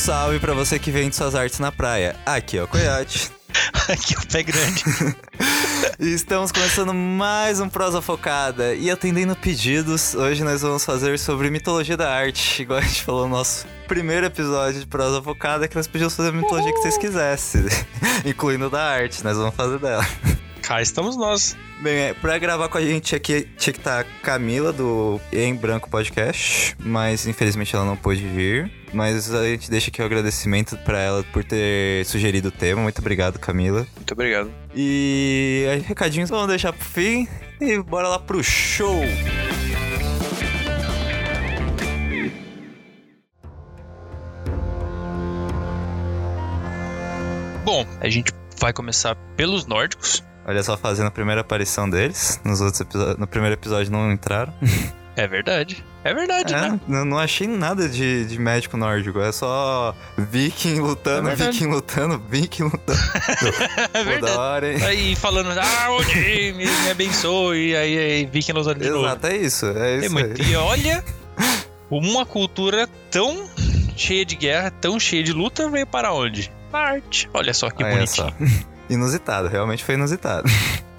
salve 0.00 0.38
pra 0.38 0.54
você 0.54 0.78
que 0.78 0.90
vende 0.90 1.14
suas 1.14 1.34
artes 1.34 1.58
na 1.58 1.70
praia. 1.70 2.16
Aqui 2.24 2.56
é 2.56 2.62
o 2.62 2.66
Coyote. 2.66 3.30
Aqui 3.86 4.14
é 4.14 4.18
o 4.18 4.26
pé 4.26 4.42
grande. 4.42 4.82
E 5.98 6.14
estamos 6.14 6.50
começando 6.50 6.94
mais 6.94 7.60
um 7.60 7.68
Prosa 7.68 8.00
Focada. 8.00 8.74
E 8.74 8.90
atendendo 8.90 9.36
pedidos, 9.36 10.14
hoje 10.14 10.42
nós 10.42 10.62
vamos 10.62 10.84
fazer 10.84 11.18
sobre 11.18 11.50
mitologia 11.50 11.96
da 11.96 12.10
arte. 12.10 12.62
Igual 12.62 12.78
a 12.78 12.82
gente 12.82 13.02
falou 13.02 13.28
no 13.28 13.36
nosso 13.36 13.66
primeiro 13.86 14.24
episódio 14.24 14.80
de 14.80 14.86
Prosa 14.86 15.22
Focada, 15.22 15.68
que 15.68 15.76
nós 15.76 15.86
pedimos 15.86 16.14
fazer 16.14 16.30
a 16.30 16.32
mitologia 16.32 16.72
que 16.72 16.80
vocês 16.80 16.96
quisessem, 16.96 17.64
incluindo 18.24 18.70
da 18.70 18.82
arte. 18.82 19.22
Nós 19.22 19.36
vamos 19.36 19.54
fazer 19.54 19.78
dela. 19.78 20.06
Cá 20.70 20.80
estamos 20.80 21.16
nós. 21.16 21.56
Bem, 21.80 21.98
é, 21.98 22.14
pra 22.14 22.38
gravar 22.38 22.68
com 22.68 22.78
a 22.78 22.80
gente 22.80 23.16
aqui 23.16 23.42
tinha 23.58 23.72
que 23.72 23.80
estar 23.80 24.04
Camila 24.22 24.72
do 24.72 25.20
Em 25.32 25.52
Branco 25.52 25.90
Podcast, 25.90 26.76
mas 26.78 27.26
infelizmente 27.26 27.74
ela 27.74 27.84
não 27.84 27.96
pôde 27.96 28.24
vir. 28.24 28.70
Mas 28.92 29.34
a 29.34 29.48
gente 29.48 29.68
deixa 29.68 29.90
aqui 29.90 30.00
o 30.00 30.04
agradecimento 30.04 30.78
pra 30.84 31.00
ela 31.00 31.24
por 31.32 31.42
ter 31.42 32.06
sugerido 32.06 32.50
o 32.50 32.52
tema. 32.52 32.82
Muito 32.82 33.00
obrigado, 33.00 33.36
Camila. 33.40 33.84
Muito 33.96 34.12
obrigado. 34.12 34.48
E 34.72 35.66
aí, 35.72 35.80
recadinhos 35.80 36.30
vamos 36.30 36.46
deixar 36.46 36.72
pro 36.72 36.84
fim 36.84 37.26
e 37.60 37.76
bora 37.82 38.06
lá 38.06 38.20
pro 38.20 38.40
show! 38.40 39.00
Bom, 47.64 47.84
a 48.00 48.08
gente 48.08 48.32
vai 48.60 48.72
começar 48.72 49.16
pelos 49.36 49.66
nórdicos. 49.66 50.29
Olha 50.50 50.62
só, 50.64 50.76
fazendo 50.76 51.06
a 51.06 51.10
primeira 51.10 51.40
aparição 51.42 51.88
deles. 51.88 52.40
Nos 52.44 52.60
outros 52.60 52.84
no 53.16 53.26
primeiro 53.26 53.54
episódio 53.54 53.90
não 53.92 54.10
entraram. 54.12 54.52
É 55.16 55.26
verdade. 55.26 55.84
É 56.04 56.14
verdade, 56.14 56.54
É, 56.54 56.60
né? 56.60 56.80
não, 56.86 57.18
achei 57.18 57.46
nada 57.46 57.88
de, 57.88 58.24
de 58.24 58.38
médico 58.38 58.76
nórdico. 58.78 59.20
É 59.20 59.30
só 59.32 59.94
viking 60.16 60.80
lutando, 60.80 61.28
É 61.28 61.34
viking 61.34 61.66
lutando, 61.66 62.18
viking 62.30 62.62
lutando. 62.62 62.98
É 63.92 64.02
verdade. 64.04 64.82
Aí 64.84 65.14
falando, 65.16 65.50
ah, 65.58 65.90
Odin, 65.90 66.52
me, 66.52 66.64
me 66.64 66.90
abençoe. 66.90 67.70
E 67.70 67.76
aí, 67.76 67.98
aí 67.98 68.26
Viking 68.26 68.52
lutando 68.52 68.80
de 68.80 68.88
novo. 68.88 69.04
Exato, 69.04 69.26
é 69.26 69.36
isso. 69.36 69.66
É 69.66 69.96
É 69.96 69.98
isso 69.98 70.12
muito. 70.14 70.40
aí. 70.40 70.52
E 70.52 70.56
olha, 70.56 71.04
uma 71.90 72.24
cultura 72.24 72.88
tão 73.10 73.46
cheia 73.96 74.24
de 74.24 74.36
guerra, 74.36 74.70
tão 74.70 74.98
cheia 74.98 75.22
de 75.24 75.32
luta, 75.34 75.68
veio 75.68 75.86
para 75.88 76.14
onde? 76.14 76.50
Na 76.72 76.78
arte. 76.78 77.28
Olha 77.34 77.52
só 77.52 77.68
que 77.68 77.84
bonitinho. 77.84 78.32
Inusitado, 78.90 79.48
realmente 79.48 79.84
foi 79.84 79.94
inusitado. 79.94 80.48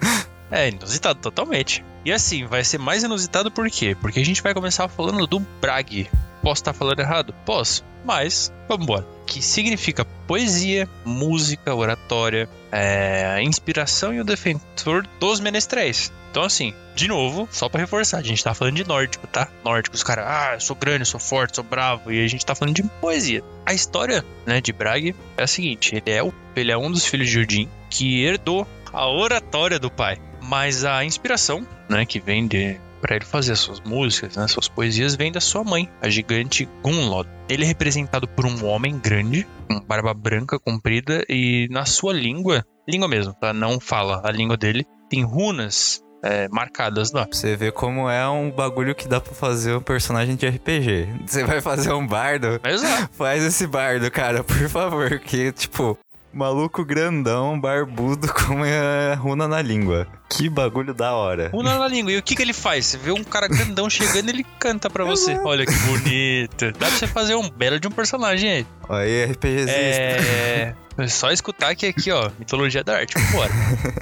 É, 0.54 0.68
inusitado 0.68 1.18
totalmente. 1.22 1.82
E 2.04 2.12
assim, 2.12 2.46
vai 2.46 2.62
ser 2.62 2.78
mais 2.78 3.04
inusitado 3.04 3.50
por 3.50 3.70
quê? 3.70 3.96
Porque 3.96 4.20
a 4.20 4.26
gente 4.26 4.44
vai 4.44 4.54
começar 4.54 4.90
falando 4.90 5.26
do 5.26 5.40
Brag. 5.40 6.10
Posso 6.42 6.62
estar 6.62 6.74
falando 6.74 7.00
errado? 7.00 7.34
Posso, 7.46 7.84
mas 8.04 8.52
vamos 8.68 8.84
embora. 8.84 9.08
Que 9.26 9.42
significa 9.42 10.06
poesia, 10.28 10.90
música, 11.06 11.74
oratória, 11.74 12.50
é, 12.72 13.42
inspiração 13.42 14.14
e 14.14 14.20
o 14.20 14.24
defensor 14.24 15.06
dos 15.20 15.40
menestréis. 15.40 16.12
Então, 16.32 16.44
assim, 16.44 16.74
de 16.96 17.08
novo, 17.08 17.48
só 17.52 17.68
pra 17.68 17.82
reforçar, 17.82 18.20
a 18.20 18.24
gente 18.24 18.44
tá 18.44 18.54
falando 18.54 18.76
de 18.76 18.88
nórdico, 18.88 19.28
tá? 19.28 19.50
Nórdico, 19.66 19.96
os 19.96 20.04
caras, 20.04 20.26
ah, 20.28 20.54
eu 20.54 20.62
sou 20.62 20.76
grande, 20.76 21.06
sou 21.06 21.20
forte, 21.20 21.56
sou 21.56 21.64
bravo, 21.64 22.12
e 22.12 22.24
a 22.24 22.28
gente 22.28 22.46
tá 22.46 22.56
falando 22.56 22.76
de 22.76 22.84
poesia. 22.84 23.44
A 23.66 23.74
história, 23.74 24.24
né, 24.46 24.62
de 24.62 24.72
Brag 24.72 25.14
é 25.38 25.44
a 25.44 25.48
seguinte: 25.48 25.94
ele 25.94 26.10
é, 26.10 26.24
o, 26.24 26.34
ele 26.56 26.72
é 26.72 26.78
um 26.78 26.90
dos 26.90 27.06
filhos 27.06 27.30
de 27.30 27.40
Odin 27.40 27.70
que 27.90 28.24
herdou 28.24 28.66
a 28.94 29.08
oratória 29.10 29.78
do 29.78 29.92
pai. 29.92 30.18
Mas 30.42 30.86
a 30.86 31.04
inspiração, 31.04 31.68
né, 31.90 32.06
que 32.06 32.20
vem 32.20 32.48
de 32.48 32.80
para 33.02 33.16
ele 33.16 33.26
fazer 33.26 33.54
as 33.54 33.60
suas 33.60 33.82
músicas, 33.82 34.38
né, 34.38 34.48
suas 34.48 34.68
poesias, 34.68 35.16
vem 35.16 35.32
da 35.32 35.42
sua 35.42 35.64
mãe, 35.64 35.90
a 36.02 36.10
gigante 36.10 36.70
Gunlod. 36.84 37.28
Ele 37.50 37.64
é 37.64 37.68
representado 37.68 38.28
por 38.28 38.46
um 38.46 38.66
homem 38.66 38.98
grande, 39.00 39.48
com 39.68 39.80
barba 39.82 40.14
branca 40.14 40.60
comprida 40.60 41.26
e 41.28 41.68
na 41.72 41.86
sua 41.86 42.14
língua, 42.14 42.66
língua 42.88 43.08
mesmo, 43.08 43.34
tá? 43.34 43.52
Não 43.52 43.80
fala 43.80 44.22
a 44.24 44.32
língua 44.32 44.56
dele, 44.56 44.86
tem 45.10 45.24
runas 45.24 46.02
é, 46.24 46.48
marcadas 46.50 47.12
lá. 47.12 47.26
Pra 47.26 47.38
você 47.38 47.56
ver 47.56 47.72
como 47.72 48.10
é 48.10 48.28
um 48.30 48.52
bagulho 48.52 48.96
que 48.96 49.08
dá 49.08 49.20
pra 49.20 49.34
fazer 49.34 49.76
um 49.76 49.82
personagem 49.82 50.36
de 50.36 50.48
RPG. 50.48 51.08
Você 51.26 51.44
vai 51.44 51.62
fazer 51.62 51.92
um 51.94 52.06
bardo, 52.06 52.60
Exato. 52.64 53.10
faz 53.14 53.44
esse 53.44 53.66
bardo, 53.68 54.10
cara, 54.12 54.44
por 54.44 54.70
favor. 54.70 55.20
Que, 55.20 55.52
tipo, 55.52 55.98
maluco 56.34 56.84
grandão, 56.86 57.60
barbudo, 57.60 58.28
com 58.34 58.64
a 58.64 59.16
runa 59.16 59.48
na 59.48 59.62
língua. 59.62 60.08
Que 60.30 60.50
bagulho 60.50 60.94
da 60.94 61.14
hora. 61.14 61.50
Runa 61.54 61.78
na 61.78 61.88
língua. 61.88 62.12
E 62.12 62.18
o 62.18 62.24
que, 62.24 62.36
que 62.36 62.42
ele 62.42 62.54
faz? 62.54 62.86
Você 62.86 62.98
vê 62.98 63.12
um 63.12 63.24
cara 63.24 63.48
grandão 63.48 63.90
chegando 63.90 64.30
ele 64.30 64.46
canta 64.60 64.90
pra 64.90 65.04
você. 65.04 65.38
Olha 65.44 65.66
que 65.66 65.74
bonito. 65.74 66.72
Dá 66.72 66.88
pra 66.88 66.90
você 66.90 67.08
fazer 67.08 67.36
um 67.36 67.50
belo 67.50 67.80
de 67.80 67.88
um 67.88 67.92
personagem 67.92 68.50
aí. 68.50 68.66
Aí, 68.90 69.26
RPGzista. 69.26 69.72
É. 69.72 70.76
é 70.98 71.08
só 71.08 71.32
escutar 71.32 71.76
que 71.76 71.86
aqui, 71.86 72.12
ó, 72.12 72.30
mitologia 72.40 72.84
da 72.84 72.98
arte, 72.98 73.14
vambora. 73.20 73.52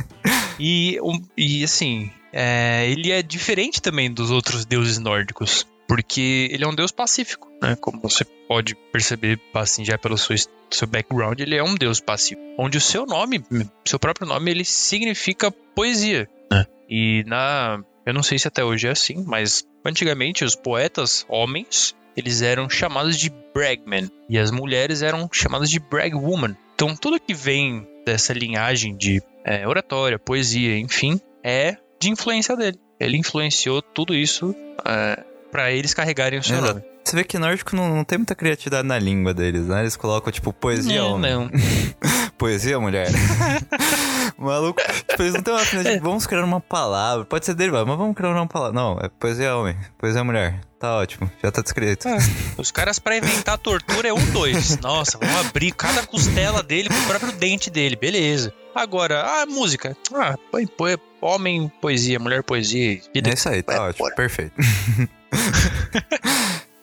e, 0.60 1.00
um- 1.02 1.22
e 1.38 1.64
assim, 1.64 2.12
é, 2.32 2.90
ele 2.90 3.12
é 3.12 3.22
diferente 3.24 3.82
também 3.82 4.12
dos 4.12 4.30
outros 4.32 4.66
deuses 4.66 5.00
nórdicos. 5.00 5.66
Porque 5.90 6.48
ele 6.52 6.64
é 6.64 6.68
um 6.68 6.76
deus 6.76 6.92
pacífico, 6.92 7.52
né? 7.60 7.76
Como 7.82 8.00
você 8.00 8.24
pode 8.48 8.76
perceber, 8.94 9.42
assim, 9.56 9.84
já 9.84 9.98
pelo 9.98 10.20
seu, 10.20 10.36
seu 10.70 10.88
background, 10.88 11.40
ele 11.40 11.56
é 11.56 11.64
um 11.64 11.74
deus 11.74 12.00
pacífico. 12.00 12.42
Onde 12.60 12.78
o 12.78 12.82
seu 12.82 13.08
nome, 13.08 13.44
seu 13.84 13.98
próprio 13.98 14.28
nome, 14.28 14.52
ele 14.52 14.64
significa 14.64 15.52
poesia. 15.52 16.30
né? 16.52 16.66
E 16.88 17.24
na. 17.26 17.84
Eu 18.06 18.14
não 18.14 18.22
sei 18.22 18.38
se 18.38 18.48
até 18.48 18.64
hoje 18.64 18.88
é 18.88 18.92
assim, 18.92 19.24
mas 19.26 19.68
antigamente 19.84 20.46
os 20.46 20.56
poetas 20.56 21.26
homens 21.28 21.96
eles 22.16 22.42
eram 22.42 22.70
chamados 22.70 23.18
de 23.18 23.32
bragmen 23.54 24.10
e 24.28 24.38
as 24.38 24.52
mulheres 24.52 25.02
eram 25.02 25.30
chamadas 25.32 25.70
de 25.70 25.80
bragwoman. 25.80 26.56
Então 26.76 26.96
tudo 26.96 27.20
que 27.20 27.34
vem 27.34 27.88
dessa 28.06 28.34
linhagem 28.34 28.96
de 28.96 29.22
é, 29.46 29.68
oratória, 29.68 30.20
poesia, 30.20 30.78
enfim, 30.78 31.20
é 31.44 31.78
de 32.00 32.10
influência 32.10 32.56
dele. 32.56 32.80
Ele 33.00 33.18
influenciou 33.18 33.82
tudo 33.82 34.14
isso 34.14 34.54
é, 34.86 35.24
para 35.52 35.72
eles 35.72 35.94
carregarem 35.94 36.40
o 36.40 36.44
seu 36.44 36.58
Exato. 36.58 36.74
nome. 36.76 36.86
Você 37.04 37.16
vê 37.16 37.24
que 37.24 37.40
nórdico 37.40 37.76
não, 37.76 37.96
não 37.96 38.04
tem 38.04 38.20
muita 38.20 38.36
criatividade 38.36 38.88
na 38.88 39.00
língua 39.00 39.34
deles, 39.34 39.66
né? 39.68 39.82
Eles 39.82 39.96
colocam, 39.96 40.32
tipo, 40.32 40.54
poesia 40.54 41.02
não, 41.02 41.14
homem. 41.16 41.34
não. 41.34 41.50
Poesia, 42.38 42.80
mulher. 42.80 43.10
Maluco. 44.38 44.82
Tipo, 45.10 45.24
eles 45.24 45.34
não 45.34 45.42
têm 45.42 45.54
uma 45.54 45.66
de, 45.66 46.00
Vamos 46.00 46.26
criar 46.26 46.46
uma 46.46 46.62
palavra. 46.62 47.26
Pode 47.26 47.46
ser 47.46 47.54
derivado, 47.54 47.86
mas 47.86 47.98
vamos 47.98 48.16
criar 48.16 48.30
uma 48.30 48.48
palavra. 48.48 48.74
Não, 48.74 48.98
é 49.02 49.10
poesia 49.10 49.56
homem. 49.58 49.76
Poesia 49.98 50.24
mulher. 50.24 50.62
Tá 50.80 50.96
ótimo. 50.96 51.30
Já 51.44 51.52
tá 51.52 51.62
descrito. 51.62 52.08
É. 52.08 52.18
Os 52.58 52.72
caras 52.72 52.98
pra 52.98 53.18
inventar 53.18 53.58
tortura 53.58 54.08
é 54.08 54.14
um 54.14 54.26
dois. 54.32 54.78
Nossa, 54.80 55.18
vamos 55.18 55.36
abrir 55.48 55.72
cada 55.74 56.08
costela 56.08 56.64
dele 56.64 56.88
pro 56.88 57.02
próprio 57.08 57.34
dente 57.34 57.70
dele, 57.70 57.98
beleza. 57.98 58.54
Agora, 58.74 59.42
a 59.42 59.46
música. 59.46 59.98
Ah, 60.14 60.38
põe, 60.50 60.66
põe 60.66 60.98
homem 61.22 61.72
poesia, 61.82 62.20
mulher 62.20 62.44
poesia. 62.44 63.00
Vida 63.14 63.30
É 63.30 63.34
isso 63.34 63.50
aí, 63.50 63.62
tá 63.64 63.74
É, 63.74 63.80
ótimo. 63.80 64.06
bora. 64.06 64.16
Perfeito. 64.16 64.54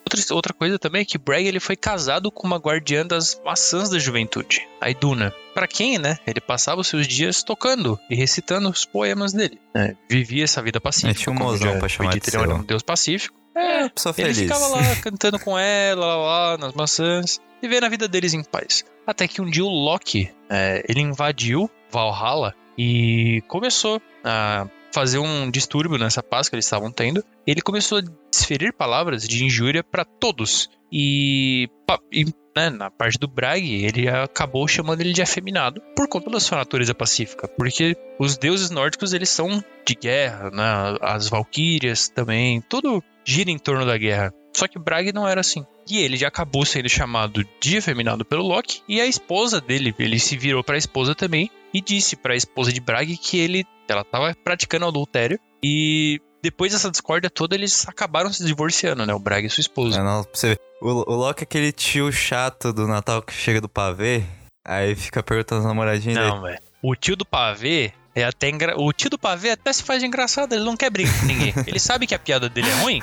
Outra, 0.09 0.35
outra 0.35 0.53
coisa 0.53 0.79
também 0.79 1.01
é 1.01 1.05
que 1.05 1.17
Brag 1.17 1.45
ele 1.45 1.59
foi 1.59 1.75
casado 1.75 2.31
com 2.31 2.47
uma 2.47 2.55
guardiã 2.55 3.05
das 3.05 3.37
maçãs 3.43 3.89
da 3.89 3.99
juventude, 3.99 4.65
a 4.79 4.89
Iduna. 4.89 5.33
Pra 5.53 5.67
quem, 5.67 5.97
né? 5.97 6.17
Ele 6.25 6.39
passava 6.39 6.79
os 6.79 6.87
seus 6.87 7.05
dias 7.05 7.43
tocando 7.43 7.99
e 8.09 8.15
recitando 8.15 8.69
os 8.69 8.85
poemas 8.85 9.33
dele. 9.33 9.59
né? 9.75 9.97
Vivia 10.09 10.45
essa 10.45 10.61
vida 10.61 10.79
pacífica. 10.79 11.11
É, 11.11 11.13
tinha 11.13 11.33
um 11.33 11.37
mozão 11.37 11.77
pra 11.77 11.89
chamar 11.89 12.11
de 12.11 12.19
ele 12.25 12.37
era 12.37 12.47
seu. 12.47 12.55
um 12.55 12.63
deus 12.63 12.81
pacífico. 12.83 13.35
É, 13.53 13.89
Pessoa 13.89 14.15
ele 14.17 14.33
feliz. 14.33 14.51
ficava 14.53 14.67
lá 14.77 14.95
cantando 15.03 15.39
com 15.39 15.57
ela, 15.59 16.05
lá, 16.05 16.15
lá, 16.51 16.57
nas 16.57 16.73
maçãs, 16.73 17.41
e 17.61 17.67
vendo 17.67 17.83
a 17.83 17.89
vida 17.89 18.07
deles 18.07 18.33
em 18.33 18.43
paz. 18.43 18.85
Até 19.05 19.27
que 19.27 19.41
um 19.41 19.49
dia 19.49 19.65
o 19.65 19.67
Loki, 19.69 20.31
é, 20.49 20.85
ele 20.87 21.01
invadiu 21.01 21.69
Valhalla 21.91 22.55
e 22.77 23.41
começou 23.47 24.01
a 24.23 24.67
fazer 24.93 25.19
um 25.19 25.49
distúrbio 25.49 25.97
nessa 25.97 26.23
paz 26.23 26.49
que 26.49 26.55
eles 26.55 26.65
estavam 26.65 26.91
tendo. 26.91 27.23
Ele 27.45 27.61
começou 27.61 27.99
a 27.99 28.03
desferir 28.31 28.73
palavras 28.73 29.27
de 29.27 29.43
injúria 29.43 29.83
para 29.83 30.05
todos. 30.05 30.69
E, 30.91 31.69
e, 32.11 32.25
né, 32.55 32.69
na 32.69 32.89
parte 32.89 33.19
do 33.19 33.27
Brag, 33.27 33.63
ele 33.63 34.07
acabou 34.09 34.67
chamando 34.67 35.01
ele 35.01 35.13
de 35.13 35.21
afeminado 35.21 35.81
por 35.95 36.07
conta 36.07 36.29
da 36.29 36.39
sua 36.39 36.57
natureza 36.57 36.95
pacífica. 36.95 37.47
Porque 37.47 37.95
os 38.19 38.37
deuses 38.37 38.69
nórdicos, 38.69 39.13
eles 39.13 39.29
são 39.29 39.63
de 39.85 39.95
guerra, 39.95 40.49
né? 40.49 40.97
As 41.01 41.29
valquírias 41.29 42.09
também, 42.09 42.61
tudo 42.61 43.03
gira 43.25 43.51
em 43.51 43.59
torno 43.59 43.85
da 43.85 43.97
guerra. 43.97 44.33
Só 44.55 44.67
que 44.67 44.79
Brag 44.79 45.11
não 45.13 45.27
era 45.27 45.41
assim. 45.41 45.65
E 45.87 45.99
ele 45.99 46.17
já 46.17 46.27
acabou 46.27 46.65
sendo 46.65 46.89
chamado 46.89 47.45
de 47.61 47.77
afeminado 47.77 48.25
pelo 48.25 48.47
Loki. 48.47 48.81
E 48.87 48.99
a 48.99 49.05
esposa 49.05 49.61
dele, 49.61 49.93
ele 49.99 50.17
se 50.17 50.35
virou 50.35 50.63
para 50.63 50.75
a 50.75 50.79
esposa 50.79 51.13
também 51.13 51.51
e 51.73 51.81
disse 51.81 52.15
para 52.15 52.33
a 52.33 52.37
esposa 52.37 52.71
de 52.71 52.79
Brag 52.79 53.17
que 53.17 53.37
ele, 53.37 53.65
ela 53.87 54.01
estava 54.01 54.35
praticando 54.43 54.85
adultério. 54.85 55.39
E 55.63 56.21
depois 56.41 56.71
dessa 56.71 56.91
discórdia 56.91 57.29
toda, 57.29 57.55
eles 57.55 57.87
acabaram 57.87 58.31
se 58.31 58.45
divorciando, 58.45 59.05
né? 59.05 59.13
O 59.13 59.19
Brag 59.19 59.45
e 59.45 59.49
sua 59.49 59.61
esposa. 59.61 59.99
É, 59.99 60.03
não, 60.03 60.23
pra 60.23 60.31
você 60.33 60.49
ver. 60.49 60.61
O, 60.81 61.11
o 61.11 61.15
Loki 61.15 61.41
é 61.41 61.45
aquele 61.45 61.71
tio 61.71 62.11
chato 62.11 62.71
do 62.71 62.87
Natal 62.87 63.21
que 63.21 63.33
chega 63.33 63.59
do 63.59 63.67
pavê, 63.67 64.23
aí 64.65 64.95
fica 64.95 65.23
perguntando 65.23 65.61
as 65.61 65.67
namoradinhas 65.67 66.17
dele. 66.17 66.29
Não, 66.29 66.41
velho. 66.41 66.59
O 66.83 66.95
tio 66.95 67.15
do 67.15 67.25
pavê 67.25 67.91
É 68.17 68.23
até 68.23 68.49
engra... 68.49 68.73
O 68.75 68.91
tio 68.91 69.11
do 69.11 69.19
pavê 69.19 69.51
até 69.51 69.71
se 69.71 69.83
faz 69.83 70.01
engraçado, 70.01 70.51
ele 70.53 70.63
não 70.63 70.75
quer 70.75 70.89
brigar 70.89 71.13
com 71.19 71.27
ninguém. 71.27 71.53
Ele 71.67 71.77
sabe 71.79 72.07
que 72.07 72.15
a 72.15 72.19
piada 72.19 72.49
dele 72.49 72.67
é 72.67 72.73
ruim, 72.81 72.99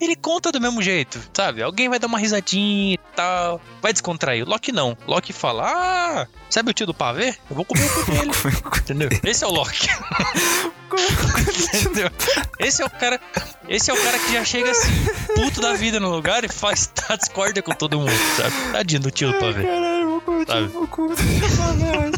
ele 0.00 0.16
conta 0.16 0.50
do 0.50 0.58
mesmo 0.60 0.80
jeito, 0.80 1.20
sabe? 1.34 1.62
Alguém 1.62 1.88
vai 1.88 1.98
dar 1.98 2.06
uma 2.06 2.18
risadinha 2.18 2.94
e 2.94 2.98
tal, 3.14 3.60
vai 3.82 3.92
descontrair. 3.92 4.48
Loki 4.48 4.72
não. 4.72 4.96
Loki 5.06 5.34
fala: 5.34 5.64
Ah, 5.66 6.26
sabe 6.48 6.70
o 6.70 6.72
tio 6.72 6.86
do 6.86 6.94
pavê? 6.94 7.34
Eu 7.50 7.56
vou 7.56 7.64
comer 7.64 7.84
o 7.84 7.90
cu 7.90 8.04
dele. 8.10 8.30
Entendeu? 8.78 9.08
Esse 9.22 9.44
é 9.44 9.46
o 9.46 9.50
Loki. 9.50 9.88
Entendeu? 11.74 12.10
Esse 12.58 12.82
é 12.82 12.86
o 12.86 12.90
cara. 12.90 13.20
Esse 13.68 13.90
é 13.90 13.94
o 13.94 14.02
cara 14.02 14.18
que 14.18 14.32
já 14.32 14.44
chega 14.44 14.70
assim, 14.70 14.92
puto 15.34 15.60
da 15.60 15.74
vida 15.74 16.00
no 16.00 16.08
lugar 16.08 16.42
e 16.42 16.48
faz 16.48 16.86
tá, 16.86 17.16
discorda 17.16 17.60
com 17.60 17.72
todo 17.72 17.98
mundo, 17.98 18.12
sabe? 18.36 18.54
Tadinho 18.72 19.02
do 19.02 19.10
tio 19.10 19.30
do 19.32 19.38
pavê. 19.38 19.62
Caralho, 19.62 20.02
eu 20.02 20.10
vou 20.10 20.20
comer 20.22 20.76
o 20.76 20.88
cu 20.88 21.08
do 21.08 21.16
pavê. 21.16 22.12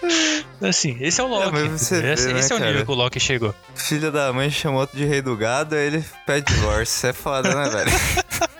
Assim, 0.62 0.96
esse 1.00 1.20
é 1.20 1.24
o 1.24 1.26
Loki. 1.26 1.56
É, 1.58 1.66
esse 1.74 1.94
vê, 2.00 2.02
né, 2.32 2.38
esse 2.38 2.52
é 2.52 2.56
o 2.56 2.58
nível 2.58 2.84
que 2.84 2.90
o 2.90 2.94
Loki 2.94 3.18
chegou. 3.20 3.54
Filho 3.74 4.10
da 4.12 4.32
mãe 4.32 4.50
chamou 4.50 4.80
outro 4.80 4.96
de 4.96 5.04
rei 5.04 5.20
do 5.22 5.36
gado, 5.36 5.74
aí 5.74 5.86
ele 5.86 6.04
pede 6.26 6.52
divórcio. 6.54 7.08
É 7.08 7.12
foda, 7.12 7.54
né, 7.54 7.68
velho? 7.70 7.90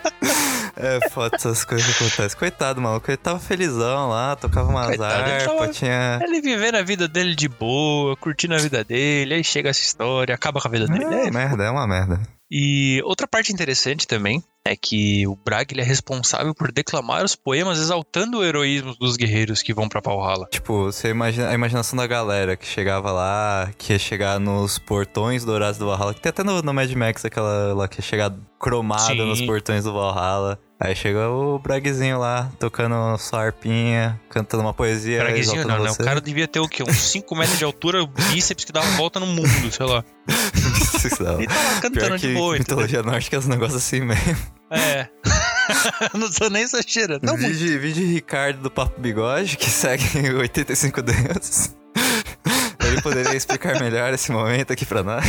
É 0.74 1.08
foda 1.10 1.36
essas 1.36 1.64
coisas 1.64 1.86
que 1.86 2.02
acontecem. 2.02 2.36
Coitado, 2.38 2.80
maluco. 2.80 3.08
Ele 3.08 3.16
tava 3.16 3.38
felizão 3.38 4.08
lá, 4.08 4.34
tocava 4.34 4.68
umas 4.68 4.86
Coitado, 4.86 5.30
ele 5.30 5.44
tava- 5.44 5.68
tinha. 5.68 6.18
Ele 6.22 6.40
vivendo 6.40 6.74
a 6.76 6.82
vida 6.82 7.06
dele 7.06 7.36
de 7.36 7.46
boa, 7.48 8.16
curtindo 8.16 8.54
a 8.54 8.58
vida 8.58 8.82
dele, 8.82 9.34
aí 9.34 9.44
chega 9.44 9.68
essa 9.68 9.80
história, 9.82 10.34
acaba 10.34 10.60
com 10.60 10.66
a 10.66 10.70
vida 10.70 10.86
dele. 10.86 11.04
É, 11.04 11.26
É, 11.26 11.30
merda, 11.30 11.62
é 11.64 11.70
uma 11.70 11.86
merda. 11.86 12.20
E 12.50 13.00
outra 13.04 13.28
parte 13.28 13.52
interessante 13.52 14.06
também 14.08 14.42
é 14.64 14.76
que 14.76 15.26
o 15.26 15.36
Brag 15.36 15.72
ele 15.72 15.80
é 15.80 15.84
responsável 15.84 16.54
por 16.54 16.70
declamar 16.70 17.24
os 17.24 17.34
poemas 17.34 17.78
exaltando 17.78 18.38
o 18.38 18.44
heroísmo 18.44 18.94
dos 18.94 19.16
guerreiros 19.16 19.62
que 19.62 19.74
vão 19.74 19.88
pra 19.88 20.00
Valhalla. 20.00 20.46
Tipo, 20.50 20.84
você 20.84 21.08
imagina 21.08 21.48
a 21.48 21.54
imaginação 21.54 21.96
da 21.96 22.06
galera 22.06 22.56
que 22.56 22.66
chegava 22.66 23.10
lá, 23.10 23.70
que 23.76 23.92
ia 23.92 23.98
chegar 23.98 24.38
nos 24.38 24.78
portões 24.78 25.44
dourados 25.44 25.78
do 25.78 25.86
Valhalla, 25.86 26.14
que 26.14 26.20
tem 26.20 26.30
até 26.30 26.44
no, 26.44 26.62
no 26.62 26.74
Mad 26.74 26.90
Max 26.92 27.24
aquela 27.24 27.74
lá 27.74 27.88
que 27.88 27.98
ia 27.98 28.02
chegar 28.02 28.32
cromada 28.60 29.06
Sim. 29.06 29.26
nos 29.26 29.40
portões 29.40 29.84
do 29.84 29.92
Valhalla. 29.92 30.58
Aí 30.78 30.96
chega 30.96 31.28
o 31.28 31.60
Bragzinho 31.60 32.18
lá, 32.18 32.50
tocando 32.58 33.16
sua 33.16 33.44
harpinha, 33.44 34.20
cantando 34.28 34.64
uma 34.64 34.74
poesia. 34.74 35.30
Exaltando 35.30 35.68
não, 35.68 35.84
né? 35.84 35.90
O 35.92 35.96
cara 35.96 36.20
devia 36.20 36.48
ter 36.48 36.58
o 36.58 36.68
quê? 36.68 36.82
Uns 36.82 36.96
5 36.96 37.36
metros 37.36 37.58
de 37.58 37.64
altura, 37.64 38.04
bíceps 38.04 38.64
que 38.64 38.72
dava 38.72 38.88
volta 38.96 39.20
no 39.20 39.26
mundo, 39.26 39.70
sei 39.70 39.86
lá. 39.86 40.04
Não. 41.20 41.38
Ele 41.38 41.46
tá 41.46 41.54
lá 41.54 41.80
cantando 41.80 41.92
Pior 41.92 42.18
de 42.18 42.34
boa, 42.34 42.56
entendeu? 42.56 42.58
mitologia 42.58 43.02
nórdica 43.02 43.36
é 43.36 43.38
uns 43.38 43.46
negócios 43.46 43.82
assim 43.82 44.00
mesmo. 44.00 44.36
É. 44.70 45.08
não 46.18 46.30
sou 46.30 46.50
nem 46.50 46.62
exagerando. 46.62 47.24
Não, 47.24 47.36
muito. 47.36 47.56
Vídeo, 47.56 47.80
vídeo 47.80 48.06
Ricardo 48.06 48.60
do 48.60 48.70
Papo 48.70 49.00
Bigode, 49.00 49.56
que 49.56 49.70
segue 49.70 50.04
85 50.34 51.02
deuses. 51.02 51.76
Ele 52.84 53.00
poderia 53.00 53.36
explicar 53.36 53.80
melhor 53.80 54.12
esse 54.12 54.32
momento 54.32 54.72
aqui 54.72 54.84
pra 54.84 55.02
nós. 55.02 55.24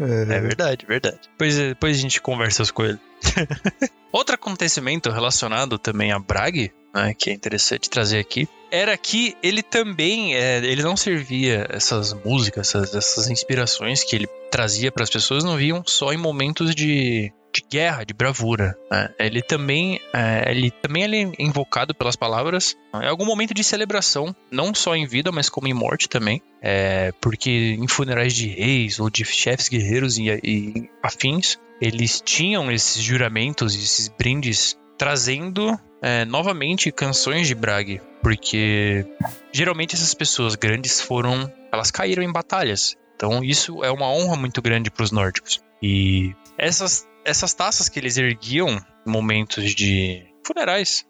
É 0.00 0.40
verdade, 0.40 0.86
verdade. 0.86 1.18
Depois, 1.30 1.56
depois 1.56 1.96
a 1.96 2.00
gente 2.00 2.20
conversa 2.20 2.64
com 2.72 2.84
ele. 2.84 2.98
Outro 4.12 4.34
acontecimento 4.34 5.10
relacionado 5.10 5.78
também 5.78 6.12
a 6.12 6.18
Brag, 6.18 6.72
né, 6.94 7.12
que 7.12 7.30
é 7.30 7.32
interessante 7.32 7.90
trazer 7.90 8.18
aqui, 8.18 8.48
era 8.70 8.96
que 8.96 9.36
ele 9.42 9.62
também, 9.62 10.34
é, 10.34 10.58
ele 10.58 10.82
não 10.82 10.96
servia 10.96 11.66
essas 11.70 12.12
músicas, 12.12 12.68
essas, 12.68 12.94
essas 12.94 13.28
inspirações 13.28 14.02
que 14.02 14.16
ele 14.16 14.26
trazia 14.50 14.90
para 14.90 15.04
as 15.04 15.10
pessoas, 15.10 15.44
não 15.44 15.56
viam 15.56 15.82
só 15.86 16.12
em 16.12 16.16
momentos 16.16 16.74
de, 16.74 17.32
de 17.54 17.64
guerra, 17.70 18.04
de 18.04 18.12
bravura. 18.12 18.76
né? 18.90 19.10
Ele 19.18 19.42
também, 19.42 20.00
é, 20.12 20.50
ele 20.50 20.70
também 20.70 21.04
é 21.04 21.42
invocado 21.42 21.94
pelas 21.94 22.16
palavras 22.16 22.76
em 22.94 23.06
algum 23.06 23.24
momento 23.24 23.54
de 23.54 23.62
celebração, 23.62 24.34
não 24.50 24.74
só 24.74 24.96
em 24.96 25.06
vida, 25.06 25.30
mas 25.30 25.48
como 25.48 25.68
em 25.68 25.74
morte 25.74 26.08
também. 26.08 26.42
É, 26.60 27.12
porque 27.20 27.76
em 27.78 27.86
funerais 27.86 28.34
de 28.34 28.48
reis 28.48 28.98
ou 28.98 29.08
de 29.08 29.24
chefes 29.24 29.68
guerreiros 29.68 30.18
e, 30.18 30.28
e 30.42 30.90
afins, 31.02 31.58
eles 31.80 32.20
tinham 32.20 32.72
esses 32.72 33.02
juramentos 33.02 33.76
e 33.76 33.78
esses 33.78 34.08
brindes 34.08 34.76
trazendo 34.98 35.78
é, 36.02 36.24
novamente 36.24 36.90
canções 36.92 37.46
de 37.48 37.54
Brag, 37.54 38.00
porque 38.22 39.06
geralmente 39.52 39.94
essas 39.94 40.14
pessoas 40.14 40.54
grandes 40.54 41.00
foram, 41.00 41.50
elas 41.72 41.90
caíram 41.90 42.22
em 42.22 42.32
batalhas. 42.32 42.96
Então 43.16 43.42
isso 43.44 43.82
é 43.84 43.90
uma 43.90 44.10
honra 44.10 44.36
muito 44.36 44.60
grande 44.62 44.90
para 44.90 45.04
os 45.04 45.10
nórdicos. 45.12 45.62
E 45.82 46.34
essas 46.58 47.06
essas 47.24 47.54
taças 47.54 47.88
que 47.88 47.98
eles 47.98 48.18
erguiam 48.18 48.68
em 48.68 49.10
momentos 49.10 49.74
de 49.74 50.26
funerais, 50.46 51.06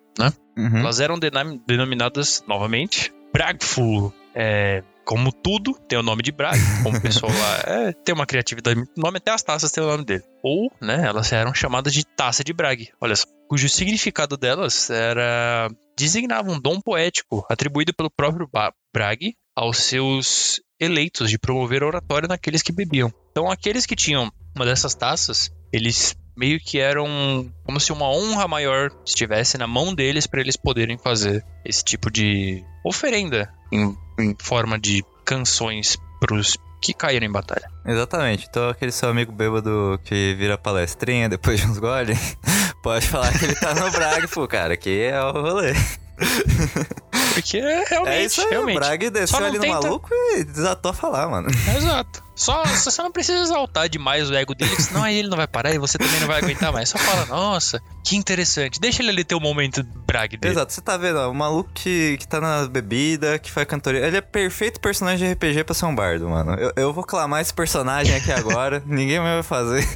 Uhum. 0.57 0.79
elas 0.79 1.01
eram 1.01 1.19
denom- 1.19 1.59
denominadas 1.67 2.45
novamente 2.47 3.13
Bragful. 3.33 4.15
É, 4.33 4.85
como 5.05 5.33
tudo, 5.33 5.75
tem 5.89 5.99
o 5.99 6.03
nome 6.03 6.23
de 6.23 6.33
Brag, 6.33 6.59
como 6.83 6.97
o 6.99 7.01
pessoal 7.01 7.31
lá 7.33 7.63
é, 7.67 7.93
tem 7.93 8.15
uma 8.15 8.27
criatividade. 8.27 8.81
O 8.81 8.87
nome 9.01 9.19
até 9.19 9.31
as 9.31 9.43
taças 9.43 9.71
tem 9.71 9.83
o 9.83 9.87
nome 9.87 10.05
dele. 10.05 10.23
Ou, 10.43 10.71
né, 10.81 11.05
elas 11.07 11.33
eram 11.33 11.55
chamadas 11.55 11.93
de 11.93 12.05
taça 12.05 12.43
de 12.45 12.53
Brag, 12.53 12.89
olha 13.01 13.15
só. 13.17 13.27
Cujo 13.49 13.69
significado 13.69 14.37
delas 14.37 14.89
era. 14.91 15.69
designava 15.97 16.51
um 16.51 16.59
dom 16.59 16.81
poético 16.81 17.47
atribuído 17.51 17.93
pelo 17.95 18.11
próprio 18.11 18.49
Ba- 18.51 18.73
Brag 18.93 19.35
aos 19.55 19.77
seus 19.79 20.61
eleitos 20.81 21.31
de 21.31 21.39
promover 21.39 21.83
oratória 21.85 22.27
naqueles 22.27 22.63
que 22.63 22.73
bebiam. 22.73 23.13
Então, 23.31 23.51
aqueles 23.51 23.85
que 23.87 23.95
tinham 23.95 24.33
uma 24.57 24.65
dessas 24.65 24.95
taças, 24.95 25.51
eles 25.73 26.17
meio 26.37 26.59
que 26.59 26.81
eram 26.81 27.07
como 27.65 27.79
se 27.79 27.93
uma 27.93 28.11
honra 28.11 28.49
maior 28.49 28.91
estivesse 29.07 29.57
na 29.57 29.67
mão 29.69 29.95
deles 29.95 30.27
para 30.27 30.41
eles 30.41 30.57
poderem 30.57 30.99
fazer 30.99 31.45
esse 31.65 31.85
tipo 31.85 32.11
de 32.11 32.65
oferenda 32.85 33.53
em, 33.73 33.95
em 34.19 34.35
forma 34.39 34.79
de 34.79 35.05
canções 35.25 35.97
pros 36.21 36.57
que 36.81 36.93
caíram 36.93 37.27
em 37.27 37.33
batalha. 37.33 37.69
Exatamente. 37.87 38.47
Então 38.49 38.69
aquele 38.69 38.93
seu 38.93 39.09
amigo 39.09 39.33
bêbado 39.33 39.99
que 40.05 40.35
vira 40.35 40.59
palestrinha 40.59 41.29
depois 41.29 41.61
de 41.61 41.67
uns 41.67 41.79
gole, 41.79 42.15
pode 42.83 43.07
falar 43.09 43.33
que 43.39 43.45
ele 43.45 43.55
tá 43.55 43.75
no 43.75 43.91
Brag, 43.91 44.27
pô, 44.29 44.47
cara, 44.47 44.77
que 44.77 45.03
é 45.05 45.21
o 45.23 45.33
rolê. 45.33 45.73
Porque 47.35 47.61
realmente, 47.89 48.09
é 48.15 48.25
isso 48.25 48.41
aí, 48.43 48.51
realmente. 48.51 48.77
o 48.77 48.81
Brag 48.81 49.11
desceu 49.11 49.45
ali 49.45 49.57
no 49.57 49.63
tenta- 49.63 49.81
maluco 49.81 50.09
e 50.37 50.45
desatou 50.45 50.91
a 50.91 50.95
falar, 50.95 51.29
mano. 51.29 51.49
Exato. 51.77 52.23
Só, 52.35 52.65
só 52.67 52.91
você 52.91 53.03
não 53.03 53.13
precisa 53.13 53.41
exaltar 53.41 53.89
demais 53.89 54.29
o 54.29 54.35
ego 54.35 54.55
dele, 54.55 54.75
senão 54.81 55.03
aí 55.05 55.17
ele 55.17 55.29
não 55.29 55.37
vai 55.37 55.47
parar 55.47 55.73
e 55.73 55.79
você 55.79 55.97
também 55.97 56.19
não 56.21 56.27
vai 56.27 56.39
aguentar 56.39 56.73
mais. 56.73 56.89
Só 56.89 56.99
fala, 56.99 57.27
nossa, 57.27 57.81
que 58.03 58.17
interessante. 58.17 58.81
Deixa 58.81 59.03
ele 59.03 59.11
ali 59.11 59.25
ter 59.25 59.35
o 59.35 59.41
momento 59.41 59.85
brag 60.07 60.37
dele. 60.37 60.55
Exato, 60.55 60.73
você 60.73 60.81
tá 60.81 60.97
vendo, 60.97 61.19
ó, 61.19 61.31
o 61.31 61.35
maluco 61.35 61.71
que, 61.73 62.17
que 62.19 62.27
tá 62.27 62.41
na 62.41 62.67
bebida, 62.67 63.39
que 63.39 63.51
faz 63.51 63.67
cantoria. 63.67 64.05
Ele 64.07 64.17
é 64.17 64.21
perfeito 64.21 64.81
personagem 64.81 65.29
de 65.29 65.35
RPG 65.35 65.65
pra 65.65 65.75
ser 65.75 65.87
um 65.87 65.95
bardo, 65.95 66.29
mano. 66.29 66.55
Eu, 66.55 66.73
eu 66.77 66.93
vou 66.93 67.05
clamar 67.05 67.41
esse 67.41 67.55
personagem 67.55 68.15
aqui 68.15 68.33
agora, 68.33 68.83
ninguém 68.87 69.21
mais 69.21 69.35
vai 69.35 69.43
fazer. 69.43 69.87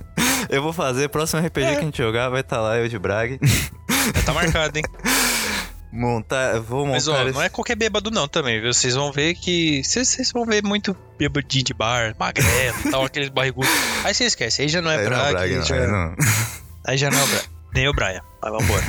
Eu 0.48 0.62
vou 0.62 0.72
fazer, 0.72 1.08
próximo 1.08 1.44
RPG 1.44 1.66
que 1.66 1.78
a 1.78 1.80
gente 1.80 1.98
jogar 1.98 2.28
vai 2.28 2.40
estar 2.40 2.56
tá 2.56 2.62
lá, 2.62 2.78
eu 2.78 2.88
de 2.88 2.98
Brag. 2.98 3.38
Já 4.14 4.22
tá 4.24 4.32
marcado, 4.32 4.78
hein? 4.78 4.84
Montar, 5.90 6.60
vou 6.60 6.80
montar. 6.80 6.92
Mas 6.92 7.08
ó, 7.08 7.22
esse- 7.22 7.32
não 7.32 7.42
é 7.42 7.48
qualquer 7.48 7.74
bêbado 7.76 8.10
não 8.10 8.28
também, 8.28 8.60
viu? 8.60 8.72
Vocês 8.72 8.94
vão 8.94 9.10
ver 9.10 9.34
que... 9.34 9.82
Vocês 9.84 10.30
vão 10.32 10.44
ver 10.44 10.62
muito 10.62 10.94
bêbadinho 11.18 11.64
de 11.64 11.72
bar, 11.74 12.14
magrelo 12.18 12.76
tal, 12.90 13.04
aqueles 13.06 13.28
barrigudos. 13.30 13.70
Aí 14.04 14.12
você 14.14 14.24
esquece, 14.24 14.62
aí 14.62 14.68
já 14.68 14.82
não 14.82 14.90
é 14.90 14.96
Aí 14.98 15.02
não, 15.04 15.08
brag, 15.10 15.32
Brag, 15.32 15.44
aí 15.52 15.58
não, 15.58 15.64
já... 15.64 15.74
aí 15.76 15.86
não. 15.86 16.14
Aí 16.86 16.96
já 16.96 17.10
não 17.10 17.18
é 17.18 17.22
o 17.22 17.26
Brian. 17.26 17.42
Nem 17.74 17.88
o 17.88 17.92
Brian. 17.92 18.22
Mas 18.40 18.52
vambora. 18.52 18.84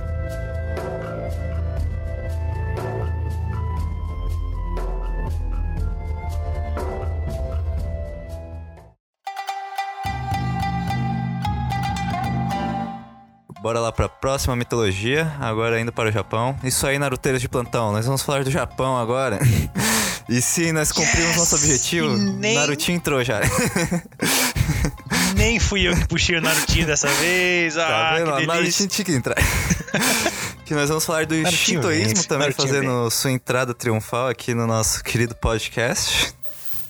Bora 13.61 13.79
lá 13.79 13.91
pra 13.91 14.09
próxima 14.09 14.55
mitologia, 14.55 15.31
agora 15.39 15.79
indo 15.79 15.91
para 15.91 16.09
o 16.09 16.11
Japão. 16.11 16.57
Isso 16.63 16.87
aí, 16.87 16.97
naruteiros 16.97 17.39
de 17.41 17.47
plantão, 17.47 17.91
nós 17.91 18.05
vamos 18.07 18.23
falar 18.23 18.43
do 18.43 18.49
Japão 18.49 18.97
agora. 18.97 19.39
e 20.27 20.41
sim, 20.41 20.71
nós 20.71 20.91
cumprimos 20.91 21.27
Yes! 21.29 21.37
nosso 21.37 21.55
objetivo. 21.55 22.09
Nem- 22.17 22.55
Narutinho 22.55 22.95
entrou 22.95 23.23
já. 23.23 23.39
Nem 25.35 25.59
fui 25.59 25.87
eu 25.87 25.95
que 25.95 26.07
puxei 26.07 26.37
o 26.37 26.41
Narutinho 26.41 26.87
dessa 26.87 27.07
vez. 27.07 27.75
Tá 27.75 27.87
Ah, 27.87 28.15
vendo? 28.17 28.25
que 28.25 28.31
delícia. 28.31 28.47
Narutinho 28.55 28.89
tinha 28.89 29.05
que 29.05 29.11
entrar. 29.13 29.35
que 30.65 30.73
nós 30.73 30.89
vamos 30.89 31.05
falar 31.05 31.25
do 31.27 31.35
Narutinho 31.35 31.57
shintoísmo 31.81 32.23
também, 32.27 32.49
Narutinho 32.49 32.67
fazendo 32.67 33.11
sua 33.11 33.31
entrada 33.31 33.73
triunfal 33.75 34.27
aqui 34.27 34.53
no 34.55 34.65
nosso 34.65 35.03
querido 35.03 35.35
podcast. 35.35 36.33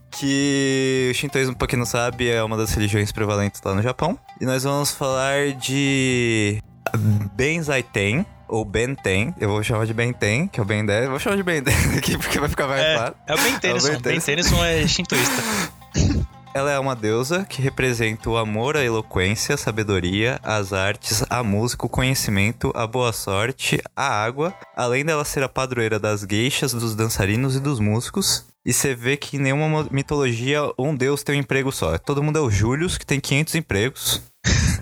Que 0.09 1.09
o 1.11 1.15
shintoísmo, 1.15 1.55
pra 1.55 1.67
quem 1.67 1.77
não 1.79 1.85
sabe, 1.85 2.29
é 2.29 2.41
uma 2.43 2.55
das 2.57 2.71
religiões 2.71 3.11
prevalentes 3.11 3.61
lá 3.63 3.73
no 3.75 3.81
Japão. 3.81 4.17
E 4.41 4.45
nós 4.45 4.63
vamos 4.63 4.89
falar 4.89 5.51
de 5.51 6.60
Benzaiten, 7.36 8.25
ou 8.48 8.65
Benten. 8.65 9.36
Eu 9.39 9.50
vou 9.50 9.62
chamar 9.62 9.86
de 9.86 9.93
Benten, 9.93 10.48
que 10.48 10.60
é 10.60 10.63
o 10.63 10.65
Ben 10.65 10.83
10. 10.83 11.03
Eu 11.03 11.10
vou 11.12 11.19
chamar 11.19 11.36
de 11.36 11.43
Ben 11.43 11.62
10 11.62 11.93
aqui 11.95 12.17
porque 12.17 12.39
vai 12.39 12.50
ficar 12.50 12.65
mais 12.65 12.81
É, 12.81 12.95
claro. 12.95 13.15
é 13.27 13.36
o 13.36 13.38
Ben 13.38 13.60
Tennyson. 13.60 13.88
É 13.88 13.91
o 13.91 13.93
Ben 13.93 14.01
Ben 14.01 14.19
Tennyson. 14.19 14.25
Tennyson 14.25 14.65
é 14.65 14.88
shintoísta. 14.88 15.43
ela 16.55 16.71
é 16.71 16.79
uma 16.79 16.95
deusa 16.95 17.45
que 17.45 17.62
representa 17.62 18.31
o 18.31 18.36
amor, 18.36 18.75
a 18.75 18.83
eloquência, 18.83 19.53
a 19.53 19.57
sabedoria, 19.60 20.39
as 20.41 20.74
artes, 20.74 21.24
a 21.29 21.43
música, 21.43 21.86
o 21.86 21.89
conhecimento, 21.89 22.74
a 22.75 22.88
boa 22.88 23.13
sorte, 23.13 23.79
a 23.95 24.07
água, 24.07 24.55
além 24.75 25.05
dela 25.05 25.24
ser 25.24 25.43
a 25.43 25.50
padroeira 25.50 26.00
das 26.00 26.24
gueixas, 26.24 26.74
dos 26.74 26.95
dançarinos 26.95 27.55
e 27.55 27.60
dos 27.60 27.79
músicos. 27.79 28.43
E 28.65 28.74
você 28.74 28.95
vê 28.95 29.17
que 29.17 29.38
em 29.38 29.39
nenhuma 29.39 29.88
mitologia 29.91 30.62
um 30.79 30.95
deus 30.95 31.21
tem 31.21 31.36
um 31.36 31.39
emprego 31.39 31.71
só. 31.71 31.95
Todo 32.00 32.24
mundo 32.24 32.38
é 32.39 32.41
o 32.41 32.50
Július, 32.50 32.98
que 32.98 33.05
tem 33.05 33.19
500 33.19 33.55
empregos. 33.55 34.30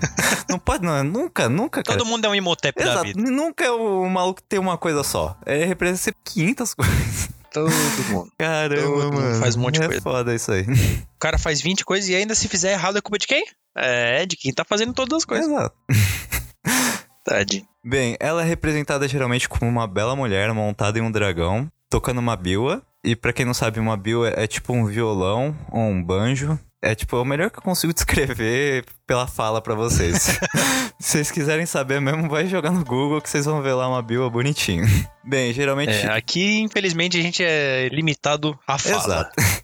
não 0.48 0.58
pode, 0.58 0.84
não, 0.84 1.02
nunca, 1.04 1.48
nunca, 1.48 1.82
cara. 1.82 1.98
Todo 1.98 2.06
mundo 2.08 2.24
é 2.24 2.28
um 2.28 2.34
Imhotep 2.34 2.82
da 2.82 3.02
vida. 3.02 3.20
nunca 3.20 3.64
é 3.64 3.70
o 3.70 4.08
maluco 4.08 4.42
tem 4.42 4.58
uma 4.58 4.76
coisa 4.78 5.02
só. 5.02 5.36
Ele 5.46 5.64
representa 5.64 6.16
500 6.24 6.74
coisas. 6.74 7.28
Todo 7.52 7.70
mundo. 8.10 8.30
Caramba, 8.38 8.82
Todo 8.82 9.04
mundo 9.04 9.14
mano. 9.20 9.40
faz 9.40 9.56
um 9.56 9.60
monte 9.60 9.78
de 9.78 9.82
é 9.84 9.86
coisa. 9.86 10.02
foda 10.02 10.34
isso 10.34 10.52
aí. 10.52 10.62
O 10.62 11.18
cara 11.18 11.36
faz 11.36 11.60
20 11.60 11.84
coisas 11.84 12.08
e 12.08 12.14
ainda 12.14 12.34
se 12.34 12.46
fizer 12.48 12.72
errado 12.72 12.98
é 12.98 13.00
culpa 13.00 13.18
de 13.18 13.26
quem? 13.26 13.44
É, 13.76 14.24
de 14.24 14.36
quem 14.36 14.52
tá 14.52 14.64
fazendo 14.64 14.92
todas 14.92 15.18
as 15.18 15.24
coisas. 15.24 15.50
Exato. 15.50 15.74
Tadinho. 17.24 17.66
Bem, 17.84 18.16
ela 18.20 18.42
é 18.42 18.44
representada 18.44 19.06
geralmente 19.08 19.48
como 19.48 19.70
uma 19.70 19.86
bela 19.86 20.14
mulher 20.14 20.52
montada 20.52 20.98
em 20.98 21.02
um 21.02 21.10
dragão, 21.10 21.70
tocando 21.88 22.18
uma 22.18 22.36
biwa. 22.36 22.82
E 23.02 23.16
pra 23.16 23.32
quem 23.32 23.46
não 23.46 23.54
sabe, 23.54 23.80
uma 23.80 23.96
biwa 23.96 24.28
é 24.28 24.46
tipo 24.46 24.72
um 24.72 24.84
violão 24.84 25.56
ou 25.70 25.80
um 25.80 26.02
banjo. 26.02 26.58
É 26.82 26.94
tipo 26.94 27.16
o 27.18 27.24
melhor 27.24 27.50
que 27.50 27.58
eu 27.58 27.62
consigo 27.62 27.92
descrever 27.94 28.84
pela 29.06 29.26
fala 29.26 29.60
pra 29.60 29.74
vocês. 29.74 30.38
Se 30.98 31.12
vocês 31.12 31.30
quiserem 31.30 31.66
saber 31.66 32.00
mesmo, 32.00 32.28
vai 32.28 32.46
jogar 32.46 32.70
no 32.70 32.84
Google 32.84 33.20
que 33.20 33.28
vocês 33.28 33.44
vão 33.44 33.62
ver 33.62 33.74
lá 33.74 33.88
uma 33.88 34.02
biwa 34.02 34.28
bonitinho. 34.30 34.84
Bem, 35.24 35.52
geralmente 35.52 35.92
É, 35.92 36.10
aqui, 36.10 36.60
infelizmente, 36.60 37.18
a 37.18 37.22
gente 37.22 37.42
é 37.44 37.88
limitado 37.92 38.58
à 38.66 38.78
fala. 38.78 38.96
Exato. 39.04 39.60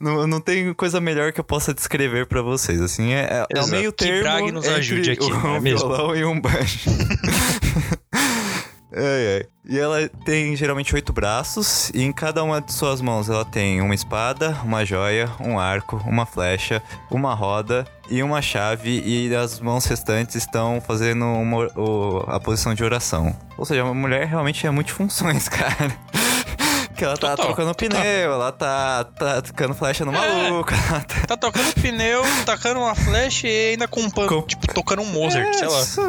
Não, 0.00 0.26
não 0.26 0.40
tem 0.40 0.74
coisa 0.74 1.00
melhor 1.00 1.32
que 1.32 1.40
eu 1.40 1.44
possa 1.44 1.72
descrever 1.72 2.26
pra 2.26 2.42
vocês. 2.42 2.80
Assim, 2.80 3.12
é, 3.12 3.46
é, 3.50 3.58
é 3.58 3.62
o 3.62 3.68
meio 3.68 3.92
Que 3.92 4.04
termo 4.04 4.22
Brag 4.22 4.52
nos 4.52 4.68
ajude 4.68 5.12
aqui, 5.12 5.32
um 5.32 5.56
é 5.56 5.60
mesmo? 5.60 5.88
violão 5.88 6.16
e 6.16 6.24
um 6.24 6.38
banjo. 6.40 6.90
E 9.66 9.78
ela 9.78 10.08
tem 10.26 10.54
geralmente 10.54 10.94
oito 10.94 11.12
braços, 11.12 11.90
e 11.94 12.02
em 12.02 12.12
cada 12.12 12.44
uma 12.44 12.60
de 12.60 12.72
suas 12.72 13.00
mãos 13.00 13.28
ela 13.30 13.44
tem 13.44 13.80
uma 13.80 13.94
espada, 13.94 14.56
uma 14.62 14.84
joia, 14.84 15.30
um 15.40 15.58
arco, 15.58 15.96
uma 16.06 16.26
flecha, 16.26 16.82
uma 17.10 17.34
roda 17.34 17.86
e 18.10 18.22
uma 18.22 18.42
chave, 18.42 19.02
e 19.04 19.34
as 19.34 19.58
mãos 19.60 19.86
restantes 19.86 20.34
estão 20.36 20.80
fazendo 20.86 21.24
uma- 21.24 21.66
o- 21.78 22.24
a 22.28 22.38
posição 22.38 22.74
de 22.74 22.84
oração. 22.84 23.34
Ou 23.56 23.64
seja, 23.64 23.82
uma 23.84 23.94
mulher 23.94 24.26
realmente 24.26 24.66
é 24.66 24.70
multifunções, 24.70 25.48
cara. 25.48 25.90
Que 26.96 27.04
ela 27.04 27.16
tá 27.16 27.30
Total, 27.30 27.46
trocando 27.46 27.74
total. 27.74 28.00
pneu, 28.00 28.32
ela 28.32 28.52
tá, 28.52 29.04
tá 29.04 29.42
tocando 29.42 29.74
flecha 29.74 30.04
no 30.04 30.14
É. 30.14 30.42
maluco, 30.44 30.70
tá... 30.72 31.26
Tá 31.26 31.36
tocando 31.36 31.74
pneu, 31.74 32.22
tacando 32.46 32.80
uma 32.80 32.94
flecha 32.94 33.48
e 33.48 33.70
ainda 33.70 33.88
com 33.88 34.00
um 34.00 34.10
Com- 34.10 34.42
tipo, 34.42 34.72
tocando 34.72 35.02
um 35.02 35.06
Mozart, 35.06 35.48
é, 35.48 35.52
sei 35.54 35.68
lá. 35.68 35.80
isso 35.80 36.00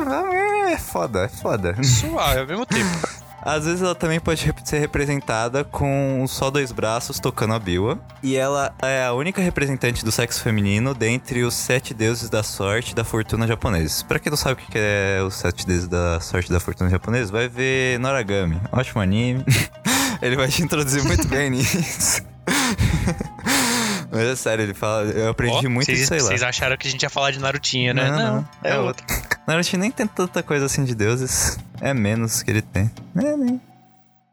é 0.68 0.77
foda, 0.77 1.25
é 1.25 1.27
foda. 1.27 1.75
Suave 1.84 2.42
ao 2.42 2.48
mesmo 2.48 2.65
tempo. 2.65 2.86
Às 3.48 3.65
vezes 3.65 3.80
ela 3.84 3.94
também 3.94 4.20
pode 4.20 4.42
ser 4.63 4.80
representada 4.80 5.63
com 5.63 6.25
só 6.27 6.50
dois 6.50 6.72
braços 6.72 7.20
tocando 7.20 7.54
a 7.54 7.60
biwa. 7.60 8.00
E 8.24 8.36
ela 8.36 8.74
é 8.82 9.06
a 9.06 9.13
única 9.13 9.39
representante 9.39 10.04
do 10.04 10.12
sexo 10.12 10.42
feminino 10.42 10.96
dentre 10.96 11.44
os 11.44 11.54
sete 11.54 11.94
deuses 11.94 12.27
da 12.27 12.42
sorte 12.42 12.94
e 12.94 12.96
da 12.96 13.04
fortuna 13.04 13.46
japoneses. 13.46 14.01
Pra 14.01 14.18
quem 14.18 14.32
não 14.32 14.38
sabe 14.38 14.54
o 14.54 14.58
que 14.58 14.72
que 14.72 14.80
é 14.80 15.22
os 15.22 15.36
sete 15.36 15.63
deuses 15.63 15.88
da 15.88 16.20
sorte 16.20 16.50
e 16.50 16.54
da 16.54 16.60
fortuna 16.60 16.89
japoneses, 16.89 17.30
vai 17.30 17.48
ver 17.48 18.00
Noragami. 18.00 18.60
Ótimo 18.72 19.00
anime. 19.00 19.46
Ele 20.25 20.36
vai 20.36 20.48
te 20.48 20.63
introduzir 20.63 21.03
muito 21.03 21.27
bem 21.27 21.51
nisso. 21.51 22.24
Mas 24.12 24.22
é 24.24 24.36
sério, 24.36 24.63
ele 24.63 24.74
fala. 24.74 25.03
Eu 25.03 25.29
aprendi 25.29 25.67
Ó, 25.67 25.70
muito 25.70 25.86
vocês, 25.86 26.00
isso 26.01 26.13
aí 26.13 26.20
lá. 26.20 26.29
Vocês 26.29 26.41
acharam 26.41 26.75
que 26.77 26.88
a 26.88 26.89
gente 26.91 27.03
ia 27.03 27.10
falar 27.10 27.29
de 27.29 27.39
Narutinho, 27.39 27.94
né? 27.94 28.10
Não, 28.10 28.17
não, 28.17 28.50
é, 28.63 28.72
é 28.72 28.79
outro. 28.79 29.05
Naruto 29.48 29.77
nem 29.77 29.91
tem 29.91 30.08
tanta 30.08 30.41
coisa 30.41 30.65
assim 30.65 30.84
de 30.84 30.96
deuses. 30.96 31.60
É 31.79 31.94
menos 31.94 32.41
que 32.41 32.50
ele 32.50 32.63
tem. 32.63 32.89
É, 33.15 33.38
né? 33.38 33.60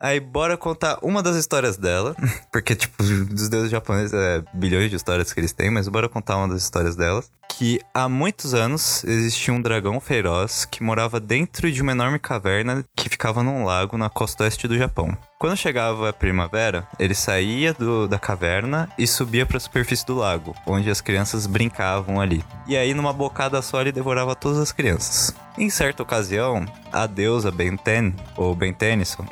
Aí 0.00 0.18
bora 0.18 0.56
contar 0.56 0.98
uma 1.02 1.22
das 1.22 1.36
histórias 1.36 1.76
dela. 1.76 2.16
Porque, 2.50 2.74
tipo, 2.74 3.02
dos 3.02 3.48
deuses 3.48 3.70
japoneses 3.70 4.14
é 4.14 4.42
bilhões 4.54 4.88
de 4.88 4.96
histórias 4.96 5.32
que 5.32 5.38
eles 5.38 5.52
têm, 5.52 5.70
mas 5.70 5.86
bora 5.88 6.08
contar 6.08 6.36
uma 6.38 6.48
das 6.48 6.62
histórias 6.62 6.96
delas. 6.96 7.30
Que 7.50 7.80
há 7.92 8.08
muitos 8.08 8.54
anos 8.54 9.04
existia 9.04 9.52
um 9.52 9.60
dragão 9.60 10.00
feroz 10.00 10.64
que 10.64 10.82
morava 10.82 11.20
dentro 11.20 11.70
de 11.70 11.82
uma 11.82 11.92
enorme 11.92 12.18
caverna 12.18 12.84
que 12.96 13.08
ficava 13.08 13.42
num 13.42 13.64
lago 13.64 13.98
na 13.98 14.08
costa 14.08 14.44
oeste 14.44 14.66
do 14.66 14.76
Japão. 14.78 15.16
Quando 15.42 15.56
chegava 15.56 16.08
a 16.08 16.12
primavera, 16.12 16.86
ele 17.00 17.16
saía 17.16 17.74
do- 17.74 18.06
da 18.06 18.16
caverna 18.16 18.88
e 18.96 19.08
subia 19.08 19.44
para 19.44 19.56
a 19.56 19.60
superfície 19.60 20.06
do 20.06 20.14
lago, 20.14 20.54
onde 20.64 20.88
as 20.88 21.00
crianças 21.00 21.48
brincavam 21.48 22.20
ali. 22.20 22.44
E 22.64 22.76
aí, 22.76 22.94
numa 22.94 23.12
bocada 23.12 23.60
só, 23.60 23.80
ele 23.80 23.90
devorava 23.90 24.36
todas 24.36 24.60
as 24.60 24.70
crianças. 24.70 25.34
Em 25.58 25.68
certa 25.68 26.00
ocasião, 26.00 26.64
a 26.92 27.08
deusa 27.08 27.50
Benten, 27.50 28.14
ou 28.36 28.54
Ben 28.54 28.72
Tennyson, 28.72 29.26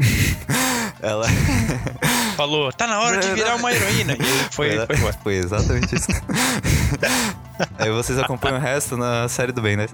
ela. 1.01 1.27
Falou, 2.37 2.73
tá 2.73 2.89
na 2.89 2.99
hora 2.99 3.21
de 3.21 3.33
virar 3.33 3.55
uma 3.55 3.73
heroína. 3.73 4.15
E 4.15 4.17
ele 4.17 4.49
foi, 4.51 4.85
foi. 4.97 5.13
Foi 5.23 5.35
exatamente 5.37 5.95
isso. 5.95 6.09
aí 7.79 7.91
vocês 7.93 8.19
acompanham 8.19 8.59
o 8.59 8.61
resto 8.61 8.97
na 8.97 9.29
série 9.29 9.53
do 9.53 9.63
Ben, 9.63 9.77
né? 9.77 9.87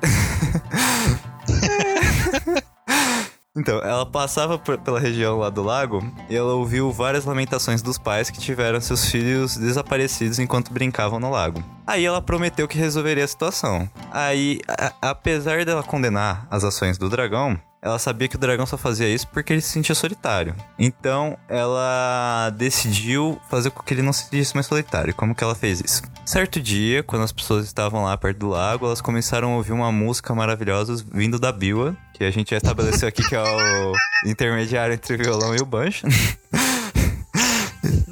Então, 3.56 3.78
ela 3.78 4.04
passava 4.04 4.58
pela 4.58 5.00
região 5.00 5.38
lá 5.38 5.48
do 5.48 5.62
lago 5.62 6.04
e 6.28 6.36
ela 6.36 6.52
ouviu 6.52 6.92
várias 6.92 7.24
lamentações 7.24 7.80
dos 7.80 7.96
pais 7.96 8.28
que 8.28 8.38
tiveram 8.38 8.80
seus 8.80 9.06
filhos 9.10 9.56
desaparecidos 9.56 10.38
enquanto 10.38 10.72
brincavam 10.72 11.18
no 11.18 11.30
lago. 11.30 11.64
Aí 11.86 12.04
ela 12.04 12.20
prometeu 12.20 12.68
que 12.68 12.76
resolveria 12.76 13.24
a 13.24 13.28
situação. 13.28 13.88
Aí, 14.12 14.60
apesar 15.00 15.64
dela 15.64 15.82
condenar 15.82 16.46
as 16.50 16.64
ações 16.64 16.98
do 16.98 17.08
dragão, 17.08 17.58
ela 17.80 17.98
sabia 18.00 18.26
que 18.26 18.34
o 18.34 18.38
dragão 18.38 18.66
só 18.66 18.76
fazia 18.76 19.08
isso 19.08 19.28
porque 19.28 19.52
ele 19.52 19.60
se 19.60 19.68
sentia 19.68 19.94
solitário. 19.94 20.54
Então, 20.76 21.38
ela 21.48 22.50
decidiu 22.50 23.40
fazer 23.48 23.70
com 23.70 23.82
que 23.82 23.94
ele 23.94 24.02
não 24.02 24.12
se 24.12 24.24
sentisse 24.24 24.54
mais 24.54 24.66
solitário. 24.66 25.14
Como 25.14 25.34
que 25.34 25.44
ela 25.44 25.54
fez 25.54 25.80
isso? 25.80 26.02
Certo 26.24 26.60
dia, 26.60 27.04
quando 27.04 27.22
as 27.22 27.30
pessoas 27.30 27.64
estavam 27.64 28.02
lá 28.02 28.16
perto 28.16 28.38
do 28.38 28.48
lago, 28.48 28.86
elas 28.86 29.00
começaram 29.00 29.52
a 29.52 29.56
ouvir 29.56 29.70
uma 29.70 29.92
música 29.92 30.34
maravilhosa 30.34 31.04
vindo 31.12 31.38
da 31.38 31.52
Biwa, 31.52 31.96
que 32.16 32.24
a 32.24 32.30
gente 32.30 32.50
já 32.50 32.56
estabeleceu 32.56 33.06
aqui 33.08 33.22
que 33.28 33.34
é 33.34 33.42
o 33.42 33.92
intermediário 34.24 34.94
entre 34.94 35.14
o 35.14 35.18
violão 35.18 35.54
e 35.54 35.60
o 35.60 35.66
banjo. 35.66 36.06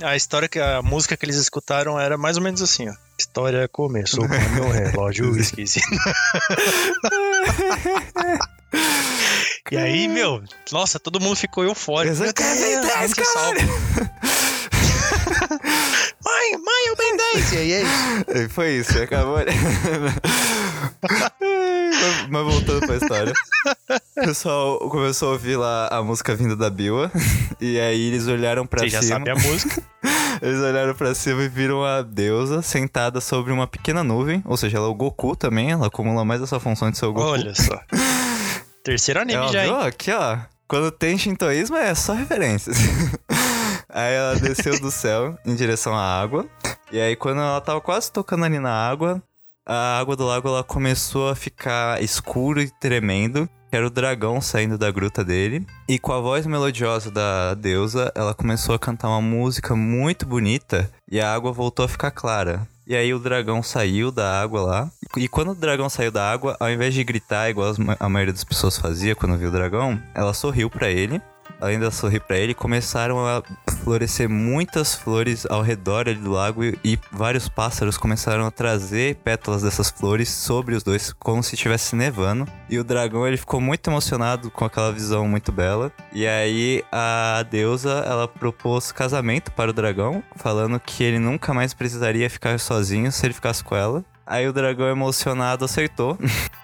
A 0.03 0.17
história 0.17 0.47
que 0.47 0.61
a 0.61 0.83
música 0.83 1.17
que 1.17 1.25
eles 1.25 1.37
escutaram 1.37 1.99
era 1.99 2.19
mais 2.19 2.37
ou 2.37 2.43
menos 2.43 2.61
assim, 2.61 2.91
ó. 2.91 2.93
História 3.19 3.67
começou 3.69 4.29
com 4.29 4.35
meu 4.51 4.69
relógio 4.69 5.35
esqueci. 5.41 5.81
e 9.73 9.79
aí, 9.79 10.07
meu, 10.07 10.43
nossa, 10.71 11.01
todo 11.01 11.19
mundo 11.21 11.37
ficou 11.37 11.65
eufórico. 11.65 12.13
Exato. 12.13 12.43
Meu 12.43 12.53
Deus, 12.53 12.61
Ben 12.61 12.81
10, 12.83 12.93
vamos 12.93 13.13
ser 13.15 13.25
salvos. 13.25 13.63
mãe, 16.23 16.53
mãe, 16.59 16.91
o 16.93 16.97
Ben 16.97 17.17
10! 17.17 17.53
E 17.53 17.57
aí 17.57 17.73
é 17.73 17.83
isso. 17.83 17.95
Foi 18.51 18.73
isso, 18.73 19.03
acabou. 19.03 19.39
Mas, 22.31 22.45
voltando 22.45 22.87
pra 22.87 22.97
história. 22.97 23.33
O 24.17 24.25
pessoal 24.27 24.79
começou 24.91 25.29
a 25.31 25.33
ouvir 25.33 25.57
lá 25.57 25.89
a 25.89 26.03
música 26.03 26.35
vinda 26.35 26.55
da 26.57 26.71
Biwa. 26.71 27.11
E 27.61 27.79
aí 27.81 28.09
eles 28.09 28.27
olharam 28.27 28.67
pra 28.67 28.81
Você 28.81 28.89
já 28.91 29.03
cima. 29.03 29.19
sabe 29.19 29.31
a 29.31 29.35
música. 29.35 29.83
Eles 30.43 30.61
olharam 30.61 30.95
pra 30.95 31.15
cima 31.15 31.43
e 31.43 31.49
viram 31.49 31.85
a 31.85 32.03
deusa 32.03 32.61
sentada 32.63 33.21
sobre 33.21 33.53
uma 33.53 33.67
pequena 33.67 34.03
nuvem. 34.05 34.43
Ou 34.47 34.57
seja, 34.57 34.77
ela 34.79 34.87
é 34.87 34.91
o 34.91 34.95
Goku 34.95 35.35
também. 35.37 35.71
Ela 35.71 35.87
acumula 35.87 36.25
mais 36.25 36.43
essa 36.43 36.59
função 36.61 36.91
de 36.91 36.99
ser 36.99 37.07
o 37.07 37.13
Goku. 37.13 37.29
Olha 37.29 37.55
só. 37.55 37.79
Terceiro 38.85 39.21
anime 39.21 39.39
Ela 39.39 39.53
já, 39.53 39.63
viu? 39.65 39.81
hein? 39.81 39.87
Aqui, 39.87 40.11
ó. 40.13 40.39
Quando 40.69 40.91
tem 40.91 41.17
shintoísmo 41.17 41.77
é 41.77 41.95
só 41.95 42.13
referências. 42.15 42.77
aí 43.89 44.15
ela 44.15 44.37
desceu 44.37 44.79
do 44.81 44.91
céu 44.91 45.37
em 45.47 45.55
direção 45.55 45.95
à 45.95 46.21
água. 46.21 46.47
E 46.93 47.01
aí, 47.01 47.17
quando 47.17 47.41
ela 47.41 47.61
tava 47.61 47.81
quase 47.81 48.11
tocando 48.13 48.45
ali 48.45 48.59
na 48.59 48.73
água, 48.73 49.23
a 49.67 49.99
água 49.99 50.17
do 50.17 50.27
lago 50.27 50.49
ela 50.49 50.63
começou 50.63 51.29
a 51.29 51.35
ficar 51.35 52.03
escuro 52.03 52.61
e 52.61 52.71
tremendo. 52.71 53.49
Que 53.71 53.77
era 53.77 53.87
o 53.87 53.91
dragão 53.91 54.41
saindo 54.41 54.79
da 54.79 54.91
gruta 54.91 55.25
dele. 55.25 55.67
E 55.89 55.99
com 55.99 56.13
a 56.13 56.21
voz 56.21 56.47
melodiosa 56.47 57.11
da 57.11 57.55
deusa, 57.55 58.13
ela 58.15 58.33
começou 58.33 58.75
a 58.75 58.79
cantar 58.79 59.09
uma 59.09 59.21
música 59.21 59.75
muito 59.75 60.27
bonita. 60.27 60.91
E 61.11 61.21
a 61.21 61.35
água 61.35 61.51
voltou 61.51 61.85
a 61.85 61.89
ficar 61.89 62.13
clara. 62.13 62.69
E 62.87 62.95
aí 62.95 63.15
o 63.15 63.19
dragão 63.19 63.63
saiu 63.63 64.13
da 64.13 64.41
água 64.41 64.61
lá. 64.61 64.91
E 65.17 65.27
quando 65.27 65.53
o 65.53 65.55
dragão 65.55 65.89
saiu 65.89 66.13
da 66.13 66.31
água, 66.31 66.57
ao 66.61 66.71
invés 66.71 66.93
de 66.93 67.03
gritar 67.03 67.49
igual 67.49 67.75
a 67.99 68.09
maioria 68.09 68.33
das 68.33 68.45
pessoas 68.45 68.79
fazia 68.79 69.17
quando 69.17 69.39
viu 69.39 69.49
o 69.49 69.53
dragão, 69.53 70.01
ela 70.15 70.35
sorriu 70.35 70.69
pra 70.69 70.91
ele. 70.91 71.21
Dela 71.79 71.91
sorrir 71.91 72.21
pra 72.21 72.37
ele, 72.37 72.55
começaram 72.55 73.27
a 73.27 73.43
florescer 73.83 74.29
muitas 74.29 74.95
flores 74.95 75.47
ao 75.47 75.63
redor 75.63 76.05
do 76.15 76.31
lago 76.31 76.65
e, 76.65 76.79
e 76.85 76.99
vários 77.13 77.49
pássaros 77.49 77.99
começaram 77.99 78.47
a 78.47 78.51
trazer 78.51 79.17
pétalas 79.17 79.63
dessas 79.63 79.91
flores 79.91 80.29
sobre 80.29 80.75
os 80.75 80.83
dois, 80.83 81.13
como 81.13 81.43
se 81.43 81.55
estivesse 81.55 81.97
nevando. 81.97 82.47
E 82.69 82.79
o 82.79 82.85
dragão 82.85 83.27
ele 83.27 83.37
ficou 83.37 83.61
muito 83.61 83.89
emocionado 83.91 84.51
com 84.51 84.65
aquela 84.65 84.93
visão 84.93 85.29
muito 85.29 85.53
bela. 85.53 85.93
E 86.13 86.27
aí 86.27 86.83
a 86.91 87.45
deusa 87.51 88.05
ela 88.07 88.29
propôs 88.29 88.93
casamento 88.93 89.53
para 89.53 89.71
o 89.71 89.75
dragão, 89.75 90.23
falando 90.37 90.81
que 90.81 91.03
ele 91.03 91.19
nunca 91.19 91.53
mais 91.53 91.75
precisaria 91.75 92.29
ficar 92.31 92.59
sozinho 92.59 93.11
se 93.13 93.27
ele 93.27 93.35
ficasse 93.35 93.63
com 93.63 93.77
ela. 93.77 94.05
Aí 94.27 94.49
o 94.49 94.53
dragão 94.53 94.89
emocionado 94.89 95.65
acertou. 95.65 96.19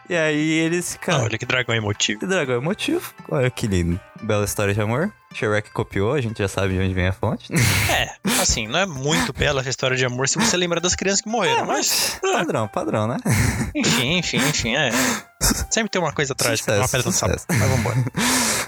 e 0.08 0.14
aí 0.16 0.50
eles 0.58 0.88
Ah, 0.88 0.92
ficaram. 0.92 1.24
olha 1.24 1.38
que 1.38 1.44
dragão 1.46 1.74
emotivo. 1.74 2.20
Que 2.20 2.26
dragão 2.26 2.56
emotivo. 2.56 3.12
Olha 3.28 3.50
que 3.50 3.66
lindo. 3.66 4.00
Bela 4.22 4.44
história 4.44 4.72
de 4.74 4.80
amor. 4.80 5.12
Shrek 5.34 5.70
copiou, 5.70 6.12
a 6.14 6.20
gente 6.20 6.38
já 6.38 6.48
sabe 6.48 6.74
de 6.74 6.80
onde 6.80 6.92
vem 6.94 7.06
a 7.06 7.12
fonte. 7.12 7.48
É, 7.90 8.08
assim, 8.40 8.66
não 8.68 8.78
é 8.78 8.86
muito 8.86 9.32
bela 9.32 9.60
essa 9.60 9.68
história 9.68 9.96
de 9.96 10.04
amor 10.04 10.28
se 10.28 10.38
você 10.38 10.56
lembra 10.56 10.80
das 10.80 10.94
crianças 10.94 11.20
que 11.20 11.28
morreram, 11.28 11.66
mas. 11.66 12.18
padrão, 12.22 12.68
padrão, 12.68 13.06
né? 13.08 13.16
Enfim, 13.74 14.18
enfim, 14.18 14.36
enfim, 14.38 14.76
é. 14.76 14.90
Sempre 15.70 15.90
tem 15.90 16.00
uma 16.00 16.12
coisa 16.12 16.34
trágica, 16.34 16.72
Sucesso, 16.72 16.80
uma 16.82 16.88
pedra 16.88 17.06
no 17.06 17.12
sapo. 17.12 17.44
Mas 17.48 17.68
vambora. 17.70 17.96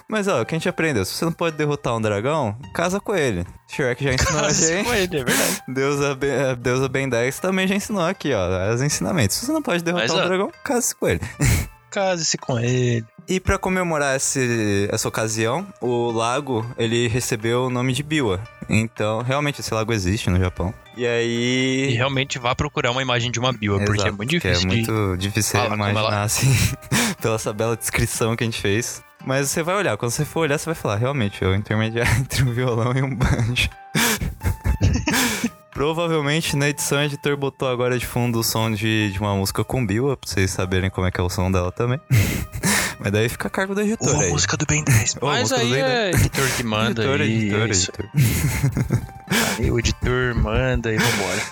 Mas 0.09 0.29
ó, 0.29 0.43
o 0.43 0.45
que 0.47 0.55
a 0.55 0.59
gente 0.59 0.69
aprendeu? 0.69 1.05
Se 1.05 1.15
você 1.15 1.25
não 1.25 1.33
pode 1.33 1.57
derrotar 1.57 1.97
um 1.97 2.01
dragão, 2.01 2.57
casa 2.75 2.99
com 3.01 3.15
ele. 3.15 3.47
Shrek 3.69 4.03
já 4.05 4.13
ensinou 4.15 4.41
a 4.41 4.43
Mas 4.43 4.57
gente. 4.59 4.85
com 4.85 4.93
ele, 4.95 5.21
é 5.21 5.25
verdade. 5.25 5.63
Deusa, 5.69 6.15
Ben- 6.17 6.35
a 6.51 6.55
Deusa 6.55 6.89
Ben 6.89 7.09
10 7.09 7.39
também 7.39 7.67
já 7.69 7.75
ensinou 7.77 8.05
aqui, 8.05 8.33
ó, 8.35 8.75
os 8.75 8.83
ensinamentos. 8.83 9.37
Se 9.37 9.47
você 9.47 9.53
não 9.53 9.63
pode 9.63 9.83
derrotar 9.85 10.09
Mas, 10.09 10.17
um 10.19 10.21
ó. 10.21 10.27
dragão, 10.27 10.53
case 10.65 10.95
com 10.95 11.09
ele. 11.09 11.21
Case-se 11.91 12.39
com 12.39 12.59
ele. 12.59 13.05
E 13.29 13.39
pra 13.41 13.57
comemorar 13.57 14.17
esse, 14.17 14.89
essa 14.93 15.09
ocasião, 15.09 15.67
o 15.81 16.11
lago, 16.11 16.67
ele 16.77 17.09
recebeu 17.09 17.65
o 17.67 17.71
nome 17.71 17.93
de 17.93 18.03
Biwa. 18.03 18.41
Então, 18.69 19.23
realmente, 19.23 19.61
esse 19.61 19.73
lago 19.73 19.93
existe 19.93 20.29
no 20.29 20.39
Japão. 20.39 20.75
E 20.97 21.03
E 21.03 21.07
aí... 21.07 21.91
realmente 21.95 22.39
vá 22.39 22.55
procurar 22.55 22.91
uma 22.91 23.01
imagem 23.01 23.31
de 23.31 23.39
uma 23.39 23.53
biwa, 23.53 23.79
porque 23.79 24.01
é 24.03 24.05
Exato, 24.09 24.17
muito 24.17 24.31
que 24.31 24.39
difícil 24.39 24.69
é 24.71 24.73
muito 24.75 25.17
difícil 25.17 25.61
falar 25.61 25.75
imaginar, 25.75 26.01
ela- 26.01 26.23
assim, 26.25 26.53
pela 27.23 27.37
essa 27.37 27.53
bela 27.53 27.77
descrição 27.77 28.37
que 28.37 28.45
a 28.45 28.47
gente 28.47 28.61
fez. 28.61 29.03
Mas 29.25 29.51
você 29.51 29.63
vai 29.63 29.77
olhar, 29.77 29.97
quando 29.97 30.11
você 30.11 30.25
for 30.25 30.41
olhar, 30.41 30.59
você 30.59 30.67
vai 30.67 30.75
falar, 30.75 30.97
realmente, 30.97 31.43
é 31.45 31.47
o 31.47 31.55
intermediário 31.55 32.13
entre 32.21 32.43
um 32.43 32.53
violão 32.53 32.93
e 32.93 33.03
um 33.03 33.15
banjo. 33.15 33.71
Provavelmente 35.73 36.55
na 36.55 36.69
edição 36.69 36.99
o 36.99 37.03
editor 37.03 37.37
botou 37.37 37.69
agora 37.69 37.99
de 37.99 38.07
fundo 38.07 38.39
o 38.39 38.45
som 38.45 38.71
de, 38.71 39.11
de 39.11 39.19
uma 39.19 39.35
música 39.35 39.65
com 39.65 39.85
Biwa, 39.85 40.17
pra 40.17 40.29
vocês 40.29 40.51
saberem 40.51 40.91
como 40.91 41.07
é 41.07 41.11
que 41.11 41.19
é 41.21 41.25
o 41.25 41.31
som 41.31 41.51
dela 41.51 41.73
também. 41.73 41.99
Mas 43.01 43.11
daí 43.11 43.29
fica 43.29 43.49
a 43.49 43.51
cargo 43.51 43.75
do 43.75 43.81
editor 43.81 44.15
Ou 44.15 44.21
a 44.21 44.25
aí. 44.25 44.31
música 44.31 44.57
do 44.57 44.67
Ben 44.67 44.85
10. 44.85 45.17
Ou 45.21 45.29
a 45.29 45.33
Mas 45.33 45.51
música 45.51 45.61
do 45.67 45.75
aí 45.75 45.81
é 45.81 46.11
editor 46.11 46.49
que 46.57 46.63
manda. 46.63 47.03
editor, 47.03 47.21
e 47.23 47.33
editor, 47.33 47.61
é 47.61 47.65
editor. 47.65 48.11
Aí 49.59 49.71
o 49.71 49.79
editor 49.79 50.35
manda 50.37 50.93
e 50.93 50.99
vambora. 50.99 51.43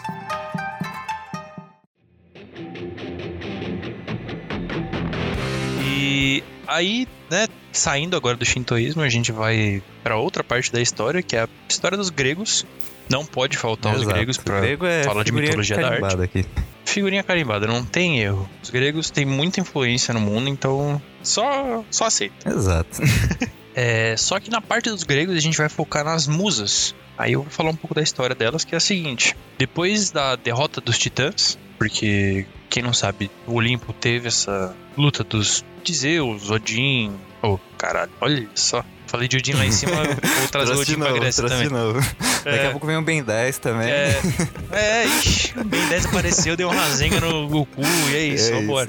E 5.83 6.43
aí, 6.67 7.09
né, 7.31 7.47
saindo 7.73 8.17
agora 8.17 8.37
do 8.37 8.45
shintoísmo, 8.45 9.03
a 9.03 9.09
gente 9.09 9.33
vai 9.33 9.83
pra 10.03 10.17
outra 10.17 10.45
parte 10.45 10.73
da 10.73 10.81
história, 10.81 11.23
que 11.23 11.37
é 11.37 11.43
a 11.43 11.49
história 11.69 11.97
dos 11.97 12.11
gregos. 12.11 12.67
Não 13.11 13.25
pode 13.27 13.57
faltar 13.57 13.95
os 13.95 14.03
Exato. 14.03 14.15
gregos 14.17 14.37
pra 14.39 14.59
O 14.59 14.61
grego 14.61 14.87
é 14.87 15.03
falar 15.03 15.23
de 15.25 15.31
figurinha 15.31 15.49
mitologia 15.51 15.77
da 15.77 15.83
arte. 15.89 16.01
carimbada 16.01 16.25
aqui. 16.25 16.45
Figurinha 16.85 17.23
carimbada, 17.23 17.67
não 17.67 17.85
tem 17.85 18.21
erro. 18.21 18.49
Os 18.63 18.71
gregos 18.71 19.11
têm 19.11 19.25
muita 19.25 19.61
influência 19.61 20.15
no 20.15 20.21
mundo, 20.21 20.49
então 20.49 21.01
só, 21.23 21.85
só 21.91 22.07
aceita. 22.07 22.49
Exato. 22.49 23.01
É, 23.73 24.17
só 24.17 24.41
que 24.41 24.51
na 24.51 24.61
parte 24.61 24.91
dos 24.91 25.05
gregos 25.05 25.37
a 25.37 25.39
gente 25.39 25.57
vai 25.57 25.69
focar 25.69 26.05
nas 26.05 26.27
musas. 26.27 26.93
Aí 27.17 27.35
eu 27.35 27.43
vou 27.43 27.51
falar 27.51 27.71
um 27.71 27.77
pouco 27.77 27.95
da 27.95 28.03
história 28.03 28.35
delas, 28.35 28.65
que 28.65 28.75
é 28.75 28.79
a 28.79 28.81
seguinte: 28.81 29.37
depois 29.57 30.11
da 30.11 30.35
derrota 30.35 30.81
dos 30.81 30.99
titãs, 30.99 31.57
porque 31.79 32.47
quem 32.69 32.83
não 32.83 32.93
sabe, 32.93 33.31
o 33.47 33.55
Olimpo 33.55 33.93
teve 33.93 34.27
essa 34.27 34.75
luta 34.99 35.23
dos 35.23 35.65
de 35.85 35.95
Zeus, 35.95 36.51
Odin. 36.51 37.13
Oh, 37.41 37.59
caralho, 37.79 38.11
olha 38.21 38.49
só. 38.57 38.85
Falei 39.11 39.27
de 39.27 39.37
Odin 39.39 39.55
lá 39.55 39.67
em 39.67 39.73
cima, 39.73 39.93
vou 40.05 40.49
trazer 40.53 40.73
o 40.73 40.79
Odin 40.79 40.95
pra 40.97 41.11
Grécia 41.13 41.45
trouxe 41.45 41.65
também. 41.69 41.79
novo. 41.79 41.99
Daqui 42.45 42.49
a 42.59 42.63
É, 42.63 42.71
pouco 42.71 42.87
vem 42.87 42.97
o 42.97 43.03
Ben 43.03 43.23
10 43.25 43.59
também. 43.59 43.91
é, 43.91 44.21
é, 44.73 45.05
ixi, 45.07 45.53
o 45.59 45.65
Ben 45.65 45.85
10 45.89 46.07
apareceu, 46.07 46.57
deu 46.57 46.69
uma 46.71 46.81
rasenga 46.81 47.21
no 47.21 47.49
Goku, 47.49 47.83
e 48.11 48.15
é 48.15 48.23
isso, 48.23 48.53
É 48.53 48.61
vambora. 48.61 48.89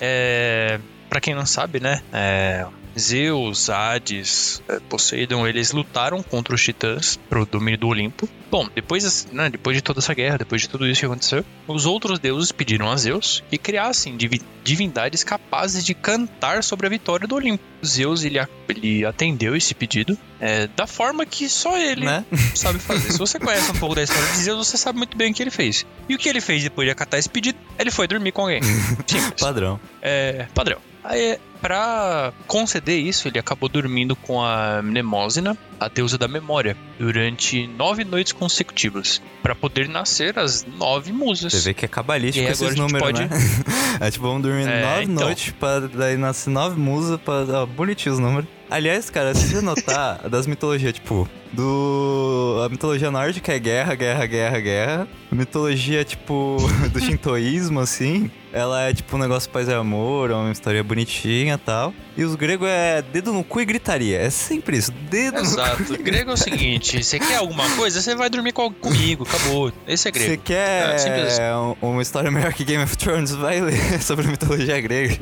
É, 0.00 0.78
pra 1.10 1.20
quem 1.20 1.34
não 1.34 1.44
sabe, 1.44 1.78
né? 1.78 2.00
É, 2.10 2.64
Zeus, 2.98 3.68
Hades, 3.70 4.62
é, 4.68 4.78
Poseidon, 4.80 5.46
eles 5.46 5.72
lutaram 5.72 6.22
contra 6.22 6.54
os 6.54 6.62
titãs 6.62 7.18
pro 7.28 7.44
domínio 7.46 7.78
do 7.78 7.88
Olimpo. 7.88 8.28
Bom, 8.50 8.68
depois, 8.74 9.26
né, 9.32 9.50
depois 9.50 9.76
de 9.76 9.82
toda 9.82 9.98
essa 9.98 10.14
guerra, 10.14 10.38
depois 10.38 10.62
de 10.62 10.68
tudo 10.68 10.86
isso 10.86 11.00
que 11.00 11.06
aconteceu, 11.06 11.44
os 11.66 11.86
outros 11.86 12.18
deuses 12.18 12.52
pediram 12.52 12.90
a 12.90 12.96
Zeus 12.96 13.42
que 13.50 13.58
criassem 13.58 14.16
divi- 14.16 14.40
divindades 14.62 15.24
capazes 15.24 15.84
de 15.84 15.92
cantar 15.92 16.62
sobre 16.62 16.86
a 16.86 16.90
vitória 16.90 17.26
do 17.26 17.34
Olimpo. 17.34 17.62
Zeus, 17.84 18.22
ele, 18.24 18.38
ele 18.68 19.04
atendeu 19.04 19.56
esse 19.56 19.74
pedido 19.74 20.16
é, 20.40 20.66
da 20.68 20.86
forma 20.86 21.26
que 21.26 21.48
só 21.48 21.76
ele 21.76 22.06
Né? 22.06 22.24
sabe 22.54 22.78
fazer. 22.78 23.10
Se 23.12 23.18
você 23.18 23.38
conhece 23.40 23.70
um 23.72 23.74
pouco 23.74 23.94
da 23.96 24.02
história 24.02 24.26
de 24.30 24.36
Zeus, 24.38 24.68
você 24.68 24.76
sabe 24.76 24.98
muito 24.98 25.16
bem 25.16 25.32
o 25.32 25.34
que 25.34 25.42
ele 25.42 25.50
fez. 25.50 25.84
E 26.08 26.14
o 26.14 26.18
que 26.18 26.28
ele 26.28 26.40
fez 26.40 26.62
depois 26.62 26.86
de 26.86 26.92
acatar 26.92 27.18
esse 27.18 27.28
pedido? 27.28 27.58
Ele 27.78 27.90
foi 27.90 28.06
dormir 28.06 28.32
com 28.32 28.42
alguém. 28.42 28.62
Simples. 29.06 29.40
Padrão. 29.40 29.80
É, 30.00 30.46
padrão. 30.54 30.78
Aí, 31.02 31.38
pra 31.64 32.30
conceder 32.46 32.98
isso, 32.98 33.26
ele 33.26 33.38
acabou 33.38 33.70
dormindo 33.70 34.14
com 34.14 34.42
a 34.42 34.82
Mnemósina, 34.82 35.56
a 35.80 35.88
deusa 35.88 36.18
da 36.18 36.28
memória, 36.28 36.76
durante 36.98 37.66
nove 37.66 38.04
noites 38.04 38.34
consecutivas, 38.34 39.22
Pra 39.42 39.54
poder 39.54 39.88
nascer 39.88 40.38
as 40.38 40.64
nove 40.78 41.10
musas. 41.10 41.52
Você 41.54 41.60
vê 41.60 41.74
que 41.74 41.84
é 41.86 41.88
cabalístico 41.88 42.50
esses 42.50 42.74
números, 42.76 43.00
pode- 43.00 43.22
né? 43.22 43.28
É 44.00 44.10
tipo, 44.10 44.26
vamos 44.26 44.42
dormir 44.42 44.66
É, 44.68 44.82
nove 44.82 45.02
então. 45.04 45.24
noites 45.24 45.54
pra 45.58 45.80
daí 45.80 46.16
nascer 46.18 46.50
nove 46.50 46.78
musas 46.78 47.18
pra. 47.20 47.44
Ó, 47.62 47.66
bonitinho 47.66 48.14
os 48.14 48.18
números. 48.20 48.46
Aliás, 48.74 49.08
cara, 49.08 49.34
se 49.34 49.46
você 49.48 49.60
notar 49.60 50.26
das 50.28 50.46
mitologias, 50.46 50.92
tipo, 50.92 51.28
do. 51.52 52.60
A 52.64 52.68
mitologia 52.68 53.10
nórdica 53.10 53.52
é 53.52 53.58
guerra, 53.58 53.94
guerra, 53.94 54.26
guerra, 54.26 54.58
guerra. 54.60 55.08
A 55.30 55.34
mitologia, 55.34 56.04
tipo, 56.04 56.56
do 56.92 57.00
shintoísmo, 57.00 57.78
assim, 57.80 58.30
ela 58.52 58.82
é 58.82 58.94
tipo 58.94 59.16
um 59.16 59.18
negócio 59.18 59.50
paz 59.50 59.68
e 59.68 59.72
amor, 59.74 60.30
é 60.30 60.34
uma 60.34 60.50
história 60.52 60.82
bonitinha 60.82 61.54
e 61.54 61.58
tal. 61.58 61.92
E 62.16 62.24
os 62.24 62.34
gregos 62.36 62.68
é 62.68 63.02
dedo 63.02 63.32
no 63.32 63.42
cu 63.44 63.60
e 63.60 63.64
gritaria. 63.64 64.18
É 64.18 64.30
sempre 64.30 64.76
isso, 64.76 64.92
dedo 65.10 65.36
no 65.36 65.40
Exato. 65.42 65.84
cu. 65.84 65.94
e 65.94 65.98
Grego 65.98 66.30
é 66.30 66.34
o 66.34 66.36
seguinte: 66.36 67.02
você 67.02 67.18
quer 67.18 67.36
alguma 67.36 67.68
coisa, 67.76 68.00
você 68.00 68.14
vai 68.14 68.28
dormir 68.30 68.52
com- 68.52 68.72
comigo, 68.72 69.24
acabou. 69.24 69.72
Esse 69.86 70.08
é 70.08 70.12
Você 70.12 70.18
grego. 70.26 70.42
quer 70.44 70.90
É, 70.90 70.94
assim. 70.94 71.40
um- 71.82 71.90
uma 71.90 72.02
história 72.02 72.30
melhor 72.30 72.52
que 72.52 72.64
Game 72.64 72.82
of 72.82 72.96
Thrones? 72.96 73.30
Vai 73.32 73.60
ler 73.60 73.78
sobre 74.02 74.26
a 74.26 74.30
mitologia 74.30 74.80
grega. 74.80 75.18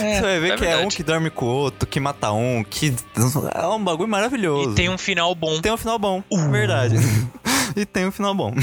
É, 0.00 0.14
Você 0.16 0.20
vai 0.20 0.40
ver 0.40 0.52
é 0.52 0.56
que 0.56 0.64
é 0.64 0.68
um 0.68 0.70
verdade. 0.76 0.96
que 0.96 1.02
dorme 1.02 1.30
com 1.30 1.46
o 1.46 1.48
outro, 1.48 1.86
que 1.88 2.00
mata 2.00 2.32
um, 2.32 2.64
que. 2.64 2.94
É 3.54 3.66
um 3.66 3.82
bagulho 3.82 4.08
maravilhoso. 4.08 4.72
E 4.72 4.74
tem 4.74 4.88
um 4.88 4.98
final 4.98 5.34
bom. 5.34 5.60
Tem 5.60 5.72
um 5.72 5.76
final 5.76 5.98
bom. 5.98 6.22
Verdade. 6.50 6.96
e 7.76 7.84
tem 7.86 8.06
um 8.06 8.10
final 8.12 8.34
bom. 8.34 8.52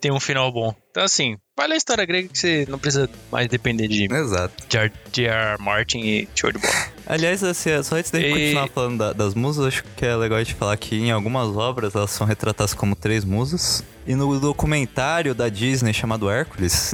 Tem 0.00 0.10
um 0.12 0.20
final 0.20 0.50
bom. 0.52 0.74
Então, 0.90 1.02
assim, 1.04 1.36
vai 1.56 1.66
ler 1.68 1.74
a 1.74 1.76
história 1.76 2.04
grega 2.04 2.28
que 2.28 2.38
você 2.38 2.64
não 2.68 2.78
precisa 2.78 3.08
mais 3.30 3.48
depender 3.48 3.86
de 3.88 4.04
Exato. 4.12 4.54
J.R. 4.68 4.92
J.R. 5.12 5.60
Martin 5.62 5.98
e 6.00 6.28
show 6.34 6.50
de 6.52 6.58
bola. 6.58 6.72
Aliás, 7.06 7.42
assim, 7.44 7.70
só 7.82 7.96
antes 7.96 8.10
de 8.10 8.20
E- 8.20 8.30
continuar 8.30 8.68
falando 8.68 8.98
da- 8.98 9.12
das 9.12 9.34
musas, 9.34 9.66
acho 9.66 9.84
que 9.96 10.04
é 10.04 10.14
legal 10.16 10.38
a 10.38 10.42
gente 10.44 10.54
falar 10.56 10.76
que 10.76 10.96
em 10.96 11.10
algumas 11.10 11.48
obras 11.56 11.94
elas 11.94 12.10
são 12.10 12.26
retratadas 12.26 12.74
como 12.74 12.94
três 12.96 13.24
musas. 13.24 13.82
E 14.06 14.14
no 14.14 14.38
documentário 14.40 15.34
da 15.34 15.48
Disney 15.48 15.92
chamado 15.92 16.28
Hércules, 16.30 16.92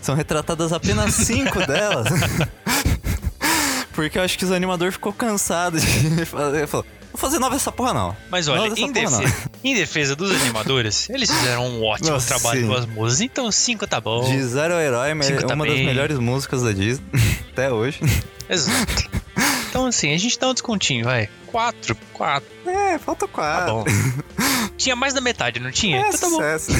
são 0.00 0.14
retratadas 0.14 0.72
apenas 0.72 1.14
cinco 1.14 1.58
delas. 1.66 2.08
Porque 3.92 4.16
eu 4.18 4.22
acho 4.22 4.38
que 4.38 4.44
os 4.44 4.52
animadores 4.52 4.94
ficou 4.94 5.12
cansado 5.12 5.80
de 5.80 5.86
fazer. 6.24 6.66
Falou, 6.68 6.86
vou 7.10 7.18
fazer 7.18 7.38
nova 7.40 7.56
essa 7.56 7.72
porra 7.72 7.92
não. 7.92 8.16
Mas 8.30 8.46
olha, 8.46 8.68
em 8.80 8.92
defesa, 8.92 9.22
em 9.64 9.74
defesa 9.74 10.14
dos 10.14 10.30
animadores, 10.40 11.10
eles 11.10 11.28
fizeram 11.30 11.66
um 11.66 11.84
ótimo 11.84 12.10
Nossa, 12.12 12.28
trabalho 12.28 12.60
sim. 12.60 12.66
com 12.68 12.74
as 12.74 12.86
músicas. 12.86 13.20
Então, 13.22 13.50
cinco 13.50 13.86
tá 13.88 14.00
bom. 14.00 14.22
De 14.22 14.40
Zero 14.44 14.74
ao 14.74 14.80
Herói, 14.80 15.14
mas 15.14 15.26
Cinco 15.26 15.40
é 15.42 15.46
tá 15.46 15.54
uma 15.54 15.66
das 15.66 15.74
bem. 15.74 15.86
melhores 15.86 16.18
músicas 16.18 16.62
da 16.62 16.70
Disney 16.72 17.04
até 17.52 17.72
hoje. 17.72 17.98
Exato. 18.48 19.10
Então, 19.68 19.86
assim, 19.86 20.14
a 20.14 20.18
gente 20.18 20.38
dá 20.38 20.48
um 20.48 20.52
descontinho, 20.54 21.04
vai. 21.04 21.28
Quatro, 21.46 21.96
quatro, 22.12 22.48
É, 22.66 22.98
falta 22.98 23.26
tá 23.26 23.32
quatro. 23.32 23.74
bom. 23.74 23.84
tinha 24.76 24.94
mais 24.94 25.12
da 25.12 25.20
metade, 25.20 25.58
não 25.60 25.70
tinha? 25.72 25.98
É, 25.98 26.08
então 26.08 26.18
tá 26.20 26.28
bom. 26.28 26.36
sucesso. 26.36 26.72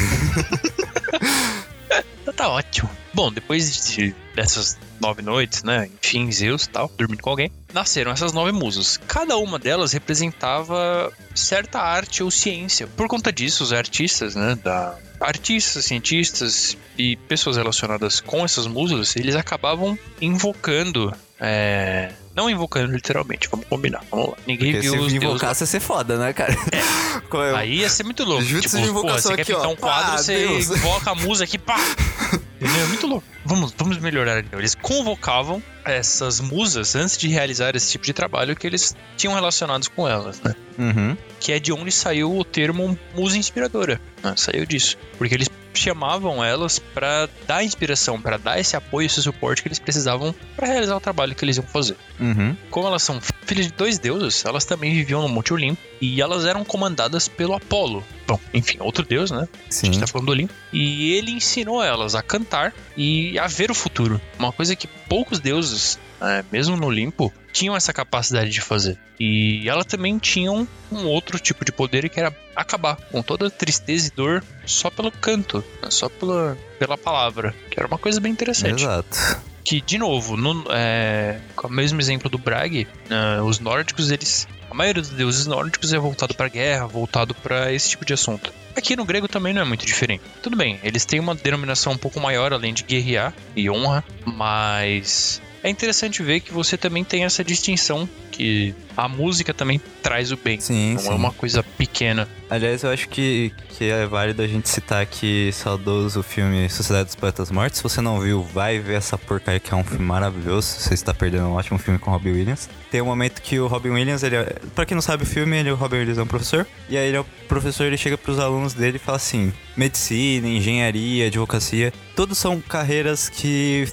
Tá 2.38 2.48
ótimo. 2.48 2.88
Bom, 3.12 3.32
depois 3.32 3.90
de- 3.90 4.14
dessas 4.32 4.78
nove 5.00 5.22
noites, 5.22 5.64
né? 5.64 5.90
Enfim, 6.00 6.30
Zeus 6.30 6.66
e 6.66 6.68
tal, 6.68 6.88
dormindo 6.96 7.20
com 7.20 7.30
alguém, 7.30 7.50
nasceram 7.74 8.12
essas 8.12 8.32
nove 8.32 8.52
musas. 8.52 8.96
Cada 9.08 9.36
uma 9.36 9.58
delas 9.58 9.92
representava 9.92 11.12
certa 11.34 11.80
arte 11.80 12.22
ou 12.22 12.30
ciência. 12.30 12.86
Por 12.86 13.08
conta 13.08 13.32
disso, 13.32 13.64
os 13.64 13.72
artistas, 13.72 14.36
né? 14.36 14.56
Da... 14.62 14.96
Artistas, 15.20 15.84
cientistas 15.84 16.76
e 16.96 17.16
pessoas 17.16 17.56
relacionadas 17.56 18.20
com 18.20 18.44
essas 18.44 18.68
musas, 18.68 19.16
eles 19.16 19.34
acabavam 19.34 19.98
invocando 20.20 21.12
é, 21.40 22.12
Não 22.38 22.48
invocando 22.48 22.92
literalmente, 22.92 23.48
vamos 23.50 23.66
combinar. 23.66 24.00
Vamos 24.12 24.28
lá. 24.30 24.36
Ninguém 24.46 24.72
Porque 24.72 24.88
viu 24.88 24.92
se 24.92 24.98
os 25.00 25.12
invocasse 25.12 25.62
ia 25.64 25.66
ser 25.66 25.80
foda, 25.80 26.16
né, 26.16 26.32
cara? 26.32 26.54
É 26.54 27.52
o- 27.52 27.56
Aí 27.56 27.78
ia 27.80 27.88
ser 27.88 28.04
muito 28.04 28.22
louco. 28.24 28.44
Jutsu 28.44 28.68
tipo, 28.68 28.76
de 28.76 28.82
pô, 28.84 28.88
invocação 28.90 29.30
você 29.32 29.36
quer 29.36 29.42
aqui, 29.42 29.52
pintar 29.52 29.68
ó. 29.68 29.72
um 29.72 29.76
quadro, 29.76 30.12
Pá, 30.12 30.18
você 30.18 30.38
Deus. 30.46 30.70
invoca 30.70 31.10
a 31.10 31.14
musa 31.16 31.42
aqui, 31.44 31.58
pá! 31.58 31.76
É 32.60 32.86
muito 32.86 33.06
louco. 33.06 33.24
Vamos, 33.44 33.72
vamos 33.78 33.98
melhorar 33.98 34.40
então. 34.40 34.58
Eles 34.58 34.74
convocavam 34.74 35.62
essas 35.84 36.40
musas 36.40 36.96
antes 36.96 37.16
de 37.16 37.28
realizar 37.28 37.76
esse 37.76 37.92
tipo 37.92 38.04
de 38.04 38.12
trabalho 38.12 38.56
que 38.56 38.66
eles 38.66 38.96
tinham 39.16 39.32
relacionados 39.32 39.86
com 39.86 40.08
elas, 40.08 40.40
né? 40.40 40.56
Uhum. 40.76 41.16
Que 41.38 41.52
é 41.52 41.60
de 41.60 41.72
onde 41.72 41.92
saiu 41.92 42.36
o 42.36 42.44
termo 42.44 42.98
musa 43.14 43.38
inspiradora. 43.38 44.00
né? 44.24 44.34
Saiu 44.36 44.66
disso. 44.66 44.98
Porque 45.16 45.34
eles 45.34 45.48
chamavam 45.74 46.42
elas 46.44 46.78
pra 46.78 47.28
dar 47.46 47.64
inspiração, 47.64 48.20
pra 48.20 48.36
dar 48.36 48.58
esse 48.58 48.76
apoio, 48.76 49.06
esse 49.06 49.22
suporte 49.22 49.62
que 49.62 49.68
eles 49.68 49.78
precisavam 49.78 50.34
pra 50.56 50.66
realizar 50.66 50.96
o 50.96 51.00
trabalho 51.00 51.34
que 51.34 51.44
eles 51.44 51.56
iam 51.56 51.66
fazer. 51.66 51.96
Uhum. 52.18 52.56
Como 52.70 52.86
elas 52.86 53.02
são 53.02 53.20
filhas 53.42 53.66
de 53.66 53.72
dois 53.72 53.98
deuses, 53.98 54.44
elas 54.44 54.64
também 54.64 54.92
viviam 54.92 55.22
no 55.22 55.28
Monte 55.28 55.52
Olimpo 55.52 55.80
e 56.00 56.20
elas 56.20 56.44
eram 56.44 56.64
comandadas 56.64 57.28
pelo 57.28 57.54
Apolo. 57.54 58.04
Bom, 58.26 58.38
enfim, 58.52 58.78
outro 58.80 59.04
deus, 59.04 59.30
né? 59.30 59.48
A 59.68 59.70
Sim. 59.70 59.86
gente 59.86 60.00
tá 60.00 60.06
falando 60.06 60.26
do 60.26 60.32
Olimpo. 60.32 60.52
E 60.72 61.14
ele 61.14 61.32
ensinou 61.32 61.82
elas 61.82 62.14
a 62.14 62.22
cantar 62.22 62.74
e 62.96 63.38
a 63.38 63.46
ver 63.46 63.70
o 63.70 63.74
futuro. 63.74 64.20
Uma 64.38 64.52
coisa 64.52 64.76
que 64.76 64.86
poucos 64.86 65.40
deuses, 65.40 65.98
é, 66.20 66.44
mesmo 66.50 66.76
no 66.76 66.86
Olimpo, 66.86 67.32
tinham 67.52 67.76
essa 67.76 67.92
capacidade 67.92 68.50
de 68.50 68.60
fazer. 68.60 68.98
E 69.18 69.68
elas 69.68 69.84
também 69.84 70.18
tinham 70.18 70.66
um 70.90 71.06
outro 71.06 71.38
tipo 71.38 71.64
de 71.64 71.72
poder 71.72 72.08
que 72.08 72.20
era 72.20 72.34
acabar 72.54 72.96
com 73.10 73.22
toda 73.22 73.50
tristeza 73.50 74.08
e 74.08 74.10
dor 74.10 74.44
só 74.64 74.90
pelo 74.90 75.10
canto, 75.10 75.64
né? 75.82 75.90
só 75.90 76.08
pela, 76.08 76.56
pela 76.78 76.96
palavra. 76.96 77.54
Que 77.70 77.78
era 77.78 77.88
uma 77.88 77.98
coisa 77.98 78.20
bem 78.20 78.32
interessante 78.32 78.82
Exato. 78.82 79.40
que, 79.64 79.80
de 79.80 79.98
novo, 79.98 80.36
no, 80.36 80.64
é, 80.70 81.40
com 81.56 81.68
o 81.68 81.72
mesmo 81.72 82.00
exemplo 82.00 82.30
do 82.30 82.38
Brag, 82.38 82.86
né, 83.08 83.42
os 83.42 83.58
nórdicos, 83.58 84.10
eles. 84.10 84.46
A 84.70 84.74
maioria 84.74 85.00
dos 85.00 85.10
deuses 85.10 85.46
nórdicos 85.46 85.92
é 85.92 85.98
voltado 85.98 86.34
pra 86.34 86.46
guerra, 86.46 86.86
voltado 86.86 87.34
pra 87.34 87.72
esse 87.72 87.88
tipo 87.90 88.04
de 88.04 88.12
assunto. 88.12 88.52
Aqui 88.76 88.94
no 88.94 89.04
grego 89.04 89.26
também 89.26 89.52
não 89.52 89.62
é 89.62 89.64
muito 89.64 89.84
diferente. 89.84 90.22
Tudo 90.42 90.56
bem, 90.56 90.78
eles 90.84 91.04
têm 91.04 91.18
uma 91.18 91.34
denominação 91.34 91.94
um 91.94 91.98
pouco 91.98 92.20
maior, 92.20 92.52
além 92.52 92.72
de 92.72 92.84
guerrear 92.84 93.34
e 93.56 93.68
honra, 93.68 94.04
mas 94.24 95.40
é 95.62 95.68
interessante 95.70 96.22
ver 96.22 96.40
que 96.40 96.52
você 96.52 96.76
também 96.76 97.04
tem 97.04 97.24
essa 97.24 97.42
distinção 97.42 98.08
que 98.30 98.74
a 98.96 99.08
música 99.08 99.52
também 99.52 99.80
traz 100.02 100.30
o 100.30 100.36
bem. 100.36 100.60
Sim, 100.60 100.94
Não 100.94 101.00
sim. 101.00 101.08
é 101.08 101.12
uma 101.12 101.32
coisa 101.32 101.62
pequena. 101.62 102.28
Aliás, 102.48 102.82
eu 102.84 102.90
acho 102.90 103.08
que, 103.08 103.52
que 103.70 103.84
é 103.90 104.06
válido 104.06 104.40
a 104.42 104.46
gente 104.46 104.68
citar 104.68 105.02
aqui 105.02 105.50
saudoso 105.52 106.20
o 106.20 106.22
filme 106.22 106.68
Sociedade 106.70 107.06
dos 107.06 107.14
Poetas 107.16 107.50
Mortos. 107.50 107.78
Se 107.78 107.82
você 107.82 108.00
não 108.00 108.20
viu, 108.20 108.42
vai 108.42 108.78
ver 108.78 108.94
essa 108.94 109.18
porcaria 109.18 109.58
que 109.60 109.72
é 109.74 109.76
um 109.76 109.84
filme 109.84 110.04
maravilhoso. 110.04 110.66
Você 110.78 110.94
está 110.94 111.12
perdendo 111.12 111.46
um 111.46 111.52
ótimo 111.54 111.78
filme 111.78 111.98
com 111.98 112.10
o 112.10 112.14
Robin 112.14 112.30
Williams. 112.30 112.68
Tem 112.90 113.02
um 113.02 113.06
momento 113.06 113.42
que 113.42 113.58
o 113.58 113.66
Robin 113.66 113.90
Williams, 113.90 114.22
ele 114.22 114.36
é, 114.36 114.56
pra 114.74 114.86
quem 114.86 114.94
não 114.94 115.02
sabe 115.02 115.24
o 115.24 115.26
filme, 115.26 115.56
ele, 115.58 115.70
o 115.70 115.74
Robin 115.74 115.96
Williams 115.98 116.18
é 116.18 116.22
um 116.22 116.26
professor. 116.26 116.66
E 116.88 116.96
aí 116.96 117.08
ele 117.08 117.16
é 117.16 117.20
o 117.20 117.26
professor, 117.48 117.84
ele 117.84 117.96
chega 117.98 118.16
pros 118.16 118.38
alunos 118.38 118.72
dele 118.72 118.96
e 118.96 119.00
fala 119.00 119.16
assim: 119.16 119.52
medicina, 119.76 120.48
engenharia, 120.48 121.26
advocacia, 121.26 121.92
todos 122.16 122.38
são 122.38 122.60
carreiras 122.60 123.28
que 123.28 123.86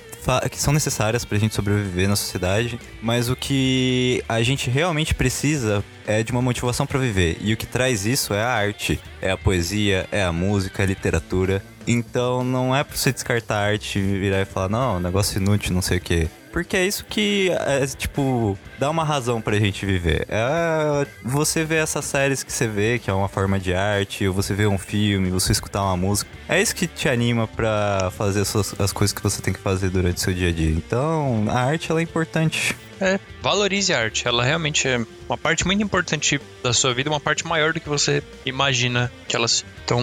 que 0.50 0.60
são 0.60 0.74
necessárias 0.74 1.24
pra 1.26 1.38
gente 1.38 1.56
sobreviver 1.56 2.08
na 2.08 2.16
sociedade, 2.16 2.80
mas 3.02 3.30
o 3.30 3.36
que 3.36 4.24
a 4.28 4.42
gente 4.42 4.70
realmente 4.70 5.14
precisa 5.14 5.84
é 6.08 6.24
de 6.24 6.32
uma 6.32 6.42
motivação 6.42 6.86
pra 6.86 7.00
viver. 7.00 7.38
E 7.42 7.54
o 7.54 7.58
que 7.58 7.66
traz 7.66 8.06
isso 8.06 8.34
é 8.34 8.42
a 8.42 8.50
arte, 8.50 9.00
é 9.22 9.32
a 9.32 9.38
poesia, 9.38 10.08
é 10.12 10.24
a 10.24 10.32
música, 10.32 10.82
é 10.82 10.86
a 10.86 10.88
literatura. 10.88 11.64
Então 11.88 12.44
não 12.44 12.76
é 12.76 12.84
pra 12.84 12.98
você 12.98 13.12
descartar 13.12 13.58
a 13.58 13.66
arte 13.68 14.00
e 14.00 14.20
virar 14.20 14.42
e 14.42 14.46
falar, 14.46 14.70
não, 14.70 15.00
negócio 15.00 15.38
inútil, 15.40 15.74
não 15.74 15.82
sei 15.82 15.98
o 15.98 16.02
quê. 16.02 16.28
Porque 16.56 16.78
é 16.78 16.88
isso 16.88 17.04
que, 17.04 17.50
é, 17.52 17.86
tipo, 17.86 18.58
dá 18.80 18.90
uma 18.90 19.04
razão 19.04 19.42
pra 19.42 19.60
gente 19.60 19.86
viver. 19.86 20.26
É 20.30 21.06
você 21.22 21.66
ver 21.66 21.84
essas 21.84 22.06
séries 22.06 22.44
que 22.44 22.54
você 22.54 22.66
vê, 22.66 22.98
que 22.98 23.10
é 23.10 23.14
uma 23.14 23.28
forma 23.28 23.60
de 23.60 23.74
arte, 23.74 24.26
ou 24.26 24.34
você 24.34 24.54
ver 24.54 24.66
um 24.70 24.78
filme, 24.78 25.30
você 25.30 25.52
escutar 25.52 25.84
uma 25.84 25.98
música. 25.98 26.32
É 26.48 26.62
isso 26.62 26.74
que 26.74 26.88
te 26.88 27.10
anima 27.10 27.46
pra 27.46 28.10
fazer 28.16 28.40
as, 28.40 28.48
suas- 28.48 28.74
as 28.80 28.94
coisas 28.94 29.14
que 29.14 29.22
você 29.22 29.42
tem 29.42 29.54
que 29.54 29.60
fazer 29.60 29.90
durante 29.90 30.16
o 30.16 30.20
seu 30.22 30.34
dia 30.34 30.48
a 30.48 30.54
dia. 30.54 30.70
Então, 30.72 31.44
a 31.50 31.60
arte, 31.60 31.92
ela 31.92 32.00
é 32.00 32.04
importante. 32.04 32.74
É, 33.00 33.20
valorize 33.42 33.94
a 33.94 34.00
arte. 34.00 34.28
Ela 34.28 34.44
realmente 34.44 34.88
é 34.88 34.98
uma 35.28 35.38
parte 35.38 35.66
muito 35.66 35.84
importante 35.84 36.40
da 36.64 36.74
sua 36.74 36.94
vida, 36.94 37.10
uma 37.10 37.20
parte 37.20 37.46
maior 37.46 37.74
do 37.74 37.80
que 37.80 37.90
você 37.90 38.24
imagina 38.46 39.12
que 39.28 39.36
ela 39.36 39.48
se. 39.48 39.64
Então, 39.84 40.02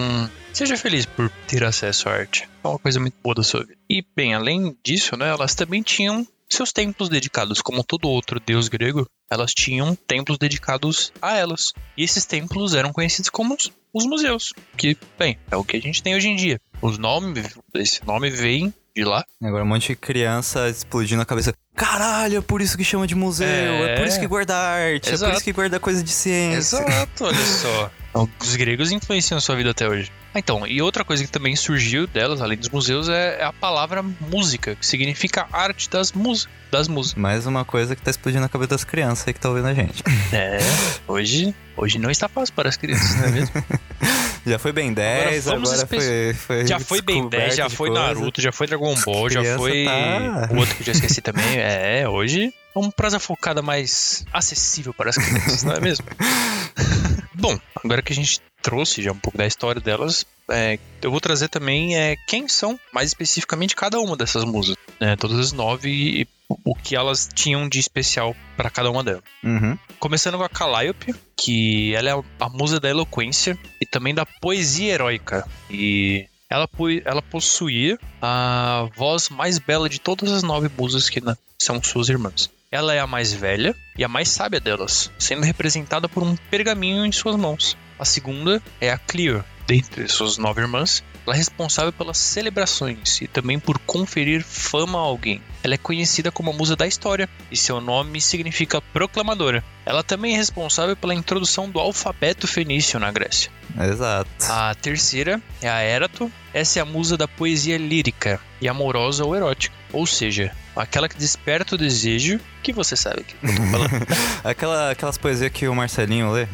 seja 0.53 0.77
feliz 0.77 1.05
por 1.05 1.29
ter 1.47 1.63
acesso 1.63 2.09
à 2.09 2.13
arte. 2.13 2.47
É 2.63 2.67
uma 2.67 2.79
coisa 2.79 2.99
muito 2.99 3.15
boa 3.21 3.35
da 3.35 3.43
sua 3.43 3.61
vida. 3.61 3.77
E, 3.89 4.03
bem, 4.15 4.33
além 4.33 4.77
disso, 4.83 5.17
né, 5.17 5.29
elas 5.29 5.55
também 5.55 5.81
tinham 5.81 6.25
seus 6.49 6.71
templos 6.71 7.09
dedicados, 7.09 7.61
como 7.61 7.83
todo 7.83 8.07
outro 8.07 8.39
deus 8.39 8.67
grego, 8.67 9.07
elas 9.29 9.53
tinham 9.53 9.95
templos 9.95 10.37
dedicados 10.37 11.11
a 11.21 11.35
elas. 11.35 11.73
E 11.97 12.03
esses 12.03 12.25
templos 12.25 12.75
eram 12.75 12.93
conhecidos 12.93 13.29
como 13.29 13.57
os, 13.91 14.05
museus, 14.05 14.53
que, 14.77 14.95
bem, 15.17 15.37
é 15.49 15.57
o 15.57 15.63
que 15.63 15.77
a 15.77 15.81
gente 15.81 16.03
tem 16.03 16.15
hoje 16.15 16.29
em 16.29 16.35
dia. 16.35 16.61
Os 16.81 16.97
nomes, 16.97 17.57
esse 17.73 18.05
nome 18.05 18.29
vem 18.29 18.73
de 18.95 19.03
lá, 19.03 19.23
Agora 19.41 19.63
um 19.63 19.67
monte 19.67 19.87
de 19.87 19.95
criança 19.95 20.69
explodindo 20.69 21.21
a 21.21 21.25
cabeça. 21.25 21.53
Caralho, 21.75 22.37
é 22.37 22.41
por 22.41 22.61
isso 22.61 22.77
que 22.77 22.83
chama 22.83 23.07
de 23.07 23.15
museu, 23.15 23.47
é, 23.47 23.93
É. 23.93 23.97
por 23.97 24.05
isso 24.05 24.19
que 24.19 24.27
guarda 24.27 24.55
arte, 24.55 25.07
é 25.07 25.11
por 25.11 25.13
Exato. 25.15 25.33
isso 25.33 25.43
que 25.43 25.51
guarda 25.51 25.79
coisa 25.79 26.03
de 26.03 26.11
ciência. 26.11 26.77
Exato, 26.77 27.25
olha 27.25 27.37
só. 27.45 27.91
Os 28.39 28.55
gregos 28.55 28.91
influenciam 28.91 29.39
a 29.39 29.41
sua 29.41 29.55
vida 29.55 29.71
até 29.71 29.87
hoje. 29.89 30.11
Ah, 30.35 30.37
Então, 30.39 30.67
e 30.67 30.79
outra 30.83 31.03
coisa 31.03 31.23
que 31.25 31.31
também 31.31 31.55
surgiu 31.55 32.05
delas, 32.05 32.41
além 32.41 32.55
dos 32.57 32.69
museus, 32.69 33.09
é 33.09 33.37
é 33.39 33.43
a 33.43 33.51
palavra 33.51 34.03
música, 34.03 34.75
que 34.75 34.85
significa 34.85 35.47
arte 35.51 35.89
das 35.89 36.11
musas. 36.11 36.47
Das 36.71 36.87
musas. 36.87 37.15
Mais 37.15 37.47
uma 37.47 37.65
coisa 37.65 37.95
que 37.95 38.01
tá 38.03 38.11
explodindo 38.11 38.45
a 38.45 38.49
cabeça 38.49 38.69
das 38.69 38.83
crianças 38.83 39.27
aí 39.27 39.33
que 39.33 39.39
tá 39.39 39.49
ouvindo 39.49 39.67
a 39.67 39.73
gente. 39.73 40.03
É, 40.31 40.59
hoje, 41.07 41.55
hoje 41.75 41.97
não 41.97 42.11
está 42.11 42.27
fácil 42.29 42.53
para 42.53 42.69
as 42.69 42.77
crianças, 42.77 43.15
não 43.15 43.25
é 43.25 43.31
mesmo? 43.31 43.53
Já 44.45 44.59
foi 44.59 44.71
Ben 44.73 44.93
10, 44.93 45.45
vamos 45.45 45.69
agora 45.71 45.83
espe- 45.85 45.99
foi, 45.99 46.33
foi. 46.33 46.67
Já 46.67 46.79
foi 46.79 47.01
Ben 47.01 47.29
10, 47.29 47.55
já 47.55 47.69
foi 47.69 47.89
coisa. 47.89 48.03
Naruto, 48.07 48.41
já 48.41 48.51
foi 48.51 48.67
Dragon 48.67 48.95
Ball, 49.05 49.29
já 49.29 49.57
foi 49.57 49.85
tá- 49.85 50.49
o 50.51 50.57
outro 50.57 50.75
que 50.75 50.81
eu 50.81 50.85
já 50.87 50.91
esqueci 50.91 51.21
também. 51.21 51.57
É, 51.57 52.07
hoje 52.09 52.53
é 52.75 52.79
uma 52.79 52.91
prosa 52.91 53.19
focada 53.19 53.61
mais 53.61 54.25
acessível 54.33 54.93
para 54.93 55.09
as 55.11 55.17
crianças, 55.17 55.63
não 55.63 55.73
é 55.73 55.79
mesmo? 55.79 56.05
Bom, 57.35 57.57
agora 57.83 58.01
que 58.01 58.13
a 58.13 58.15
gente 58.15 58.39
trouxe 58.61 59.01
já 59.01 59.11
um 59.11 59.17
pouco 59.17 59.37
da 59.37 59.45
história 59.45 59.81
delas, 59.81 60.25
é, 60.49 60.77
eu 61.01 61.11
vou 61.11 61.19
trazer 61.19 61.47
também 61.49 61.97
é, 61.97 62.15
quem 62.27 62.47
são, 62.47 62.79
mais 62.93 63.09
especificamente, 63.09 63.75
cada 63.75 63.99
uma 63.99 64.15
dessas 64.15 64.43
musas. 64.45 64.75
Né, 64.99 65.15
todas 65.15 65.39
as 65.39 65.51
nove 65.51 65.89
e 65.89 66.27
o 66.63 66.75
que 66.75 66.95
elas 66.95 67.29
tinham 67.33 67.67
de 67.67 67.79
especial 67.79 68.35
para 68.55 68.69
cada 68.69 68.91
uma 68.91 69.03
delas. 69.03 69.23
Uhum. 69.43 69.77
Começando 69.99 70.37
com 70.37 70.43
a 70.43 70.49
Calliope, 70.49 71.15
que 71.35 71.93
ela 71.95 72.09
é 72.09 72.23
a 72.39 72.49
musa 72.49 72.79
da 72.79 72.89
eloquência 72.89 73.57
e 73.81 73.85
também 73.85 74.13
da 74.13 74.25
poesia 74.25 74.93
heróica. 74.93 75.47
E 75.69 76.27
ela, 76.49 76.69
ela 77.05 77.21
possuía 77.21 77.97
a 78.21 78.87
voz 78.95 79.29
mais 79.29 79.57
bela 79.57 79.89
de 79.89 79.99
todas 79.99 80.31
as 80.31 80.43
nove 80.43 80.69
musas 80.77 81.09
que 81.09 81.21
são 81.59 81.81
suas 81.81 82.09
irmãs. 82.09 82.49
Ela 82.71 82.93
é 82.93 82.99
a 82.99 83.07
mais 83.07 83.33
velha 83.33 83.75
e 83.97 84.03
a 84.03 84.07
mais 84.07 84.29
sábia 84.29 84.59
delas, 84.59 85.11
sendo 85.17 85.43
representada 85.43 86.09
por 86.09 86.23
um 86.23 86.35
pergaminho 86.49 87.05
em 87.05 87.11
suas 87.11 87.35
mãos. 87.35 87.77
A 87.99 88.05
segunda 88.05 88.61
é 88.81 88.91
a 88.91 88.97
Clear, 88.97 89.45
dentre 89.67 90.07
suas 90.07 90.37
nove 90.37 90.61
irmãs, 90.61 91.03
ela 91.25 91.35
é 91.35 91.37
responsável 91.37 91.91
pelas 91.93 92.17
celebrações 92.17 93.21
e 93.21 93.27
também 93.27 93.57
por 93.59 93.77
conferir 93.79 94.43
fama 94.43 94.97
a 94.97 95.01
alguém. 95.01 95.41
Ela 95.63 95.75
é 95.75 95.77
conhecida 95.77 96.31
como 96.31 96.49
a 96.51 96.53
musa 96.53 96.75
da 96.75 96.85
história 96.85 97.29
e 97.49 97.55
seu 97.55 97.79
nome 97.79 98.19
significa 98.19 98.81
proclamadora. 98.81 99.63
Ela 99.85 100.03
também 100.03 100.33
é 100.33 100.37
responsável 100.37 100.95
pela 100.97 101.13
introdução 101.15 101.69
do 101.69 101.79
alfabeto 101.79 102.47
fenício 102.47 102.99
na 102.99 103.11
Grécia. 103.11 103.49
Exato. 103.79 104.29
A 104.49 104.75
terceira 104.75 105.41
é 105.61 105.69
a 105.69 105.79
Érato. 105.81 106.31
Essa 106.53 106.79
é 106.79 106.81
a 106.81 106.85
musa 106.85 107.17
da 107.17 107.27
poesia 107.27 107.77
lírica 107.77 108.39
e 108.61 108.67
amorosa 108.67 109.23
ou 109.25 109.35
erótica, 109.35 109.73
ou 109.91 110.05
seja, 110.05 110.51
aquela 110.75 111.09
que 111.09 111.17
desperta 111.17 111.73
o 111.75 111.77
desejo 111.77 112.39
que 112.61 112.71
você 112.71 112.95
sabe 112.95 113.23
que 113.23 113.33
eu 113.41 113.55
tô 113.55 113.63
falando. 113.71 114.07
Aquela, 114.43 114.91
aquelas 114.91 115.17
poesias 115.17 115.51
que 115.51 115.67
o 115.67 115.73
Marcelinho 115.73 116.31
lê. 116.31 116.47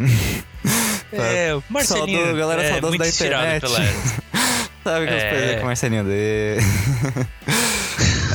é, 1.11 1.53
o 1.55 1.63
Marcelinho 1.69 2.19
Saudo- 2.23 2.37
galera 2.37 2.63
é 2.63 2.69
saudosa 2.71 2.97
da 2.97 3.07
internet. 3.09 3.61
pela. 3.61 3.79
Sabe 4.89 5.05
aquelas 5.05 5.23
É. 5.23 5.29
poesias 5.29 5.55
que 5.55 5.61
o 5.61 5.65
Marcelinho 5.65 6.03
lê. 6.03 6.57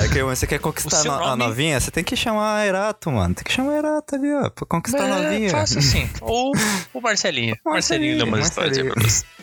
É 0.02 0.08
que 0.08 0.22
você 0.24 0.46
quer 0.46 0.58
conquistar 0.58 1.00
a 1.00 1.04
no- 1.04 1.12
a 1.12 1.18
nome- 1.36 1.44
novinha? 1.46 1.78
Você 1.80 1.90
tem 1.90 2.02
que 2.02 2.16
chamar 2.16 2.56
a 2.58 2.66
Erato, 2.66 3.10
mano. 3.12 3.32
Tem 3.34 3.44
que 3.44 3.52
chamar 3.52 3.72
a 3.74 3.76
Erato 3.78 4.14
ali, 4.16 4.34
ó. 4.34 4.50
Pra 4.50 4.66
conquistar 4.66 5.04
a 5.04 5.06
É, 5.06 5.22
novinha. 5.22 5.50
Faça 5.50 5.78
assim. 5.78 6.10
Ou 6.20 6.52
o 6.92 7.00
Marcelinho. 7.00 7.56
Marcelinho 7.64 8.18
dá 8.18 8.24
umas 8.24 8.46
histórias 8.48 8.76
aí 8.76 8.84
pra 8.84 8.94
Marcelinho. 9.00 9.34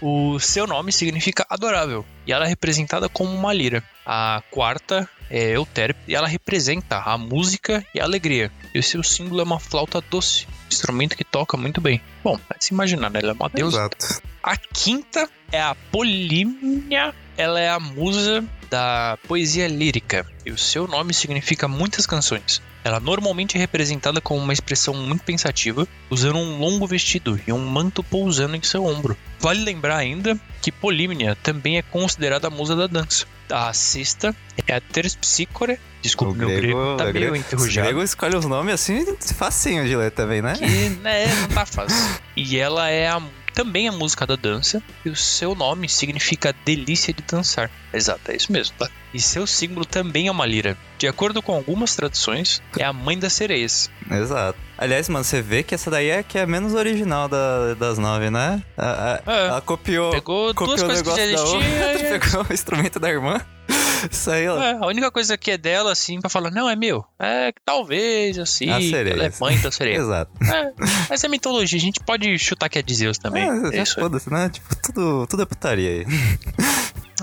O 0.00 0.38
seu 0.40 0.66
nome 0.66 0.92
significa 0.92 1.44
adorável 1.50 2.04
e 2.26 2.32
ela 2.32 2.44
é 2.44 2.48
representada 2.48 3.08
como 3.08 3.32
uma 3.34 3.52
lira. 3.52 3.82
A 4.06 4.42
quarta 4.50 5.08
é 5.28 5.50
Euterpe 5.56 6.00
e 6.08 6.14
ela 6.14 6.26
representa 6.28 6.98
a 6.98 7.18
música 7.18 7.84
e 7.94 8.00
a 8.00 8.04
alegria. 8.04 8.50
E 8.74 8.78
o 8.78 8.82
seu 8.82 9.02
símbolo 9.02 9.40
é 9.40 9.44
uma 9.44 9.60
flauta 9.60 10.00
doce, 10.00 10.46
instrumento 10.70 11.16
que 11.16 11.24
toca 11.24 11.56
muito 11.56 11.80
bem. 11.80 12.00
Bom, 12.22 12.38
pode 12.38 12.64
se 12.64 12.72
imaginar, 12.72 13.10
né? 13.10 13.20
Ela 13.22 13.32
é 13.32 13.34
uma 13.34 13.48
deusa. 13.50 13.78
Exato. 13.78 14.22
A 14.42 14.56
quinta 14.56 15.28
é 15.50 15.60
a 15.60 15.74
Polímnia. 15.90 17.14
Ela 17.36 17.60
é 17.60 17.70
a 17.70 17.80
musa 17.80 18.44
da 18.70 19.18
poesia 19.26 19.66
lírica. 19.68 20.26
E 20.44 20.50
o 20.50 20.58
seu 20.58 20.86
nome 20.86 21.14
significa 21.14 21.66
muitas 21.66 22.06
canções. 22.06 22.60
Ela 22.84 22.98
normalmente 22.98 23.56
é 23.56 23.60
representada 23.60 24.20
como 24.20 24.40
uma 24.40 24.52
expressão 24.52 24.92
muito 24.92 25.22
pensativa, 25.22 25.86
usando 26.10 26.36
um 26.38 26.58
longo 26.58 26.86
vestido 26.86 27.40
e 27.46 27.52
um 27.52 27.64
manto 27.64 28.02
pousando 28.02 28.56
em 28.56 28.62
seu 28.62 28.84
ombro. 28.84 29.16
Vale 29.38 29.62
lembrar 29.64 29.96
ainda 29.96 30.38
que 30.60 30.72
Polímnia 30.72 31.36
também 31.42 31.78
é 31.78 31.82
considerada 31.82 32.48
a 32.48 32.50
musa 32.50 32.74
da 32.74 32.86
dança. 32.88 33.24
A 33.50 33.72
sexta 33.72 34.34
é 34.66 34.74
a 34.74 34.80
Terpsícore. 34.80 35.78
Desculpa, 36.02 36.32
O 36.34 36.36
meu 36.36 36.48
grego, 36.48 36.96
tá 36.96 37.04
o 37.04 37.06
meio 37.06 37.12
grego- 37.12 37.36
enferrujado. 37.36 37.86
O 37.86 37.90
grego 37.90 38.02
escolhe 38.04 38.36
os 38.36 38.44
nomes 38.46 38.74
assim, 38.74 39.06
facinho 39.34 39.86
de 39.86 39.94
ler 39.94 40.10
também, 40.10 40.42
né? 40.42 40.54
Que, 40.54 40.88
né, 41.00 41.26
não 41.42 41.48
tá 41.48 41.64
fácil. 41.64 41.96
E 42.34 42.56
ela 42.58 42.88
é 42.88 43.08
a- 43.08 43.22
também 43.52 43.88
a 43.88 43.92
música 43.92 44.26
da 44.26 44.36
dança, 44.36 44.82
e 45.04 45.08
o 45.10 45.16
seu 45.16 45.54
nome 45.54 45.88
significa 45.88 46.54
delícia 46.64 47.12
de 47.12 47.22
dançar. 47.22 47.70
Exato, 47.92 48.30
é 48.30 48.36
isso 48.36 48.50
mesmo, 48.50 48.74
tá? 48.78 48.88
E 49.12 49.20
seu 49.20 49.46
símbolo 49.46 49.84
também 49.84 50.28
é 50.28 50.30
uma 50.30 50.46
lira. 50.46 50.76
De 50.98 51.06
acordo 51.06 51.42
com 51.42 51.52
algumas 51.54 51.94
tradições, 51.94 52.62
é 52.78 52.84
a 52.84 52.92
mãe 52.92 53.18
das 53.18 53.32
sereias. 53.34 53.90
Exato. 54.10 54.58
Aliás, 54.78 55.08
mano, 55.08 55.24
você 55.24 55.42
vê 55.42 55.62
que 55.62 55.74
essa 55.74 55.90
daí 55.90 56.08
é 56.08 56.22
que 56.22 56.38
é 56.38 56.46
menos 56.46 56.74
original 56.74 57.28
da- 57.28 57.74
das 57.74 57.98
nove, 57.98 58.30
né? 58.30 58.62
A- 58.76 59.20
a- 59.26 59.32
É. 59.32 59.46
Ela 59.48 59.60
copiou, 59.60 60.10
Pegou 60.12 60.54
copiou 60.54 60.76
duas 60.76 60.82
coisas 60.82 61.02
que 61.02 61.14
já 61.16 61.22
existiam. 61.26 61.54
outra, 61.54 61.94
e- 62.16 62.18
pegou 62.18 62.46
o 62.48 62.52
instrumento 62.52 62.98
da 62.98 63.08
irmã. 63.10 63.40
É, 64.62 64.72
a 64.72 64.86
única 64.86 65.10
coisa 65.10 65.36
que 65.36 65.50
é 65.50 65.58
dela, 65.58 65.92
assim, 65.92 66.20
pra 66.20 66.28
falar, 66.30 66.50
não, 66.50 66.68
é 66.68 66.74
meu. 66.76 67.04
É 67.18 67.52
que 67.52 67.60
talvez, 67.64 68.38
assim, 68.38 68.70
A 68.70 68.80
sereia. 68.80 69.14
ela 69.14 69.24
é 69.26 69.32
mãe 69.40 69.58
da 69.60 69.70
sereia. 69.70 69.96
Exato. 69.96 70.32
É, 70.42 70.72
mas 71.08 71.22
é 71.24 71.28
mitologia, 71.28 71.78
a 71.78 71.80
gente 71.80 72.00
pode 72.00 72.38
chutar 72.38 72.68
que 72.68 72.78
é 72.78 72.82
de 72.82 72.94
Zeus 72.94 73.18
também. 73.18 73.44
É, 73.44 73.78
É. 73.80 73.84
Foda-se, 73.84 74.30
né? 74.30 74.48
Tipo, 74.48 74.74
tudo, 74.76 75.26
tudo 75.26 75.42
é 75.42 75.46
putaria 75.46 75.90
aí. 75.90 76.06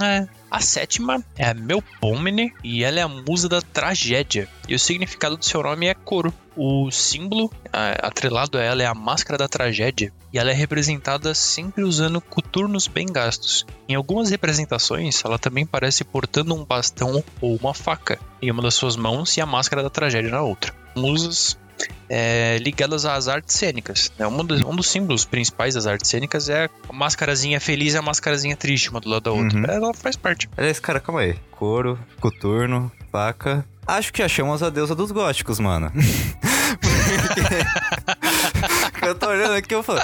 É. 0.01 0.27
A 0.51 0.61
sétima 0.61 1.23
é 1.37 1.47
a 1.47 1.53
Melpomene 1.53 2.53
e 2.63 2.83
ela 2.83 2.99
é 2.99 3.03
a 3.03 3.07
musa 3.07 3.47
da 3.47 3.61
tragédia. 3.61 4.47
E 4.67 4.73
o 4.73 4.79
significado 4.79 5.37
do 5.37 5.45
seu 5.45 5.61
nome 5.61 5.87
é 5.87 5.93
coro. 5.93 6.33
O 6.55 6.89
símbolo 6.89 7.51
atrelado 7.71 8.57
a 8.57 8.61
ela 8.61 8.81
é 8.81 8.85
a 8.85 8.95
máscara 8.95 9.37
da 9.37 9.47
tragédia. 9.47 10.11
E 10.33 10.39
ela 10.39 10.49
é 10.49 10.53
representada 10.53 11.35
sempre 11.35 11.83
usando 11.83 12.19
coturnos 12.19 12.87
bem 12.87 13.05
gastos. 13.05 13.65
Em 13.87 13.95
algumas 13.95 14.31
representações, 14.31 15.23
ela 15.23 15.37
também 15.37 15.65
parece 15.65 16.03
portando 16.03 16.55
um 16.55 16.65
bastão 16.65 17.23
ou 17.39 17.55
uma 17.55 17.73
faca 17.73 18.19
em 18.41 18.49
uma 18.49 18.63
das 18.63 18.73
suas 18.73 18.95
mãos 18.95 19.37
e 19.37 19.41
a 19.41 19.45
máscara 19.45 19.83
da 19.83 19.89
tragédia 19.89 20.31
na 20.31 20.41
outra. 20.41 20.73
Musas 20.95 21.57
é, 22.09 22.57
ligadas 22.59 23.05
às 23.05 23.27
artes 23.27 23.55
cênicas. 23.55 24.11
Né? 24.17 24.25
Um, 24.27 24.43
dos, 24.43 24.61
um 24.61 24.75
dos 24.75 24.89
símbolos 24.89 25.25
principais 25.25 25.75
das 25.75 25.85
artes 25.85 26.09
cênicas 26.09 26.49
é 26.49 26.69
a 26.87 26.93
máscarazinha 26.93 27.59
feliz 27.59 27.93
e 27.93 27.97
a 27.97 28.01
máscarazinha 28.01 28.55
triste, 28.55 28.89
uma 28.89 28.99
do 28.99 29.09
lado 29.09 29.23
da 29.23 29.31
outra. 29.31 29.57
Uhum. 29.57 29.65
Ela 29.65 29.93
faz 29.93 30.15
parte. 30.15 30.49
Aliás, 30.57 30.79
cara, 30.79 30.99
calma 30.99 31.21
aí. 31.21 31.35
Couro, 31.51 31.99
coturno, 32.19 32.91
faca. 33.11 33.65
Acho 33.85 34.13
que 34.13 34.21
achamos 34.21 34.61
a 34.61 34.69
deusa 34.69 34.95
dos 34.95 35.11
góticos, 35.11 35.59
mano. 35.59 35.91
Porque 38.91 39.07
eu 39.07 39.15
tô 39.15 39.27
olhando 39.27 39.53
aqui 39.53 39.73
e 39.73 39.75
eu 39.75 39.81
falo, 39.81 39.99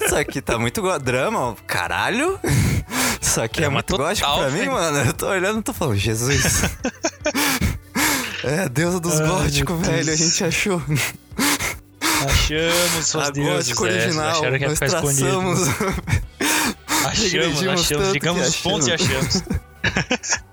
isso 0.00 0.16
aqui 0.16 0.40
tá 0.40 0.58
muito 0.58 0.82
drama, 0.98 1.54
caralho. 1.66 2.38
Isso 3.20 3.40
aqui 3.40 3.58
é 3.58 3.62
Drama 3.62 3.74
muito 3.74 3.96
gótico 3.96 4.28
pra 4.28 4.50
mim, 4.50 4.66
mano. 4.66 4.98
Eu 4.98 5.12
tô 5.12 5.28
olhando 5.28 5.60
e 5.60 5.62
tô 5.62 5.72
falando, 5.72 5.96
Jesus. 5.96 6.62
É, 8.44 8.60
a 8.60 8.68
deusa 8.68 9.00
dos 9.00 9.20
góticos, 9.20 9.86
velho, 9.86 10.00
a 10.00 10.04
Deus. 10.04 10.18
gente 10.18 10.44
achou. 10.44 10.82
Achamos 12.26 13.06
suas 13.06 13.28
a 13.28 13.30
deusas. 13.30 13.68
gótico 13.68 13.86
é, 13.86 13.90
original, 13.92 14.30
acharam 14.30 14.58
que 14.58 14.64
ia 14.64 14.68
nós 14.68 14.78
ficar 14.78 14.86
escondido. 14.96 15.26
traçamos. 15.26 15.68
Achamos, 17.06 17.58
achamos. 17.66 17.88
tanto 17.88 18.12
Ligamos 18.12 18.42
que 18.42 18.48
os 18.48 18.56
pontos 18.56 18.86
e 18.88 18.92
achamos. 18.92 19.42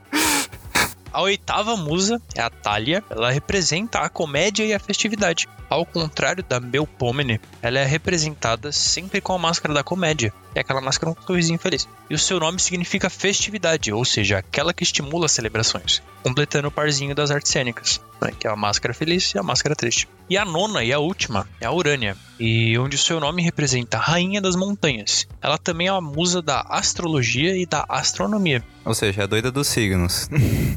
A 1.17 1.21
oitava 1.21 1.75
musa 1.75 2.21
é 2.35 2.41
a 2.41 2.47
Thalia. 2.47 3.03
Ela 3.09 3.31
representa 3.31 4.01
a 4.01 4.07
comédia 4.07 4.63
e 4.63 4.71
a 4.71 4.79
festividade. 4.79 5.49
Ao 5.67 5.83
contrário 5.83 6.43
da 6.43 6.59
Melpomene, 6.59 7.41
ela 7.59 7.79
é 7.79 7.85
representada 7.85 8.71
sempre 8.71 9.19
com 9.19 9.33
a 9.33 9.39
máscara 9.39 9.73
da 9.73 9.83
comédia. 9.83 10.31
É 10.53 10.59
aquela 10.59 10.79
máscara 10.79 11.15
com 11.15 11.19
um 11.19 11.25
sorrisinho 11.25 11.57
feliz. 11.57 11.89
E 12.07 12.13
o 12.13 12.19
seu 12.19 12.39
nome 12.39 12.59
significa 12.59 13.09
festividade, 13.09 13.91
ou 13.91 14.05
seja, 14.05 14.37
aquela 14.37 14.71
que 14.71 14.83
estimula 14.83 15.25
as 15.25 15.31
celebrações. 15.31 16.03
Completando 16.21 16.67
o 16.67 16.71
parzinho 16.71 17.15
das 17.15 17.31
artes 17.31 17.51
cênicas, 17.51 17.99
né, 18.21 18.31
que 18.39 18.45
é 18.45 18.51
a 18.51 18.55
máscara 18.55 18.93
feliz 18.93 19.33
e 19.33 19.39
a 19.39 19.43
máscara 19.43 19.75
triste. 19.75 20.07
E 20.29 20.37
a 20.37 20.43
nona 20.43 20.83
e 20.83 20.91
a 20.91 20.99
última 20.99 21.47
é 21.61 21.65
a 21.65 21.71
Urânia, 21.71 22.17
e 22.37 22.77
onde 22.77 22.97
o 22.97 22.99
seu 22.99 23.19
nome 23.19 23.41
representa 23.41 23.97
a 23.97 24.01
rainha 24.01 24.41
das 24.41 24.57
montanhas. 24.57 25.25
Ela 25.41 25.57
também 25.57 25.87
é 25.87 25.89
a 25.89 26.01
musa 26.01 26.41
da 26.41 26.61
astrologia 26.61 27.55
e 27.55 27.65
da 27.65 27.85
astronomia. 27.87 28.61
Ou 28.83 28.93
seja, 28.93 29.23
a 29.23 29.25
doida 29.25 29.49
dos 29.49 29.67
signos. 29.67 30.29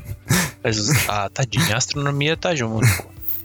Mas 0.62 1.08
a 1.08 1.28
tadinha, 1.28 1.74
a 1.74 1.78
astronomia 1.78 2.36
tá 2.36 2.54
junto. 2.54 2.86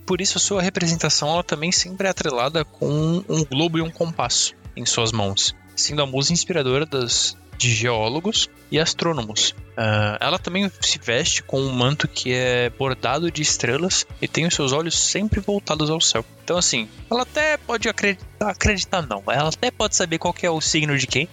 Por 0.05 0.21
isso, 0.21 0.37
a 0.37 0.41
sua 0.41 0.61
representação 0.61 1.29
ela 1.29 1.43
também 1.43 1.71
sempre 1.71 2.05
é 2.05 2.11
atrelada 2.11 2.63
com 2.63 3.23
um 3.27 3.43
globo 3.43 3.79
e 3.79 3.81
um 3.81 3.89
compasso 3.89 4.53
em 4.75 4.85
suas 4.85 5.11
mãos, 5.11 5.55
sendo 5.75 6.03
a 6.03 6.05
musa 6.05 6.31
inspiradora 6.31 6.85
das, 6.85 7.35
de 7.57 7.73
geólogos 7.73 8.49
e 8.71 8.79
astrônomos. 8.79 9.55
Ah, 9.77 10.17
ela 10.19 10.39
também 10.39 10.71
se 10.79 10.99
veste 10.99 11.43
com 11.43 11.59
um 11.59 11.71
manto 11.71 12.07
que 12.07 12.33
é 12.33 12.69
bordado 12.69 13.29
de 13.29 13.41
estrelas 13.41 14.05
e 14.21 14.27
tem 14.27 14.45
os 14.45 14.53
seus 14.53 14.71
olhos 14.71 14.97
sempre 14.97 15.39
voltados 15.39 15.89
ao 15.89 15.99
céu. 15.99 16.23
Então, 16.43 16.57
assim, 16.57 16.87
ela 17.09 17.23
até 17.23 17.57
pode 17.57 17.89
acreditar, 17.89 18.49
acreditar 18.49 19.01
não, 19.01 19.23
ela 19.27 19.49
até 19.49 19.71
pode 19.71 19.95
saber 19.95 20.19
qual 20.19 20.33
que 20.33 20.45
é 20.45 20.49
o 20.49 20.61
signo 20.61 20.97
de 20.97 21.07
quem, 21.07 21.27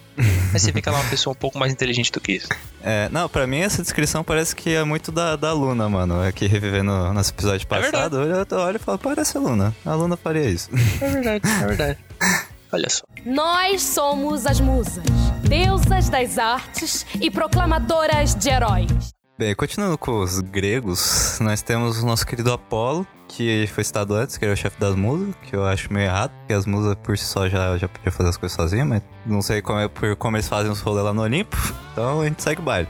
mas 0.51 0.61
você 0.61 0.71
vê 0.71 0.81
que 0.81 0.89
ela 0.89 0.97
é 0.97 1.01
uma 1.01 1.09
pessoa 1.09 1.33
um 1.33 1.37
pouco 1.37 1.57
mais 1.57 1.71
inteligente 1.71 2.11
do 2.11 2.19
que 2.19 2.33
isso. 2.33 2.49
É, 2.85 3.07
não, 3.13 3.29
pra 3.29 3.47
mim 3.47 3.59
essa 3.59 3.81
descrição 3.81 4.25
parece 4.25 4.53
que 4.53 4.75
é 4.75 4.83
muito 4.83 5.09
da, 5.09 5.37
da 5.37 5.53
Luna, 5.53 5.87
mano. 5.87 6.21
Aqui 6.21 6.47
revivendo 6.47 6.91
nosso 7.13 7.31
episódio 7.31 7.63
É 7.63 7.65
passado, 7.65 8.17
eu 8.17 8.45
eu 8.51 8.57
olho 8.57 8.75
e 8.75 8.79
falo, 8.79 8.99
parece 8.99 9.37
a 9.37 9.39
Luna. 9.39 9.73
A 9.85 9.95
Luna 9.95 10.17
faria 10.17 10.43
isso. 10.49 10.69
É 10.99 11.09
verdade, 11.09 11.49
é 11.49 11.65
verdade. 11.65 11.97
Olha 12.73 12.89
só. 12.89 13.03
Nós 13.25 13.81
somos 13.83 14.45
as 14.45 14.59
musas, 14.59 15.05
deusas 15.53 16.09
das 16.09 16.39
artes 16.39 17.05
e 17.21 17.29
proclamadoras 17.29 18.33
de 18.33 18.49
heróis. 18.49 19.13
Bem, 19.37 19.53
continuando 19.53 19.99
com 19.99 20.19
os 20.19 20.39
gregos, 20.39 21.37
nós 21.39 21.61
temos 21.61 22.01
o 22.01 22.05
nosso 22.07 22.25
querido 22.25 22.51
Apolo, 22.51 23.05
que 23.27 23.67
foi 23.67 23.83
citado 23.83 24.15
antes, 24.15 24.35
que 24.35 24.45
era 24.45 24.53
o 24.55 24.57
chefe 24.57 24.79
das 24.79 24.95
musas, 24.95 25.35
que 25.43 25.55
eu 25.55 25.63
acho 25.63 25.93
meio 25.93 26.07
errado, 26.07 26.31
porque 26.39 26.53
as 26.53 26.65
musas 26.65 26.95
por 27.03 27.15
si 27.15 27.25
só 27.25 27.47
já, 27.47 27.77
já 27.77 27.87
podiam 27.87 28.11
fazer 28.11 28.29
as 28.29 28.37
coisas 28.37 28.55
sozinhas, 28.55 28.87
mas 28.87 29.03
não 29.27 29.43
sei 29.43 29.61
como, 29.61 29.77
é, 29.77 29.87
por 29.87 30.15
como 30.15 30.37
eles 30.37 30.47
fazem 30.47 30.71
os 30.71 30.81
rolês 30.81 31.05
lá 31.05 31.13
no 31.13 31.21
Olimpo, 31.21 31.55
então 31.91 32.21
a 32.21 32.25
gente 32.25 32.41
segue 32.41 32.59
o 32.59 32.63
baile. 32.63 32.89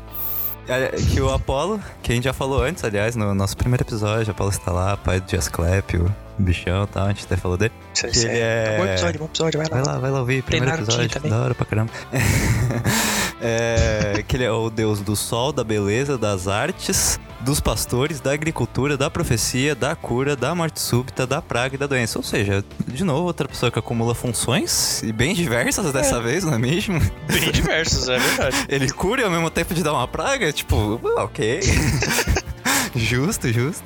É, 0.65 0.89
Que 1.11 1.19
o 1.19 1.33
Apolo, 1.33 1.81
que 2.01 2.13
a 2.13 2.15
gente 2.15 2.23
já 2.23 2.33
falou 2.33 2.63
antes, 2.63 2.81
aliás, 2.85 3.13
no 3.17 3.35
nosso 3.35 3.57
primeiro 3.57 3.83
episódio, 3.83 4.31
Apolo 4.31 4.51
está 4.51 4.71
lá, 4.71 4.95
pai 4.95 5.19
do 5.19 5.35
Asclepio, 5.35 6.15
bichão 6.37 6.83
e 6.83 6.87
tal, 6.87 7.05
a 7.05 7.09
gente 7.09 7.25
até 7.25 7.37
falou 7.37 7.57
dele. 7.57 7.71
Isso, 7.93 8.03
Que 8.07 8.11
isso 8.17 8.27
ele 8.27 8.39
é- 8.39 8.77
Bom 8.77 8.85
episódio, 8.85 9.19
bom 9.19 9.25
episódio, 9.25 9.59
vai 9.59 9.67
lá. 9.69 9.75
Vai 9.83 9.93
lá, 9.93 9.99
vai 9.99 10.11
lá 10.11 10.19
ouvir, 10.19 10.43
primeiro 10.43 10.67
Narutinho 10.71 11.03
episódio, 11.03 11.29
da 11.29 11.41
hora 11.41 11.55
pra 11.55 11.65
caramba. 11.65 11.91
é, 13.41 14.23
que 14.27 14.35
ele 14.35 14.43
é 14.43 14.51
o 14.51 14.69
deus 14.69 14.99
do 15.01 15.15
sol, 15.15 15.51
da 15.51 15.63
beleza, 15.63 16.17
das 16.17 16.47
artes, 16.47 17.19
dos 17.41 17.59
pastores, 17.59 18.19
da 18.21 18.31
agricultura, 18.31 18.95
da 18.97 19.09
profecia, 19.09 19.75
da 19.75 19.95
cura, 19.95 20.35
da 20.35 20.55
morte 20.55 20.79
súbita, 20.79 21.27
da 21.27 21.41
praga 21.41 21.75
e 21.75 21.77
da 21.77 21.85
doença. 21.87 22.17
Ou 22.17 22.23
seja, 22.23 22.63
de 22.87 23.03
novo, 23.03 23.23
outra 23.27 23.47
pessoa 23.47 23.71
que 23.71 23.77
acumula 23.77 24.15
funções, 24.15 25.01
e 25.03 25.11
bem 25.11 25.33
diversas 25.33 25.91
dessa 25.91 26.21
vez, 26.21 26.43
não 26.43 26.53
é 26.53 26.57
mesmo? 26.57 26.99
Bem 27.27 27.51
diversos, 27.51 28.07
é 28.09 28.17
verdade. 28.17 28.55
Ele 28.69 28.89
cura 28.91 29.21
e 29.21 29.25
ao 29.25 29.31
mesmo 29.31 29.49
tempo 29.49 29.73
de 29.73 29.83
dar 29.83 29.91
uma 29.93 30.07
praga? 30.07 30.51
Tipo, 30.53 30.99
ok. 31.17 31.59
justo, 32.95 33.51
justo. 33.51 33.83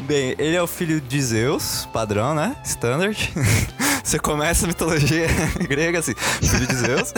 Bem, 0.00 0.34
ele 0.38 0.56
é 0.56 0.62
o 0.62 0.66
filho 0.66 1.00
de 1.00 1.22
Zeus, 1.22 1.88
padrão, 1.92 2.34
né? 2.34 2.56
Standard. 2.64 3.32
Você 4.02 4.18
começa 4.18 4.64
a 4.64 4.68
mitologia 4.68 5.26
grega 5.68 6.00
assim, 6.00 6.12
filho 6.40 6.66
de 6.66 6.74
Zeus. 6.74 7.14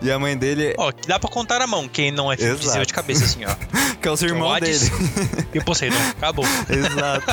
E 0.00 0.10
a 0.10 0.18
mãe 0.18 0.36
dele, 0.36 0.74
Ó, 0.78 0.90
que 0.92 1.06
dá 1.06 1.18
pra 1.18 1.28
contar 1.28 1.58
na 1.58 1.66
mão 1.66 1.86
quem 1.88 2.10
não 2.10 2.32
é 2.32 2.36
filho 2.36 2.54
de 2.54 2.62
Exato. 2.62 2.72
Zeus 2.74 2.86
de 2.86 2.94
cabeça, 2.94 3.24
assim, 3.24 3.44
ó. 3.44 3.54
que 4.00 4.08
é 4.08 4.10
os 4.10 4.22
irmãos 4.22 4.54
Hades 4.56 4.88
dele. 4.88 5.46
E 5.52 5.58
o 5.58 5.64
Poseidon. 5.64 5.96
Acabou. 6.16 6.46
Exato. 6.70 7.26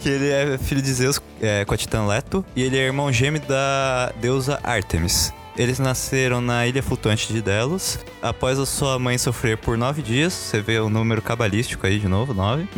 que 0.00 0.08
ele 0.08 0.30
é 0.30 0.56
filho 0.58 0.80
de 0.80 0.92
Zeus 0.94 1.20
é, 1.42 1.64
com 1.66 1.74
a 1.74 1.76
titã 1.76 2.06
Leto. 2.06 2.44
E 2.56 2.62
ele 2.62 2.78
é 2.78 2.82
irmão 2.82 3.12
gêmeo 3.12 3.42
da 3.42 4.10
deusa 4.20 4.58
Artemis. 4.62 5.32
Eles 5.56 5.78
nasceram 5.78 6.40
na 6.40 6.66
ilha 6.66 6.82
flutuante 6.82 7.32
de 7.32 7.42
Delos. 7.42 7.98
Após 8.22 8.58
a 8.58 8.66
sua 8.66 8.98
mãe 8.98 9.18
sofrer 9.18 9.56
por 9.58 9.76
nove 9.76 10.02
dias, 10.02 10.32
você 10.32 10.60
vê 10.60 10.78
o 10.78 10.88
número 10.88 11.20
cabalístico 11.20 11.86
aí 11.86 11.98
de 11.98 12.08
novo, 12.08 12.32
nove. 12.32 12.68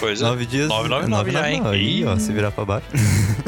Coisa. 0.00 0.26
Nove 0.28 0.46
dias. 0.46 0.68
999 0.68 1.30
já, 1.30 1.50
hein? 1.50 1.62
Aí, 1.66 2.04
ó, 2.04 2.16
se 2.16 2.32
virar 2.32 2.50
pra 2.50 2.64
baixo. 2.64 2.86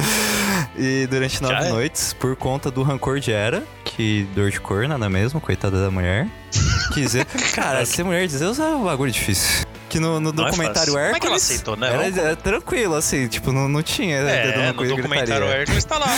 e 0.76 1.06
durante 1.08 1.40
nove 1.42 1.54
é. 1.54 1.68
noites, 1.68 2.12
por 2.12 2.34
conta 2.36 2.70
do 2.70 2.82
rancor 2.82 3.20
de 3.20 3.30
Hera, 3.30 3.62
que 3.84 4.26
dor 4.34 4.50
de 4.50 4.60
cor, 4.60 4.88
nada 4.88 5.08
mesmo, 5.08 5.40
coitada 5.40 5.80
da 5.80 5.90
mulher. 5.90 6.28
Quis 6.92 7.04
dizer, 7.04 7.24
cara, 7.54 7.84
ser 7.86 8.02
mulher 8.02 8.26
de 8.26 8.36
Zeus 8.36 8.58
é 8.58 8.64
um 8.64 8.84
bagulho 8.84 9.12
difícil. 9.12 9.64
Que 9.88 9.98
no, 9.98 10.20
no 10.20 10.32
Não 10.32 10.44
é 10.44 10.50
documentário 10.50 10.92
fácil. 10.92 10.98
Hércules. 10.98 11.10
Como 11.10 11.16
é 11.16 11.20
que 11.20 11.26
ela 11.26 11.36
aceitou, 11.36 11.76
né? 11.76 11.92
Era, 11.92 12.06
era 12.06 12.36
tranquilo, 12.36 12.94
assim, 12.94 13.26
tipo, 13.26 13.52
não, 13.52 13.68
não 13.68 13.82
tinha 13.82 14.16
É, 14.16 14.56
no 14.56 14.66
no 14.68 14.74
cu 14.74 14.84
documentário 14.86 15.34
gritaria. 15.34 15.60
Hércules 15.62 15.84
tá 15.84 15.98
lá. 15.98 16.08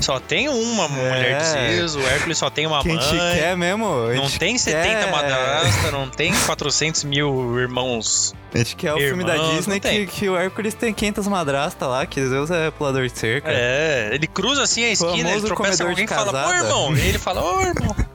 Só 0.00 0.18
tem 0.20 0.48
uma 0.48 0.86
mulher 0.88 1.38
de 1.38 1.44
Zeus, 1.76 1.94
o 1.96 2.00
Hércules 2.00 2.38
só 2.38 2.48
tem 2.48 2.66
uma 2.66 2.82
Que 2.82 2.90
a 2.90 2.94
mãe. 2.94 3.02
gente 3.02 3.38
quer 3.38 3.56
mesmo. 3.56 3.86
Não 4.08 4.14
gente 4.28 4.38
tem 4.38 4.56
70 4.56 4.82
quer- 5.04 5.10
madrastas, 5.10 5.92
não 5.92 6.08
tem 6.08 6.32
400 6.46 7.04
mil 7.04 7.58
irmãos. 7.58 8.34
A 8.54 8.58
gente 8.58 8.76
quer 8.76 8.94
o 8.94 8.98
filme 8.98 9.24
da 9.24 9.36
Disney 9.36 9.80
que, 9.80 10.06
que 10.06 10.28
o 10.28 10.36
Hércules 10.36 10.72
tem 10.74 10.94
500 10.94 11.26
madrastas 11.28 11.88
lá, 11.88 12.06
que 12.06 12.24
Zeus 12.26 12.50
é 12.50 12.70
pulador 12.70 13.06
de 13.06 13.18
cerca. 13.18 13.50
É, 13.50 14.10
ele 14.12 14.26
cruza 14.26 14.62
assim 14.62 14.84
a 14.84 14.90
esquina, 14.90 15.30
ele 15.30 15.42
tropeça 15.42 15.84
alguém 15.84 16.04
e 16.04 16.08
fala, 16.08 16.48
ô 16.48 16.52
irmão. 16.54 16.96
E 16.96 17.00
ele 17.08 17.18
fala, 17.18 17.42
ô 17.42 17.60
irmão. 17.60 17.94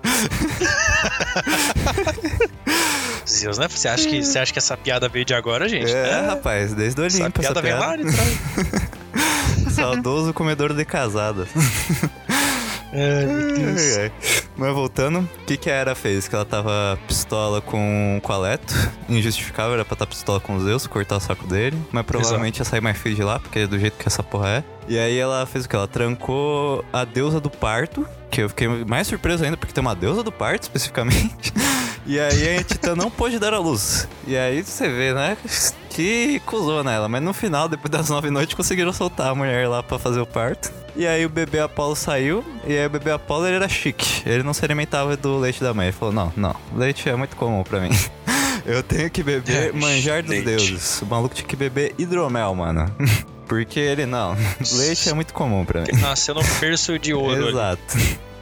Zeus, 3.27 3.57
né? 3.57 3.67
Você 3.67 3.87
acha, 3.87 4.07
que, 4.07 4.23
você 4.23 4.39
acha 4.39 4.51
que 4.53 4.59
essa 4.59 4.75
piada 4.77 5.07
veio 5.09 5.25
de 5.25 5.33
agora, 5.33 5.67
gente? 5.69 5.91
É, 5.91 6.03
né? 6.21 6.27
rapaz, 6.27 6.73
desde 6.73 6.99
o 7.01 7.05
Essa 7.05 7.17
Olimpo 7.23 7.41
essa 7.41 7.53
piada 7.53 7.61
vem 7.61 7.73
lá 7.73 7.93
piada. 7.97 8.03
de 8.03 8.11
trás. 8.15 8.39
Saudoso 9.75 10.33
comedor 10.33 10.73
de 10.73 10.85
casadas. 10.85 11.49
É. 12.95 13.25
Ai, 13.25 14.03
ai. 14.03 14.11
Mas 14.55 14.71
voltando, 14.71 15.21
o 15.21 15.45
que, 15.47 15.57
que 15.57 15.67
a 15.67 15.73
Hera 15.73 15.95
fez? 15.95 16.27
Que 16.27 16.35
ela 16.35 16.45
tava 16.45 16.97
pistola 17.07 17.59
com 17.59 18.21
o 18.23 18.31
Aleto. 18.31 18.71
Injustificável, 19.09 19.73
era 19.73 19.83
pra 19.83 19.95
estar 19.95 20.05
pistola 20.05 20.39
com 20.39 20.55
o 20.55 20.59
Zeus, 20.63 20.85
cortar 20.85 21.17
o 21.17 21.19
saco 21.19 21.47
dele. 21.47 21.75
Mas 21.91 22.05
provavelmente 22.05 22.59
ia 22.59 22.65
sair 22.65 22.81
mais 22.81 22.95
feio 22.95 23.15
de 23.15 23.23
lá, 23.23 23.39
porque 23.39 23.59
é 23.59 23.67
do 23.67 23.79
jeito 23.79 23.97
que 23.97 24.07
essa 24.07 24.21
porra 24.21 24.49
é. 24.49 24.63
E 24.87 24.99
aí 24.99 25.17
ela 25.17 25.43
fez 25.47 25.65
o 25.65 25.69
que? 25.69 25.75
Ela 25.75 25.87
trancou 25.87 26.85
a 26.93 27.03
deusa 27.03 27.39
do 27.39 27.49
parto. 27.49 28.07
Que 28.29 28.43
eu 28.43 28.49
fiquei 28.49 28.67
mais 28.67 29.07
surpreso 29.07 29.43
ainda, 29.43 29.57
porque 29.57 29.73
tem 29.73 29.81
uma 29.81 29.95
deusa 29.95 30.21
do 30.21 30.31
parto 30.31 30.61
especificamente. 30.61 31.51
E 32.05 32.19
aí 32.19 32.57
a 32.57 32.63
Titã 32.65 32.97
não 32.97 33.09
pôde 33.09 33.39
dar 33.39 33.53
a 33.53 33.59
luz. 33.59 34.09
E 34.27 34.35
aí 34.35 34.61
você 34.61 34.89
vê, 34.89 35.13
né? 35.13 35.37
Que 35.93 36.39
cuzona 36.45 36.91
ela. 36.91 37.07
Mas 37.07 37.21
no 37.21 37.33
final, 37.33 37.69
depois 37.69 37.91
das 37.91 38.09
nove 38.09 38.29
noites, 38.29 38.55
conseguiram 38.55 38.91
soltar 38.91 39.27
a 39.31 39.35
mulher 39.35 39.67
lá 39.67 39.83
pra 39.83 39.99
fazer 39.99 40.19
o 40.19 40.25
parto. 40.25 40.71
E 40.95 41.05
aí 41.07 41.25
o 41.25 41.29
bebê 41.29 41.59
Apolo 41.59 41.95
saiu, 41.95 42.43
e 42.67 42.77
aí 42.77 42.85
o 42.85 42.89
bebê 42.89 43.11
Apolo 43.11 43.47
ele 43.47 43.55
era 43.55 43.67
chique. 43.69 44.21
Ele 44.29 44.43
não 44.43 44.53
se 44.53 44.63
alimentava 44.63 45.15
do 45.17 45.39
leite 45.39 45.61
da 45.63 45.73
mãe. 45.73 45.87
Ele 45.87 45.95
falou, 45.95 46.13
não, 46.13 46.31
não, 46.35 46.55
leite 46.75 47.09
é 47.09 47.15
muito 47.15 47.35
comum 47.35 47.63
pra 47.63 47.79
mim. 47.79 47.89
Eu 48.65 48.81
tenho 48.81 49.09
que 49.09 49.21
beber 49.23 49.69
É, 49.69 49.71
manjar 49.73 50.21
dos 50.21 50.29
leite. 50.31 50.45
deuses. 50.45 51.01
O 51.01 51.05
maluco 51.05 51.35
tinha 51.35 51.47
que 51.47 51.55
beber 51.55 51.93
hidromel, 51.97 52.53
mano. 52.55 52.89
Porque 53.47 53.79
ele, 53.79 54.05
não, 54.05 54.35
leite 54.77 55.09
é 55.09 55.13
muito 55.13 55.33
comum 55.33 55.65
pra 55.65 55.81
mim. 55.81 55.87
Nasceu 55.99 56.33
no 56.35 56.41
berço 56.59 56.97
de 56.97 57.13
ouro 57.13 57.47
ali. 57.59 57.77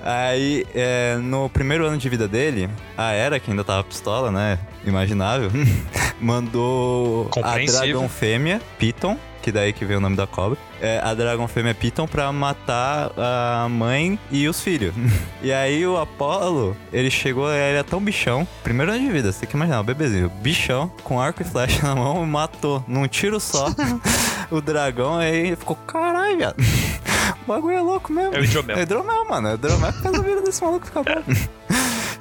Aí, 0.04 0.66
é, 0.74 1.16
no 1.18 1.50
primeiro 1.50 1.86
ano 1.86 1.98
de 1.98 2.10
vida 2.10 2.28
dele, 2.28 2.70
a 2.98 3.12
Era, 3.12 3.40
que 3.40 3.52
ainda 3.52 3.64
tava 3.64 3.84
pistola, 3.84 4.32
né? 4.32 4.58
Imaginável, 4.86 5.50
mandou 6.20 7.30
a. 7.42 7.58
Dragon 7.66 8.10
Fêmea, 8.10 8.62
Piton, 8.80 9.18
que 9.42 9.52
daí 9.52 9.74
que 9.74 9.84
veio 9.84 10.00
o 10.00 10.02
nome 10.02 10.16
da 10.16 10.28
cobra, 10.28 10.58
é, 10.80 11.00
a 11.04 11.14
Dragon 11.14 11.48
Fêmea 11.48 11.74
Piton 11.74 12.08
pra 12.08 12.32
matar 12.32 13.12
a 13.18 13.68
mãe 13.70 14.20
e 14.32 14.48
os 14.48 14.62
filhos. 14.62 14.94
E 15.44 15.52
aí 15.52 15.88
o 15.88 15.98
Apollo, 15.98 16.78
ele 16.94 17.10
chegou, 17.10 17.50
ele 17.52 17.74
era 17.74 17.84
tão 17.84 18.00
bichão, 18.00 18.48
primeiro 18.62 18.92
ano 18.92 19.02
de 19.02 19.12
vida, 19.12 19.32
você 19.32 19.40
tem 19.40 19.50
que 19.50 19.56
imaginar, 19.56 19.80
o 19.80 19.84
bebezinho, 19.84 20.30
bichão, 20.30 20.92
com 21.04 21.20
arco 21.20 21.42
e 21.42 21.46
flecha 21.46 21.82
na 21.82 21.96
mão, 21.96 22.24
matou 22.28 22.84
num 22.88 23.08
tiro 23.08 23.40
só 23.40 23.66
o 24.52 24.62
dragão, 24.62 25.18
aí 25.18 25.48
ele 25.48 25.56
ficou, 25.56 25.76
caralho, 25.76 26.38
viado. 26.38 26.56
O 27.44 27.48
bagulho 27.48 27.76
é 27.76 27.82
louco 27.82 28.14
mesmo. 28.14 28.36
É 28.36 28.40
o 28.40 28.44
hidromel. 28.44 28.78
É 28.78 28.82
hidromel, 28.84 29.28
mano. 29.28 29.48
É 29.48 29.54
hidromel 29.56 29.92
que 29.92 30.02
faz 30.02 30.16
a 30.16 30.22
vida 30.22 30.42
desse 30.42 30.64
maluco 30.64 30.86
ficar 30.86 31.02
bom. 31.02 31.24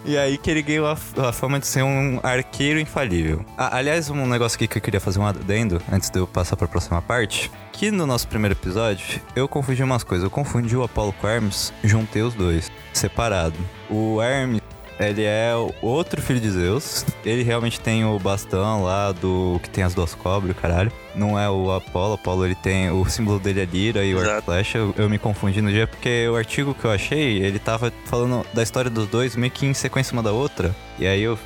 E 0.04 0.16
aí 0.16 0.38
que 0.38 0.50
ele 0.50 0.62
ganhou 0.62 0.86
a, 0.86 0.96
a 1.28 1.32
fama 1.32 1.60
de 1.60 1.66
ser 1.66 1.82
um 1.82 2.20
arqueiro 2.22 2.80
infalível. 2.80 3.44
Ah, 3.56 3.76
aliás, 3.76 4.08
um 4.08 4.26
negócio 4.26 4.56
aqui 4.56 4.66
que 4.66 4.78
eu 4.78 4.82
queria 4.82 5.00
fazer 5.00 5.18
um 5.18 5.26
adendo, 5.26 5.80
antes 5.92 6.10
de 6.10 6.18
eu 6.18 6.26
passar 6.26 6.56
pra 6.56 6.66
próxima 6.66 7.00
parte. 7.02 7.50
Que 7.72 7.90
no 7.90 8.06
nosso 8.06 8.28
primeiro 8.28 8.54
episódio, 8.54 9.20
eu 9.34 9.48
confundi 9.48 9.82
umas 9.82 10.02
coisas. 10.02 10.24
Eu 10.24 10.30
confundi 10.30 10.76
o 10.76 10.82
Apollo 10.82 11.12
com 11.14 11.26
o 11.26 11.30
Hermes, 11.30 11.72
juntei 11.82 12.22
os 12.22 12.34
dois, 12.34 12.70
separado. 12.92 13.56
O 13.88 14.20
Hermes, 14.20 14.59
ele 15.00 15.24
é 15.24 15.52
outro 15.80 16.20
filho 16.20 16.40
de 16.40 16.50
Zeus. 16.50 17.04
Ele 17.24 17.42
realmente 17.42 17.80
tem 17.80 18.04
o 18.04 18.18
bastão 18.18 18.82
lá 18.82 19.12
do 19.12 19.58
que 19.62 19.70
tem 19.70 19.82
as 19.82 19.94
duas 19.94 20.14
cobras, 20.14 20.56
o 20.56 20.60
caralho. 20.60 20.92
Não 21.14 21.38
é 21.38 21.48
o 21.50 21.72
Apollo. 21.72 22.14
Apollo 22.14 22.44
ele 22.44 22.54
tem 22.54 22.90
o 22.90 23.04
símbolo 23.06 23.38
dele 23.38 23.60
é 23.60 23.64
lira 23.64 24.04
e 24.04 24.14
o 24.14 24.20
arco 24.20 24.42
flecha. 24.42 24.78
Eu, 24.78 24.94
eu 24.96 25.10
me 25.10 25.18
confundi 25.18 25.60
no 25.60 25.70
dia 25.70 25.86
porque 25.86 26.28
o 26.28 26.36
artigo 26.36 26.74
que 26.74 26.84
eu 26.84 26.90
achei, 26.90 27.42
ele 27.42 27.58
tava 27.58 27.92
falando 28.04 28.46
da 28.52 28.62
história 28.62 28.90
dos 28.90 29.06
dois 29.08 29.34
meio 29.34 29.50
que 29.50 29.66
em 29.66 29.74
sequência 29.74 30.12
uma 30.12 30.22
da 30.22 30.32
outra. 30.32 30.74
E 30.98 31.06
aí 31.06 31.22
eu 31.22 31.38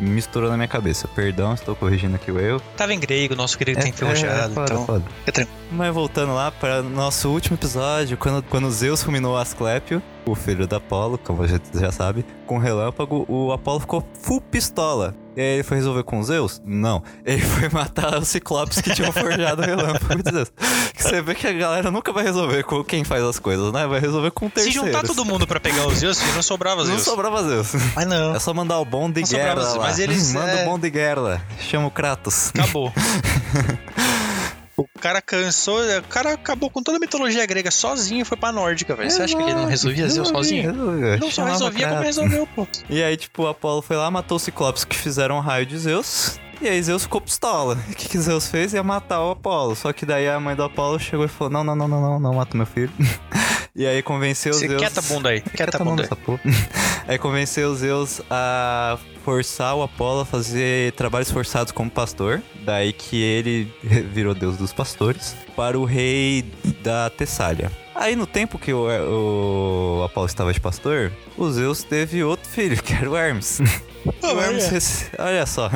misturou 0.00 0.50
na 0.50 0.56
minha 0.56 0.68
cabeça. 0.68 1.08
Perdão, 1.08 1.54
estou 1.54 1.74
corrigindo 1.74 2.14
aqui 2.16 2.30
o 2.30 2.38
eu. 2.38 2.60
Tava 2.76 2.92
em 2.92 3.00
grego, 3.00 3.34
nosso 3.34 3.58
grego 3.58 3.80
É, 3.80 3.88
enferrujado, 3.88 4.52
é, 4.52 4.54
foda, 4.54 4.72
então. 4.72 4.86
foda. 4.86 5.04
Fica 5.20 5.32
tranquilo. 5.32 5.58
Mas 5.72 5.94
voltando 5.94 6.34
lá 6.34 6.50
para 6.50 6.82
nosso 6.82 7.28
último 7.30 7.56
episódio, 7.56 8.16
quando, 8.16 8.42
quando 8.44 8.70
Zeus 8.70 9.02
fulminou 9.02 9.36
Asclépio, 9.36 10.02
o 10.26 10.34
filho 10.34 10.66
da 10.66 10.76
Apolo, 10.78 11.18
como 11.18 11.42
a 11.42 11.46
gente 11.46 11.64
já 11.74 11.90
sabe, 11.92 12.24
com 12.46 12.58
relâmpago, 12.58 13.24
o 13.28 13.52
Apolo 13.52 13.80
ficou 13.80 14.06
full 14.22 14.40
pistola. 14.40 15.14
E 15.36 15.40
aí 15.40 15.46
ele 15.54 15.62
foi 15.64 15.76
resolver 15.78 16.04
com 16.04 16.22
Zeus? 16.22 16.62
Não. 16.64 17.02
Ele 17.24 17.42
foi 17.42 17.68
matar 17.72 18.16
os 18.18 18.28
ciclopes 18.28 18.80
que 18.80 18.94
tinham 18.94 19.10
forjado 19.12 19.62
o 19.62 19.64
relâmpago 19.64 20.22
de 20.22 20.30
Zeus. 20.32 20.52
Você 20.96 21.20
vê 21.20 21.34
que 21.34 21.46
a 21.48 21.52
galera 21.52 21.90
nunca 21.90 22.12
vai 22.12 22.22
resolver 22.22 22.62
com 22.62 22.84
quem 22.84 23.02
faz 23.02 23.22
as 23.24 23.38
coisas, 23.40 23.72
né? 23.72 23.84
Vai 23.86 23.98
resolver 23.98 24.30
com 24.30 24.46
Se 24.46 24.52
terceiros. 24.54 24.84
juntar 24.86 25.02
todo 25.02 25.24
mundo 25.24 25.44
pra 25.46 25.58
pegar 25.58 25.86
os 25.88 25.98
Zeus, 25.98 26.20
não 26.34 26.42
sobrava 26.42 26.76
Não 26.84 26.86
Zeus. 26.92 27.02
sobrava 27.02 27.42
Zeus. 27.42 27.72
Mas 27.96 28.06
não, 28.06 28.34
É 28.34 28.38
só 28.38 28.54
mandar 28.54 28.78
o 28.78 28.84
bom 28.84 29.10
de 29.10 29.20
Não 29.22 29.26
sobrava 29.26 29.54
guerra 29.54 29.64
Zeus, 29.66 29.76
lá. 29.76 29.82
mas 29.86 29.98
eles, 29.98 30.32
Manda 30.34 30.50
é- 30.52 30.62
o 30.62 30.70
bom 30.70 30.78
de 30.78 30.88
guerra. 30.90 31.42
Chama 31.58 31.88
o 31.88 31.90
Kratos. 31.90 32.50
acabou. 32.56 32.92
O 34.76 34.88
cara 35.00 35.22
cansou, 35.22 35.78
o 35.98 36.02
cara 36.08 36.32
acabou 36.32 36.68
com 36.68 36.82
toda 36.82 36.96
a 36.96 37.00
mitologia 37.00 37.46
grega 37.46 37.70
sozinho 37.70 38.22
e 38.22 38.24
foi 38.24 38.36
pra 38.36 38.50
nórdica, 38.50 38.96
velho. 38.96 39.08
Você 39.10 39.22
acha 39.22 39.36
que 39.36 39.42
ele 39.42 39.54
não 39.54 39.66
resolvia 39.66 40.08
Zeus 40.08 40.28
sozinho? 40.28 40.72
Resolvia, 40.72 41.16
Não 41.18 41.30
só 41.30 41.44
resolvia 41.44 41.88
como 41.88 42.02
resolveu, 42.02 42.48
pô. 42.54 42.66
E 42.90 43.02
aí, 43.02 43.16
tipo, 43.16 43.44
o 43.44 43.46
Apolo 43.46 43.82
foi 43.82 43.96
lá, 43.96 44.10
matou 44.10 44.36
os 44.36 44.42
Ciclopes 44.42 44.84
que 44.84 44.96
fizeram 44.96 45.36
o 45.36 45.40
raio 45.40 45.64
de 45.64 45.78
Zeus. 45.78 46.40
E 46.60 46.68
aí 46.68 46.82
Zeus 46.82 47.02
ficou 47.02 47.20
pistola. 47.20 47.78
O 47.90 47.94
que, 47.94 48.08
que 48.08 48.18
Zeus 48.18 48.48
fez? 48.48 48.72
Ia 48.72 48.82
matar 48.82 49.20
o 49.22 49.30
Apolo. 49.32 49.76
Só 49.76 49.92
que 49.92 50.04
daí 50.06 50.28
a 50.28 50.40
mãe 50.40 50.56
do 50.56 50.62
Apolo 50.64 50.98
chegou 50.98 51.24
e 51.24 51.28
falou: 51.28 51.52
Não, 51.52 51.62
não, 51.62 51.76
não, 51.76 51.86
não, 51.88 52.00
não, 52.00 52.20
não 52.20 52.34
mata 52.34 52.56
meu 52.56 52.66
filho. 52.66 52.92
e 53.76 53.86
aí 53.86 54.02
convenceu 54.02 54.52
Você 54.54 54.66
Zeus. 54.68 54.80
quieta 54.80 55.00
a 55.00 55.02
bunda 55.02 55.28
aí, 55.28 55.40
quieta 55.40 55.76
a 55.76 55.84
mão 55.84 55.94
bunda 55.96 56.08
aí. 56.10 56.40
Porra. 57.04 57.12
aí 57.12 57.18
convenceu 57.18 57.74
Zeus 57.74 58.20
a 58.30 58.98
forçar 59.24 59.74
o 59.74 59.82
Apolo 59.82 60.20
a 60.20 60.24
fazer 60.24 60.92
trabalhos 60.92 61.30
forçados 61.30 61.72
como 61.72 61.90
pastor. 61.90 62.42
Daí 62.64 62.92
que 62.92 63.20
ele 63.22 63.72
virou 64.12 64.34
deus 64.34 64.56
dos 64.56 64.72
pastores 64.72 65.34
para 65.56 65.78
o 65.78 65.84
rei 65.84 66.44
da 66.82 67.08
Tessália. 67.10 67.70
Aí 67.94 68.16
no 68.16 68.26
tempo 68.26 68.58
que 68.58 68.72
o, 68.72 68.86
o 70.00 70.02
Apolo 70.04 70.26
estava 70.26 70.52
de 70.52 70.60
pastor, 70.60 71.12
o 71.38 71.50
Zeus 71.50 71.82
teve 71.84 72.24
outro 72.24 72.48
filho, 72.48 72.76
que 72.82 72.92
era 72.92 73.08
o 73.08 73.16
Hermes. 73.16 73.60
o 74.22 74.40
Hermes, 74.40 74.68
rece- 74.68 75.10
olha 75.18 75.46
só. 75.46 75.70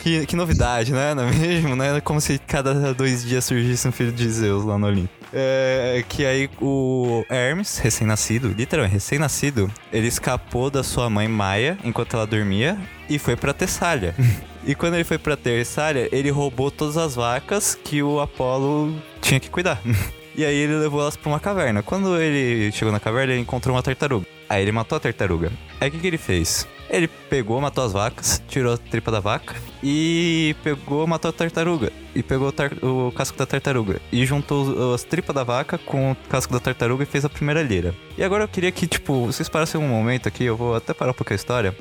Que, 0.00 0.26
que 0.26 0.34
novidade, 0.34 0.92
né? 0.92 1.14
Não 1.14 1.22
é 1.28 1.30
mesmo? 1.32 1.76
Né? 1.76 2.00
Como 2.00 2.20
se 2.20 2.36
cada 2.40 2.92
dois 2.92 3.24
dias 3.24 3.44
surgisse 3.44 3.86
um 3.86 3.92
filho 3.92 4.10
de 4.10 4.28
Zeus 4.28 4.64
lá 4.64 4.76
no 4.76 4.88
Olimpo. 4.88 5.21
É, 5.32 6.04
que 6.08 6.24
aí 6.26 6.50
o 6.60 7.24
Hermes, 7.30 7.78
recém-nascido, 7.78 8.48
literalmente 8.48 8.94
recém-nascido, 8.94 9.70
ele 9.92 10.06
escapou 10.06 10.70
da 10.70 10.82
sua 10.82 11.08
mãe 11.08 11.26
Maia 11.26 11.78
enquanto 11.84 12.14
ela 12.14 12.26
dormia 12.26 12.78
e 13.08 13.18
foi 13.18 13.36
pra 13.36 13.52
Tessália. 13.52 14.14
E 14.64 14.76
quando 14.76 14.94
ele 14.94 15.02
foi 15.02 15.18
pra 15.18 15.36
Tessália, 15.36 16.08
ele 16.12 16.30
roubou 16.30 16.70
todas 16.70 16.96
as 16.96 17.16
vacas 17.16 17.74
que 17.74 18.00
o 18.00 18.20
Apolo 18.20 18.94
tinha 19.20 19.40
que 19.40 19.50
cuidar. 19.50 19.80
E 20.34 20.46
aí 20.46 20.56
ele 20.56 20.76
levou 20.76 21.02
elas 21.02 21.14
pra 21.14 21.28
uma 21.30 21.38
caverna. 21.38 21.82
Quando 21.82 22.18
ele 22.18 22.72
chegou 22.72 22.90
na 22.90 22.98
caverna, 22.98 23.34
ele 23.34 23.42
encontrou 23.42 23.76
uma 23.76 23.82
tartaruga. 23.82 24.26
Aí 24.48 24.62
ele 24.62 24.72
matou 24.72 24.96
a 24.96 25.00
tartaruga. 25.00 25.52
Aí 25.78 25.88
o 25.88 25.92
que, 25.92 25.98
que 25.98 26.06
ele 26.06 26.16
fez? 26.16 26.66
Ele 26.92 27.08
pegou, 27.08 27.58
matou 27.58 27.82
as 27.84 27.92
vacas, 27.92 28.42
tirou 28.48 28.74
a 28.74 28.76
tripa 28.76 29.10
da 29.10 29.18
vaca 29.18 29.56
e 29.82 30.54
pegou, 30.62 31.06
matou 31.06 31.30
a 31.30 31.32
tartaruga. 31.32 31.90
E 32.14 32.22
pegou 32.22 32.48
o, 32.48 32.52
tar- 32.52 32.74
o 32.84 33.10
casco 33.16 33.38
da 33.38 33.46
tartaruga. 33.46 33.98
E 34.12 34.26
juntou 34.26 34.92
as 34.94 35.02
tripas 35.02 35.34
da 35.34 35.42
vaca 35.42 35.78
com 35.78 36.12
o 36.12 36.16
casco 36.28 36.52
da 36.52 36.60
tartaruga 36.60 37.04
e 37.04 37.06
fez 37.06 37.24
a 37.24 37.30
primeira 37.30 37.62
lira. 37.62 37.94
E 38.18 38.22
agora 38.22 38.44
eu 38.44 38.48
queria 38.48 38.70
que, 38.70 38.86
tipo, 38.86 39.24
vocês 39.24 39.48
parassem 39.48 39.80
um 39.80 39.88
momento 39.88 40.28
aqui, 40.28 40.44
eu 40.44 40.54
vou 40.54 40.74
até 40.76 40.92
parar 40.92 41.12
um 41.12 41.14
pouco 41.14 41.32
a 41.32 41.36
história, 41.36 41.74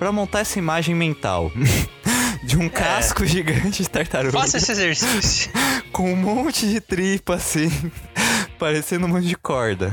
pra 0.00 0.10
montar 0.10 0.40
essa 0.40 0.58
imagem 0.58 0.94
mental. 0.96 1.52
De 2.42 2.56
um 2.58 2.68
casco 2.68 3.24
gigante 3.26 3.82
de 3.82 3.88
tartaruga 3.90 4.38
Faça 4.38 4.58
esse 4.58 4.70
exercício. 4.70 5.50
com 5.90 6.12
um 6.12 6.16
monte 6.16 6.68
de 6.68 6.80
tripa 6.80 7.34
assim, 7.36 7.68
parecendo 8.58 9.06
um 9.06 9.08
monte 9.08 9.26
de 9.26 9.36
corda. 9.36 9.92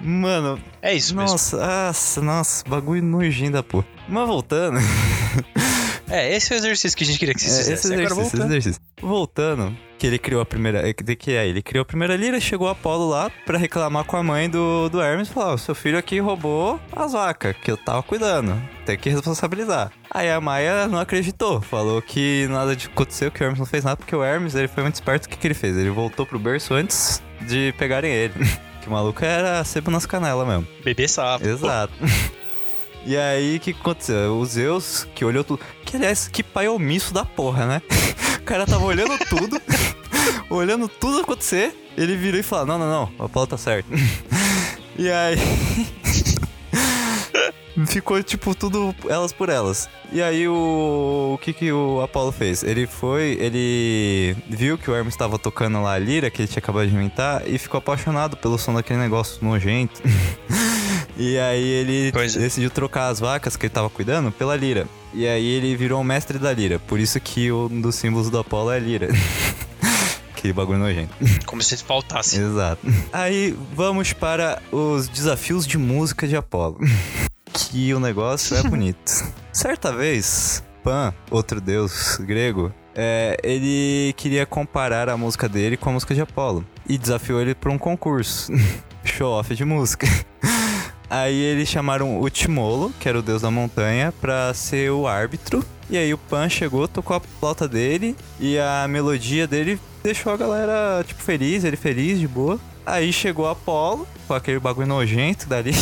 Mano, 0.00 0.58
É 0.80 0.94
isso 0.94 1.14
mesmo. 1.14 1.30
nossa, 1.32 1.56
nossa, 1.58 2.20
nossa, 2.22 2.64
bagulho 2.68 3.02
nojento 3.02 3.52
da 3.52 3.62
porra. 3.62 3.86
Mas 4.12 4.26
voltando, 4.26 4.78
É, 6.10 6.34
esse 6.36 6.52
é 6.52 6.56
o 6.56 6.58
exercício 6.58 6.94
que 6.98 7.04
a 7.04 7.06
gente 7.06 7.18
queria 7.18 7.34
que 7.34 7.40
é, 7.42 7.48
vocês 7.48 7.68
esse 7.68 7.82
fizessem. 7.88 8.04
Agora 8.04 8.12
exercício, 8.12 8.26
esse 8.26 8.36
voltando. 8.36 8.52
exercício. 8.52 8.82
Voltando, 9.00 9.76
que 9.98 10.06
ele 10.06 10.18
criou 10.18 10.42
a 10.42 10.44
primeira. 10.44 10.86
é, 10.86 10.92
De 10.92 11.16
que 11.16 11.32
é? 11.32 11.46
Ele 11.48 11.62
criou 11.62 11.80
a 11.82 11.86
primeira 11.86 12.14
lira, 12.16 12.38
chegou 12.38 12.66
o 12.68 12.70
Apolo 12.70 13.08
lá 13.08 13.30
pra 13.46 13.56
reclamar 13.56 14.04
com 14.04 14.18
a 14.18 14.22
mãe 14.22 14.50
do, 14.50 14.90
do 14.90 15.00
Hermes 15.00 15.28
e 15.28 15.32
falou: 15.32 15.54
"Ó, 15.54 15.56
seu 15.56 15.74
filho 15.74 15.96
aqui 15.96 16.18
roubou 16.20 16.78
as 16.94 17.12
vacas 17.12 17.56
que 17.64 17.70
eu 17.70 17.78
tava 17.78 18.02
cuidando. 18.02 18.60
Tem 18.84 18.98
que 18.98 19.08
responsabilizar. 19.08 19.90
Aí 20.10 20.30
a 20.30 20.38
Maia 20.38 20.86
não 20.86 20.98
acreditou, 20.98 21.62
falou 21.62 22.02
que 22.02 22.46
nada 22.50 22.76
de 22.76 22.88
aconteceu, 22.88 23.30
que 23.30 23.42
o 23.42 23.44
Hermes 23.44 23.58
não 23.58 23.64
fez 23.66 23.82
nada, 23.82 23.96
porque 23.96 24.14
o 24.14 24.22
Hermes 24.22 24.54
ele 24.54 24.68
foi 24.68 24.82
muito 24.82 24.96
esperto. 24.96 25.24
O 25.24 25.28
que, 25.30 25.36
que 25.38 25.46
ele 25.46 25.54
fez? 25.54 25.74
Ele 25.78 25.88
voltou 25.88 26.26
pro 26.26 26.38
berço 26.38 26.74
antes 26.74 27.22
de 27.40 27.72
pegarem 27.78 28.12
ele. 28.12 28.34
que 28.82 28.88
o 28.88 28.90
maluco 28.90 29.24
era 29.24 29.64
sebo 29.64 29.90
nas 29.90 30.04
canelas 30.04 30.46
mesmo. 30.46 30.66
Bebê 30.84 31.08
sapo. 31.08 31.46
Exato. 31.48 31.94
E 33.04 33.16
aí, 33.16 33.56
o 33.56 33.60
que 33.60 33.72
aconteceu? 33.72 34.36
O 34.36 34.46
Zeus, 34.46 35.06
que 35.14 35.24
olhou 35.24 35.42
tudo. 35.42 35.60
Que 35.84 35.96
aliás, 35.96 36.28
que 36.28 36.42
pai 36.42 36.68
omisso 36.68 37.12
da 37.12 37.24
porra, 37.24 37.66
né? 37.66 37.82
O 38.42 38.44
cara 38.44 38.66
tava 38.66 38.84
olhando 38.84 39.16
tudo, 39.28 39.62
olhando 40.50 40.88
tudo 40.88 41.20
acontecer. 41.20 41.72
Ele 41.96 42.16
virou 42.16 42.40
e 42.40 42.42
falou: 42.42 42.66
Não, 42.66 42.78
não, 42.78 42.90
não, 42.90 43.12
o 43.18 43.24
Apolo 43.24 43.46
tá 43.46 43.56
certo. 43.56 43.88
E 44.98 45.10
aí. 45.10 45.36
Ficou, 47.86 48.22
tipo, 48.22 48.54
tudo 48.54 48.94
elas 49.08 49.32
por 49.32 49.48
elas. 49.48 49.88
E 50.12 50.22
aí, 50.22 50.46
o, 50.46 51.32
o 51.34 51.38
que 51.38 51.54
que 51.54 51.72
o 51.72 52.02
Apolo 52.02 52.30
fez? 52.30 52.62
Ele 52.62 52.86
foi, 52.86 53.38
ele 53.40 54.36
viu 54.50 54.76
que 54.76 54.90
o 54.90 54.94
Hermes 54.94 55.14
estava 55.14 55.38
tocando 55.38 55.80
lá 55.80 55.94
a 55.94 55.98
lira, 55.98 56.30
que 56.30 56.42
ele 56.42 56.48
tinha 56.48 56.58
acabado 56.58 56.86
de 56.86 56.94
inventar, 56.94 57.48
e 57.48 57.56
ficou 57.56 57.78
apaixonado 57.78 58.36
pelo 58.36 58.58
som 58.58 58.74
daquele 58.74 58.98
negócio 58.98 59.42
nojento. 59.42 60.02
E 61.16 61.38
aí, 61.38 61.62
ele 61.64 62.12
Pois 62.12 62.36
é. 62.36 62.40
decidiu 62.40 62.70
trocar 62.70 63.08
as 63.08 63.20
vacas 63.20 63.56
que 63.56 63.66
ele 63.66 63.72
tava 63.74 63.88
cuidando 63.90 64.30
pela 64.32 64.56
lira. 64.56 64.86
E 65.14 65.26
aí, 65.26 65.46
ele 65.46 65.76
virou 65.76 66.00
o 66.00 66.04
mestre 66.04 66.38
da 66.38 66.52
lira. 66.52 66.78
Por 66.78 66.98
isso 66.98 67.20
que 67.20 67.50
um 67.52 67.80
dos 67.80 67.94
símbolos 67.96 68.30
do 68.30 68.38
Apolo 68.38 68.70
é 68.72 68.76
a 68.76 68.80
lira. 68.80 69.08
que 70.36 70.52
bagulho 70.52 70.78
nojento. 70.78 71.14
Como 71.46 71.62
se 71.62 71.76
faltasse. 71.76 72.40
Exato. 72.40 72.80
Aí 73.12 73.56
vamos 73.74 74.12
para 74.12 74.60
os 74.72 75.08
desafios 75.08 75.66
de 75.66 75.78
música 75.78 76.26
de 76.26 76.36
Apolo. 76.36 76.78
que 77.52 77.92
o 77.94 78.00
negócio 78.00 78.56
é 78.56 78.62
bonito. 78.62 79.12
Certa 79.52 79.92
vez, 79.92 80.62
Pan, 80.82 81.12
outro 81.30 81.60
deus 81.60 82.16
grego, 82.20 82.72
é, 82.94 83.36
ele 83.44 84.12
queria 84.16 84.44
comparar 84.46 85.08
a 85.08 85.16
música 85.16 85.48
dele 85.48 85.76
com 85.76 85.90
a 85.90 85.92
música 85.92 86.14
de 86.14 86.20
Apolo. 86.22 86.64
E 86.88 86.98
desafiou 86.98 87.40
ele 87.40 87.54
para 87.54 87.70
um 87.70 87.78
concurso. 87.78 88.50
Show-off 89.04 89.54
de 89.54 89.64
música. 89.64 90.06
Aí 91.14 91.34
eles 91.38 91.68
chamaram 91.68 92.18
o 92.22 92.30
Timolo, 92.30 92.90
que 92.98 93.06
era 93.06 93.18
o 93.18 93.22
deus 93.22 93.42
da 93.42 93.50
montanha, 93.50 94.14
pra 94.18 94.54
ser 94.54 94.90
o 94.90 95.06
árbitro. 95.06 95.62
E 95.90 95.98
aí 95.98 96.14
o 96.14 96.16
Pan 96.16 96.48
chegou, 96.48 96.88
tocou 96.88 97.14
a 97.14 97.20
flauta 97.38 97.68
dele 97.68 98.16
e 98.40 98.58
a 98.58 98.86
melodia 98.88 99.46
dele 99.46 99.78
deixou 100.02 100.32
a 100.32 100.38
galera, 100.38 101.04
tipo, 101.06 101.22
feliz, 101.22 101.64
ele 101.64 101.76
feliz, 101.76 102.18
de 102.18 102.26
boa. 102.26 102.58
Aí 102.86 103.12
chegou 103.12 103.46
Apolo, 103.46 104.08
com 104.26 104.32
aquele 104.32 104.58
bagulho 104.58 104.86
nojento 104.86 105.46
dali. 105.46 105.72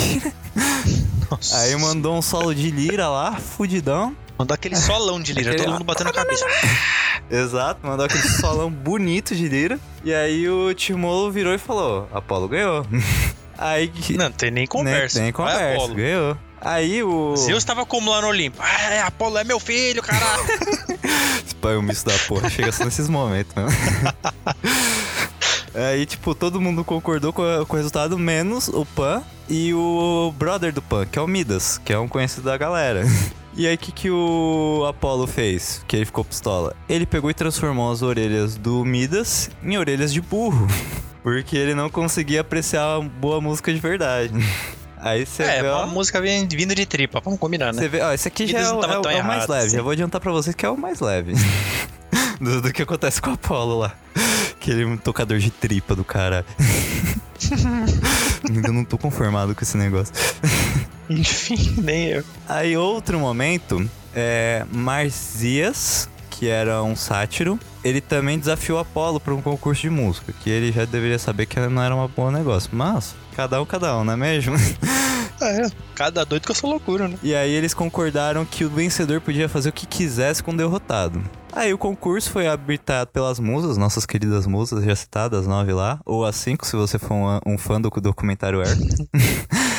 Nossa. 1.30 1.58
Aí 1.62 1.76
mandou 1.76 2.16
um 2.18 2.22
solo 2.22 2.52
de 2.52 2.68
lira 2.72 3.08
lá, 3.08 3.36
fudidão. 3.36 4.16
Mandou 4.36 4.52
aquele 4.54 4.74
solão 4.74 5.20
de 5.20 5.32
lira, 5.32 5.50
Aquele- 5.50 5.64
todo 5.64 5.72
mundo 5.74 5.84
batendo 5.84 6.10
a 6.10 6.12
cabeça. 6.12 6.44
Exato, 7.30 7.86
mandou 7.86 8.04
aquele 8.04 8.24
solão 8.28 8.68
bonito 8.68 9.36
de 9.36 9.46
lira. 9.48 9.78
E 10.04 10.12
aí 10.12 10.48
o 10.48 10.74
Timolo 10.74 11.30
virou 11.30 11.54
e 11.54 11.58
falou: 11.58 12.08
Apolo 12.12 12.48
ganhou. 12.48 12.84
Aí 13.60 13.88
que. 13.88 14.16
Não, 14.16 14.32
tem 14.32 14.50
nem 14.50 14.66
conversa. 14.66 15.18
Nem, 15.18 15.24
nem 15.24 15.32
Vai, 15.32 15.52
conversa, 15.52 15.74
Apolo. 15.76 15.94
ganhou. 15.94 16.36
Aí 16.62 17.02
o. 17.02 17.36
Zeus 17.36 17.62
tava 17.64 17.86
lá 18.06 18.20
no 18.22 18.28
Olimpo? 18.28 18.56
Ah, 18.60 18.92
é, 18.94 19.00
Apolo 19.02 19.36
é 19.38 19.44
meu 19.44 19.60
filho, 19.60 20.02
caralho. 20.02 20.42
Esse 21.46 21.54
pai 21.54 21.76
omisso 21.76 22.06
da 22.06 22.16
porra 22.26 22.48
chega 22.50 22.72
só 22.72 22.84
nesses 22.84 23.08
momentos 23.08 23.54
mesmo. 23.54 23.70
Aí, 25.74 26.04
tipo, 26.04 26.34
todo 26.34 26.60
mundo 26.60 26.82
concordou 26.84 27.32
com, 27.32 27.42
a- 27.42 27.64
com 27.64 27.74
o 27.74 27.76
resultado, 27.76 28.18
menos 28.18 28.66
o 28.68 28.84
Pan 28.84 29.22
e 29.48 29.72
o 29.72 30.34
brother 30.36 30.72
do 30.72 30.82
Pan, 30.82 31.06
que 31.06 31.16
é 31.18 31.22
o 31.22 31.28
Midas, 31.28 31.78
que 31.84 31.92
é 31.92 31.98
um 31.98 32.08
conhecido 32.08 32.42
da 32.44 32.56
galera. 32.56 33.04
E 33.52 33.66
aí, 33.66 33.74
o 33.74 33.78
que, 33.78 33.90
que 33.90 34.08
o 34.08 34.86
Apollo 34.88 35.26
fez? 35.26 35.84
Que 35.88 35.96
ele 35.96 36.04
ficou 36.04 36.24
pistola. 36.24 36.72
Ele 36.88 37.04
pegou 37.04 37.28
e 37.28 37.34
transformou 37.34 37.90
as 37.90 38.00
orelhas 38.00 38.56
do 38.56 38.84
Midas 38.84 39.50
em 39.62 39.76
orelhas 39.76 40.12
de 40.12 40.20
burro. 40.20 40.68
Porque 41.22 41.56
ele 41.56 41.74
não 41.74 41.90
conseguia 41.90 42.40
apreciar 42.40 42.98
uma 42.98 43.08
boa 43.08 43.40
música 43.40 43.72
de 43.72 43.80
verdade. 43.80 44.32
Aí 45.02 45.24
você 45.24 45.42
é, 45.42 45.62
vê, 45.62 45.68
ó, 45.68 45.78
uma 45.78 45.86
música 45.86 46.20
vindo 46.20 46.74
de 46.74 46.84
tripa, 46.84 47.20
vamos 47.24 47.40
combinar, 47.40 47.72
né? 47.72 47.80
você 47.80 47.88
vê, 47.88 48.02
ó, 48.02 48.12
esse 48.12 48.28
aqui 48.28 48.46
já 48.46 48.58
é, 48.58 48.62
é 48.62 48.66
é 48.66 49.22
o 49.22 49.24
mais 49.24 49.46
leve. 49.46 49.66
assim. 49.66 49.76
Já 49.76 49.82
vou 49.82 49.92
adiantar 49.92 50.20
pra 50.20 50.30
vocês 50.30 50.54
que 50.54 50.66
é 50.66 50.68
o 50.68 50.76
mais 50.76 51.00
leve. 51.00 51.32
do, 52.38 52.60
do 52.60 52.72
que 52.72 52.82
acontece 52.82 53.20
com 53.20 53.30
o 53.30 53.34
Apollo 53.34 53.78
lá. 53.78 53.94
Aquele 54.52 54.84
um 54.84 54.98
tocador 54.98 55.38
de 55.38 55.50
tripa 55.50 55.96
do 55.96 56.04
cara. 56.04 56.44
Ainda 58.48 58.70
não 58.70 58.84
tô 58.84 58.98
conformado 58.98 59.54
com 59.54 59.62
esse 59.62 59.76
negócio. 59.78 60.12
Enfim, 61.08 61.76
nem 61.78 62.08
eu. 62.08 62.24
Aí, 62.46 62.76
outro 62.76 63.18
momento, 63.18 63.88
é 64.14 64.64
Marzias, 64.70 66.08
que 66.40 66.48
era 66.48 66.82
um 66.82 66.96
sátiro, 66.96 67.60
ele 67.84 68.00
também 68.00 68.38
desafiou 68.38 68.78
Apolo 68.78 69.20
para 69.20 69.34
um 69.34 69.42
concurso 69.42 69.82
de 69.82 69.90
música, 69.90 70.32
que 70.32 70.48
ele 70.48 70.72
já 70.72 70.86
deveria 70.86 71.18
saber 71.18 71.44
que 71.44 71.60
não 71.60 71.82
era 71.82 71.94
um 71.94 72.08
bom 72.08 72.30
negócio. 72.30 72.70
Mas, 72.72 73.14
cada 73.36 73.60
um, 73.60 73.66
cada 73.66 73.98
um, 73.98 74.04
não 74.04 74.14
é 74.14 74.16
mesmo? 74.16 74.56
É, 75.42 75.70
cada 75.94 76.22
doido 76.22 76.44
com 76.44 76.52
a 76.52 76.54
sua 76.54 76.68
loucura, 76.68 77.08
né? 77.08 77.16
E 77.22 77.34
aí 77.34 77.50
eles 77.50 77.72
concordaram 77.72 78.44
que 78.44 78.62
o 78.62 78.68
vencedor 78.68 79.22
podia 79.22 79.48
fazer 79.48 79.70
o 79.70 79.72
que 79.72 79.86
quisesse 79.86 80.42
com 80.42 80.50
o 80.52 80.56
derrotado. 80.56 81.22
Aí 81.50 81.72
o 81.72 81.78
concurso 81.78 82.30
foi 82.30 82.46
habilitado 82.46 83.10
pelas 83.10 83.40
musas, 83.40 83.78
nossas 83.78 84.04
queridas 84.04 84.46
musas 84.46 84.84
já 84.84 84.94
citadas, 84.94 85.46
nove 85.46 85.72
lá, 85.72 85.98
ou 86.04 86.26
as 86.26 86.36
cinco 86.36 86.66
se 86.66 86.76
você 86.76 86.98
for 86.98 87.14
um, 87.14 87.54
um 87.54 87.56
fã 87.56 87.80
do 87.80 87.88
documentário 87.88 88.60
Air. 88.60 88.76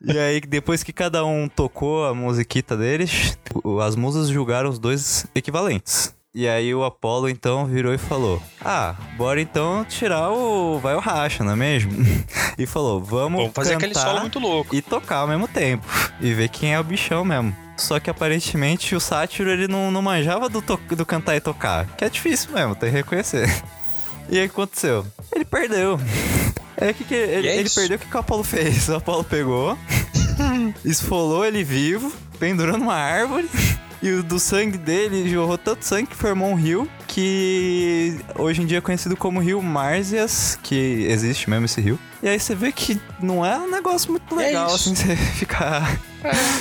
e 0.00 0.18
aí 0.18 0.40
depois 0.40 0.82
que 0.82 0.92
cada 0.92 1.24
um 1.24 1.48
tocou 1.48 2.06
a 2.06 2.14
musiquita 2.14 2.76
deles, 2.76 3.38
as 3.84 3.96
musas 3.96 4.28
julgaram 4.28 4.68
os 4.70 4.78
dois 4.78 5.26
equivalentes. 5.34 6.14
E 6.34 6.46
aí 6.46 6.72
o 6.74 6.84
Apolo 6.84 7.28
então 7.28 7.66
virou 7.66 7.92
e 7.92 7.98
falou: 7.98 8.40
Ah, 8.64 8.94
bora 9.16 9.40
então 9.40 9.84
tirar 9.84 10.30
o. 10.30 10.78
Vai 10.78 10.94
o 10.94 11.00
racha, 11.00 11.42
não 11.42 11.52
é 11.52 11.56
mesmo? 11.56 11.92
E 12.58 12.66
falou: 12.66 13.00
Vamos, 13.00 13.38
Vamos 13.40 13.54
fazer 13.54 13.74
aquele 13.74 13.94
solo 13.94 14.20
muito 14.20 14.38
louco. 14.40 14.74
e 14.74 14.82
tocar 14.82 15.18
ao 15.18 15.28
mesmo 15.28 15.46
tempo. 15.48 15.86
E 16.20 16.34
ver 16.34 16.48
quem 16.48 16.74
é 16.74 16.80
o 16.80 16.84
bichão 16.84 17.24
mesmo. 17.24 17.56
Só 17.76 18.00
que 18.00 18.10
aparentemente 18.10 18.96
o 18.96 19.00
sátiro 19.00 19.48
ele 19.48 19.68
não, 19.68 19.90
não 19.92 20.02
manjava 20.02 20.48
do, 20.48 20.60
to- 20.60 20.80
do 20.90 21.06
cantar 21.06 21.36
e 21.36 21.40
tocar. 21.40 21.86
Que 21.96 22.04
é 22.04 22.10
difícil 22.10 22.50
mesmo, 22.52 22.74
tem 22.74 22.90
que 22.90 22.96
reconhecer. 22.96 23.48
E 24.30 24.38
aí 24.38 24.44
o 24.44 24.48
que 24.50 24.54
aconteceu? 24.54 25.06
Ele 25.34 25.42
perdeu. 25.46 25.98
É 26.80 26.92
que, 26.92 27.04
que 27.04 27.14
ele, 27.14 27.48
é 27.48 27.56
ele 27.56 27.70
perdeu 27.70 27.96
o 27.96 28.00
que, 28.00 28.06
que 28.06 28.16
o 28.16 28.20
Apolo 28.20 28.44
fez? 28.44 28.88
O 28.88 28.94
Apolo 28.96 29.24
pegou, 29.24 29.76
esfolou 30.84 31.44
ele 31.44 31.64
vivo, 31.64 32.12
pendurou 32.38 32.78
numa 32.78 32.94
árvore. 32.94 33.48
E 34.00 34.10
o 34.12 34.22
do 34.22 34.38
sangue 34.38 34.78
dele 34.78 35.28
jorrou 35.28 35.58
tanto 35.58 35.84
sangue 35.84 36.06
que 36.06 36.14
formou 36.14 36.48
um 36.48 36.54
rio 36.54 36.88
que 37.08 38.16
hoje 38.36 38.62
em 38.62 38.66
dia 38.66 38.78
é 38.78 38.80
conhecido 38.80 39.16
como 39.16 39.40
Rio 39.40 39.60
Márzias, 39.60 40.56
que 40.62 41.04
existe 41.08 41.50
mesmo 41.50 41.64
esse 41.64 41.80
rio. 41.80 41.98
E 42.22 42.28
aí 42.28 42.38
você 42.38 42.54
vê 42.54 42.70
que 42.70 43.00
não 43.20 43.44
é 43.44 43.58
um 43.58 43.68
negócio 43.68 44.12
muito 44.12 44.38
É 44.38 44.46
legal, 44.46 44.68
isso. 44.68 44.92
assim, 44.92 44.94
você 44.94 45.16
ficar 45.34 45.98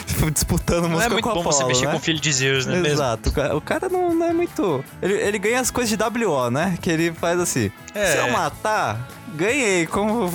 tipo, 0.07 0.31
disputando 0.31 0.83
Não 0.83 0.93
é 0.93 0.93
música 0.93 1.09
muito 1.13 1.23
com 1.25 1.29
o 1.29 1.33
bom 1.35 1.39
Apolo, 1.41 1.55
você 1.55 1.63
mexer 1.65 1.85
né? 1.85 1.91
com 1.91 1.97
o 1.97 2.01
filho 2.01 2.19
de 2.19 2.33
Zeus, 2.33 2.65
né? 2.65 2.79
Exato, 2.87 3.31
o 3.55 3.61
cara 3.61 3.87
não, 3.87 4.15
não 4.15 4.25
é 4.25 4.33
muito. 4.33 4.83
Ele, 4.99 5.13
ele 5.13 5.37
ganha 5.37 5.59
as 5.59 5.69
coisas 5.69 5.95
de 5.95 6.25
WO, 6.25 6.49
né? 6.49 6.75
Que 6.81 6.89
ele 6.89 7.11
faz 7.11 7.39
assim: 7.39 7.69
É. 7.93 8.13
se 8.13 8.17
eu 8.17 8.31
matar, 8.31 9.07
ganhei 9.35 9.85
como 9.87 10.29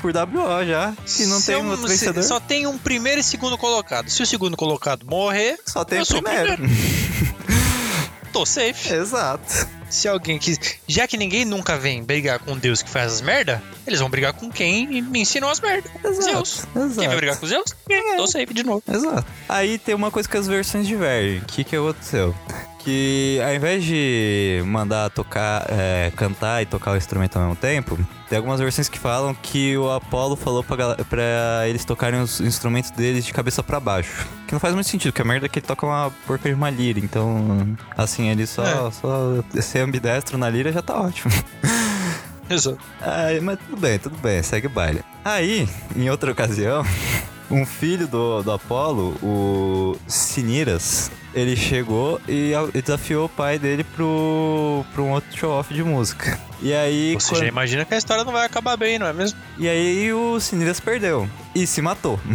por 0.00 0.12
WO 0.14 0.64
já. 0.66 0.92
E 1.18 1.26
não 1.26 1.38
Se 1.40 1.46
tem 1.46 1.56
um 1.56 1.70
outro 1.70 1.86
se- 1.86 1.92
vencedor. 1.94 2.22
Só, 2.22 2.28
Só 2.34 2.40
tem 2.40 2.66
um 2.66 2.76
primeiro 2.78 3.20
e 3.20 3.24
segundo 3.24 3.56
colocado. 3.58 4.08
Se 4.10 4.22
o 4.22 4.26
segundo 4.26 4.56
colocado 4.56 5.04
morrer, 5.06 5.58
tem 5.84 5.98
eu 5.98 6.02
o 6.02 6.06
sou 6.06 6.18
o 6.18 6.22
primeiro. 6.22 6.62
tô 8.32 8.44
safe. 8.46 8.92
Exato. 8.92 9.77
Se 9.90 10.06
alguém 10.08 10.38
que. 10.38 10.56
Já 10.86 11.06
que 11.06 11.16
ninguém 11.16 11.44
nunca 11.44 11.76
vem 11.78 12.02
brigar 12.02 12.38
com 12.38 12.56
Deus 12.56 12.82
que 12.82 12.90
faz 12.90 13.12
as 13.14 13.20
merda, 13.20 13.62
eles 13.86 14.00
vão 14.00 14.10
brigar 14.10 14.32
com 14.32 14.50
quem 14.50 14.86
me 15.02 15.20
ensinou 15.20 15.50
as 15.50 15.60
merda. 15.60 15.88
Exato. 16.04 16.22
Zeus. 16.22 16.58
Exato. 16.76 16.98
Quem 16.98 17.08
vai 17.08 17.16
brigar 17.16 17.36
com 17.38 17.46
Zeus? 17.46 17.74
Tô 18.16 18.26
safe 18.26 18.52
de 18.52 18.62
novo. 18.62 18.82
Exato. 18.86 19.24
Aí 19.48 19.78
tem 19.78 19.94
uma 19.94 20.10
coisa 20.10 20.28
que 20.28 20.36
as 20.36 20.46
versões 20.46 20.86
divergem. 20.86 21.38
O 21.38 21.44
que, 21.46 21.64
que 21.64 21.76
aconteceu? 21.76 22.34
Que 22.80 23.40
ao 23.44 23.54
invés 23.54 23.84
de 23.84 24.62
mandar 24.64 25.10
tocar, 25.10 25.66
é, 25.68 26.12
cantar 26.16 26.62
e 26.62 26.66
tocar 26.66 26.92
o 26.92 26.96
instrumento 26.96 27.36
ao 27.36 27.42
mesmo 27.42 27.56
tempo, 27.56 27.98
tem 28.28 28.36
algumas 28.38 28.60
versões 28.60 28.88
que 28.88 28.98
falam 28.98 29.34
que 29.34 29.76
o 29.76 29.90
Apollo 29.90 30.36
falou 30.36 30.62
pra, 30.62 30.94
pra 30.94 31.64
eles 31.66 31.84
tocarem 31.84 32.20
os 32.20 32.40
instrumentos 32.40 32.90
deles 32.92 33.24
de 33.26 33.32
cabeça 33.32 33.62
pra 33.62 33.80
baixo. 33.80 34.26
Que 34.46 34.52
não 34.54 34.60
faz 34.60 34.74
muito 34.74 34.86
sentido, 34.88 35.12
porque 35.12 35.20
a 35.20 35.24
merda 35.24 35.46
é 35.46 35.48
que 35.48 35.58
ele 35.58 35.66
toca 35.66 35.84
uma 35.84 36.10
porca 36.26 36.48
de 36.48 36.54
uma 36.54 36.70
lira. 36.70 36.98
Então, 37.00 37.76
assim, 37.96 38.30
ele 38.30 38.46
só, 38.46 38.64
É. 38.64 38.90
só 38.90 39.44
ser 39.78 39.84
ambidestro 39.84 40.36
na 40.36 40.48
lira 40.50 40.72
já 40.72 40.82
tá 40.82 41.00
ótimo. 41.00 41.32
Exato. 42.50 42.78
Aí, 43.00 43.40
mas 43.40 43.58
tudo 43.58 43.78
bem, 43.80 43.98
tudo 43.98 44.16
bem, 44.18 44.42
segue 44.42 44.66
o 44.66 44.70
baile. 44.70 45.02
Aí, 45.24 45.68
em 45.94 46.08
outra 46.08 46.32
ocasião, 46.32 46.82
um 47.50 47.64
filho 47.66 48.06
do, 48.08 48.42
do 48.42 48.50
Apolo, 48.52 49.10
o 49.22 49.96
Siniras, 50.06 51.10
ele 51.34 51.54
chegou 51.54 52.18
e, 52.26 52.52
desafiou 52.82 53.26
o 53.26 53.28
pai 53.28 53.58
dele 53.58 53.84
pro, 53.84 54.82
pro 54.94 55.04
um 55.04 55.10
outro 55.12 55.36
show-off 55.36 55.72
de 55.74 55.84
música. 55.84 56.38
E 56.62 56.72
aí, 56.72 57.14
Você 57.14 57.28
quando- 57.34 57.40
já 57.42 57.46
imagina 57.46 57.84
que 57.84 57.94
a 57.94 57.98
história 57.98 58.24
não 58.24 58.32
vai 58.32 58.46
acabar 58.46 58.76
bem, 58.78 58.98
não 58.98 59.06
é 59.06 59.12
mesmo? 59.12 59.38
e 59.58 59.68
aí 59.68 60.10
o 60.12 60.40
Sinilhas 60.40 60.80
perdeu 60.80 61.28
e 61.54 61.66
se 61.66 61.80
matou. 61.82 62.18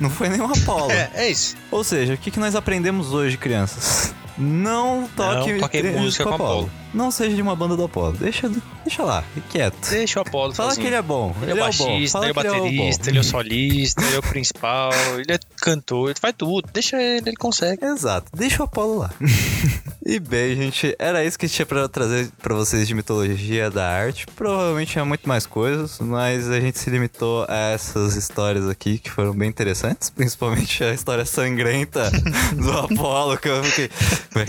Não 0.00 0.10
foi 0.10 0.28
nenhum 0.28 0.46
Apolo. 0.46 0.90
É, 0.90 1.08
é 1.14 1.30
isso. 1.30 1.54
Ou 1.70 1.84
seja, 1.84 2.14
o 2.14 2.18
que, 2.18 2.28
que 2.28 2.40
nós 2.40 2.56
aprendemos 2.56 3.12
hoje, 3.12 3.36
crianças? 3.36 4.12
Não 4.36 5.08
toque 5.16 5.52
Não 5.52 5.60
toque 5.60 5.82
música 5.82 6.24
com 6.24 6.34
Apolo. 6.34 6.50
Apolo. 6.50 6.83
Não 6.94 7.10
seja 7.10 7.34
de 7.34 7.42
uma 7.42 7.56
banda 7.56 7.76
do 7.76 7.84
Apolo. 7.84 8.12
Deixa, 8.12 8.48
deixa 8.84 9.02
lá, 9.02 9.22
fique 9.34 9.48
quieto. 9.48 9.90
Deixa 9.90 10.20
o 10.20 10.22
Apolo 10.22 10.54
Fala 10.54 10.70
sozinho. 10.70 10.82
que 10.82 10.88
ele 10.88 10.96
é 10.96 11.02
bom. 11.02 11.34
Ele 11.42 11.50
é 11.50 11.54
o 11.54 11.58
baixista, 11.58 12.18
ele 12.18 12.28
é 12.28 12.30
o 12.30 12.34
que 12.34 12.42
bom. 12.42 12.58
baterista, 12.60 13.10
ele 13.10 13.18
é 13.18 13.20
o 13.20 13.24
solista, 13.24 14.02
ele 14.04 14.14
é 14.14 14.18
o 14.18 14.22
principal, 14.22 14.90
ele 15.18 15.32
é 15.32 15.38
cantor, 15.60 16.10
ele 16.10 16.20
faz 16.20 16.34
tudo. 16.38 16.68
Deixa 16.72 17.02
ele, 17.02 17.28
ele 17.28 17.36
consegue. 17.36 17.84
Exato, 17.84 18.30
deixa 18.32 18.62
o 18.62 18.66
Apolo 18.66 18.98
lá. 18.98 19.10
e 20.06 20.20
bem, 20.20 20.54
gente, 20.54 20.94
era 20.96 21.24
isso 21.24 21.36
que 21.36 21.48
tinha 21.48 21.66
pra 21.66 21.88
trazer 21.88 22.30
pra 22.40 22.54
vocês 22.54 22.86
de 22.86 22.94
mitologia 22.94 23.70
da 23.70 23.88
arte. 23.88 24.26
Provavelmente 24.28 24.92
tinha 24.92 25.04
muito 25.04 25.28
mais 25.28 25.46
coisas, 25.46 25.98
mas 25.98 26.48
a 26.48 26.60
gente 26.60 26.78
se 26.78 26.88
limitou 26.90 27.44
a 27.48 27.72
essas 27.72 28.14
histórias 28.14 28.68
aqui 28.68 28.98
que 28.98 29.10
foram 29.10 29.34
bem 29.34 29.48
interessantes, 29.48 30.10
principalmente 30.14 30.84
a 30.84 30.94
história 30.94 31.24
sangrenta 31.24 32.08
do 32.54 32.70
Apolo, 32.70 33.36
que 33.36 33.48
eu 33.48 33.64
fiquei. 33.64 33.90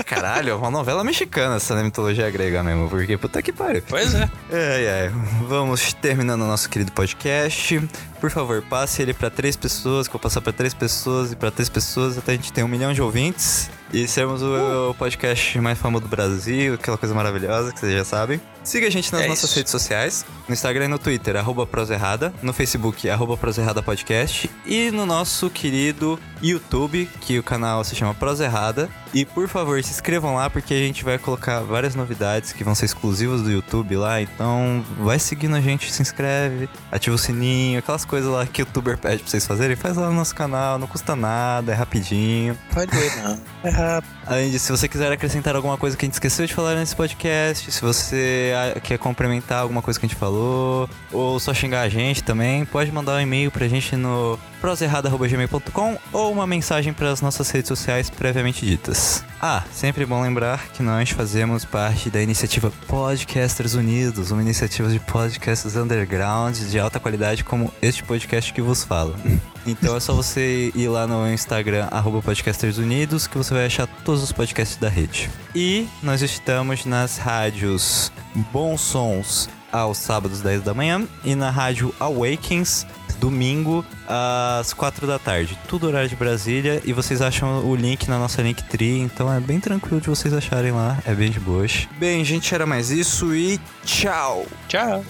Caralho, 0.06 0.52
é 0.52 0.56
uma 0.56 0.70
novela 0.70 1.04
mexicana 1.04 1.56
essa 1.56 1.76
né, 1.76 1.84
mitologia 1.84 2.35
grega 2.36 2.62
mesmo, 2.62 2.90
porque 2.90 3.18
puta 3.18 3.42
que 3.42 3.54
pariu. 3.54 3.82
Pois 3.88 4.14
é. 4.14 4.30
Ai, 4.52 4.88
ai. 4.88 5.12
Vamos 5.48 5.94
terminando 5.94 6.42
o 6.42 6.48
nosso 6.48 6.70
querido 6.70 6.92
podcast. 6.92 7.82
Por 8.20 8.30
favor, 8.30 8.62
passe 8.64 9.02
ele 9.02 9.14
pra 9.14 9.30
três 9.30 9.56
pessoas, 9.56 10.08
que 10.08 10.12
eu 10.12 10.20
vou 10.20 10.24
passar 10.24 10.42
pra 10.42 10.52
três 10.52 10.74
pessoas 10.74 11.32
e 11.32 11.36
pra 11.36 11.50
três 11.50 11.70
pessoas 11.70 12.18
até 12.18 12.34
a 12.34 12.36
gente 12.36 12.52
ter 12.52 12.62
um 12.64 12.68
milhão 12.68 12.92
de 12.92 13.02
ouvintes 13.02 13.70
e 13.94 14.08
sermos 14.08 14.42
o, 14.42 14.90
o 14.90 14.94
podcast 14.96 15.60
mais 15.60 15.78
famoso 15.78 16.04
do 16.04 16.10
Brasil, 16.10 16.74
aquela 16.76 16.98
coisa 16.98 17.14
maravilhosa 17.16 17.72
que 17.72 17.80
vocês 17.80 17.94
já 17.94 18.04
sabem. 18.06 18.42
Siga 18.64 18.88
a 18.88 18.90
gente 18.90 19.14
nas 19.14 19.22
É 19.22 19.28
nossas 19.28 19.50
isso. 19.52 19.56
redes 19.60 19.72
sociais, 19.72 20.26
no 20.48 20.54
Instagram 20.54 20.86
e 20.86 20.88
no 20.88 20.98
Twitter, 20.98 21.36
arroba 21.36 21.68
Proserrada, 21.68 22.34
no 22.42 22.52
Facebook, 22.52 23.08
arroba 23.08 23.38
Proserrada 23.38 23.84
Podcast 23.84 24.50
e 24.66 24.90
no 24.90 25.06
nosso 25.06 25.52
querido 25.52 26.20
YouTube, 26.42 27.08
que 27.22 27.38
o 27.38 27.44
canal 27.44 27.84
se 27.84 27.96
chama 27.96 28.16
Proserrada. 28.16 28.90
E 29.14 29.24
por 29.24 29.48
favor, 29.48 29.82
se 29.84 29.92
inscrevam 29.92 30.34
lá 30.36 30.50
porque 30.50 30.74
a 30.74 30.78
gente 30.80 31.04
vai 31.04 31.18
colocar 31.20 31.60
várias 31.62 31.94
novidades 31.96 32.52
que 32.52 32.64
vão 32.64 32.74
ser 32.76 32.86
exclusivas 32.86 33.44
do 33.44 33.52
YouTube 33.52 33.96
lá. 33.96 34.20
Então, 34.20 34.84
vai 35.00 35.20
seguindo 35.20 35.56
a 35.56 35.62
gente, 35.62 35.94
se 35.94 36.02
inscreve, 36.02 36.68
ativa 36.92 37.16
o 37.16 37.20
sininho, 37.20 37.80
aquelas 37.80 38.04
coisas 38.04 38.30
lá 38.30 38.46
que 38.48 38.62
o 38.62 38.66
youtuber 38.66 38.98
pede 38.98 39.22
pra 39.22 39.30
vocês 39.30 39.46
fazerem. 39.46 39.76
Faz 39.76 39.96
lá 39.96 40.08
no 40.08 40.14
nosso 40.16 40.34
canal, 40.36 40.78
não 40.80 40.88
custa 40.88 41.16
nada, 41.16 41.72
é 41.72 41.76
rapidinho. 41.76 42.58
Vai 42.72 42.88
doer, 42.88 43.16
não. 43.24 43.40
É 43.64 43.70
uh, 43.78 44.02
Além 44.28 44.50
disso, 44.50 44.66
se 44.66 44.72
você 44.72 44.88
quiser 44.88 45.12
acrescentar 45.12 45.56
alguma 45.56 45.78
coisa 45.78 45.96
que 45.96 46.06
a 46.06 46.08
gente 46.08 46.14
esqueceu 46.14 46.46
de 46.46 46.54
falar 46.54 46.76
nesse 46.76 46.96
podcast, 46.96 47.72
se 47.72 47.82
você 47.82 48.54
ah, 48.56 48.80
quer 48.80 48.98
complementar 48.98 49.62
alguma 49.62 49.82
coisa 49.82 50.00
que 50.00 50.06
a 50.06 50.10
gente 50.10 50.18
falou, 50.18 50.90
ou 51.12 51.40
só 51.40 51.54
xingar 51.54 51.82
a 51.82 51.90
gente 51.90 52.24
também, 52.24 52.66
pode 52.66 52.92
mandar 52.92 53.18
um 53.18 53.22
e-mail 53.22 53.52
pra 53.52 53.68
gente 53.68 53.96
no 53.96 54.40
proserrada.gmail.com 54.62 55.98
ou 56.12 56.32
uma 56.32 56.48
mensagem 56.48 56.92
para 56.92 57.12
as 57.12 57.22
nossas 57.22 57.50
redes 57.52 57.68
sociais 57.68 58.10
previamente 58.10 58.66
ditas. 58.66 59.24
Ah, 59.40 59.64
sempre 59.72 60.08
bom 60.08 60.22
lembrar 60.24 60.70
que 60.70 60.82
nós 60.82 61.12
fazemos 61.12 61.64
parte 61.64 62.10
da 62.10 62.20
iniciativa 62.20 62.72
Podcasters 62.88 63.76
Unidos, 63.76 64.32
uma 64.32 64.42
iniciativa 64.42 64.90
de 64.90 65.00
podcasts 65.00 65.76
underground 65.76 66.58
de 66.58 66.80
alta 66.80 67.00
qualidade 67.00 67.44
como 67.44 67.72
este 67.80 68.04
podcast 68.04 68.52
que 68.52 68.62
vos 68.62 68.84
fala. 68.84 69.16
Então 69.68 69.96
é 69.96 70.00
só 70.00 70.14
você 70.14 70.72
ir 70.76 70.88
lá 70.88 71.08
no 71.08 71.28
Instagram, 71.28 71.88
arroba 71.90 72.22
Podcasters 72.22 72.78
Unidos, 72.78 73.26
que 73.26 73.36
você 73.36 73.52
vai 73.52 73.66
achar 73.66 73.88
todos 74.16 74.24
os 74.24 74.32
podcasts 74.32 74.78
da 74.78 74.88
rede. 74.88 75.30
E 75.54 75.88
nós 76.02 76.22
estamos 76.22 76.86
nas 76.86 77.18
rádios 77.18 78.14
Bons 78.54 78.80
Sons 78.80 79.50
aos 79.70 79.98
sábados 79.98 80.40
10 80.40 80.62
da 80.62 80.74
manhã 80.74 81.06
e 81.26 81.36
na 81.36 81.50
rádio 81.50 81.94
Awakens 82.00 82.88
domingo 83.20 83.86
às 84.08 84.72
4 84.72 85.06
da 85.06 85.20
tarde. 85.20 85.58
Tudo 85.68 85.88
horário 85.88 86.08
de 86.08 86.16
Brasília 86.16 86.82
e 86.86 86.94
vocês 86.94 87.22
acham 87.22 87.66
o 87.66 87.76
link 87.76 88.08
na 88.08 88.18
nossa 88.18 88.42
Linktree, 88.42 89.00
então 89.00 89.32
é 89.34 89.40
bem 89.42 89.60
tranquilo 89.60 90.00
de 90.00 90.08
vocês 90.08 90.34
acharem 90.34 90.72
lá, 90.72 90.98
é 91.06 91.14
bem 91.14 91.30
de 91.30 91.40
boas. 91.40 91.86
Bem, 91.98 92.24
gente, 92.24 92.56
era 92.56 92.66
mais 92.66 92.92
isso 92.92 93.36
e 93.36 93.60
tchau! 93.84 94.46
Tchau. 94.70 95.04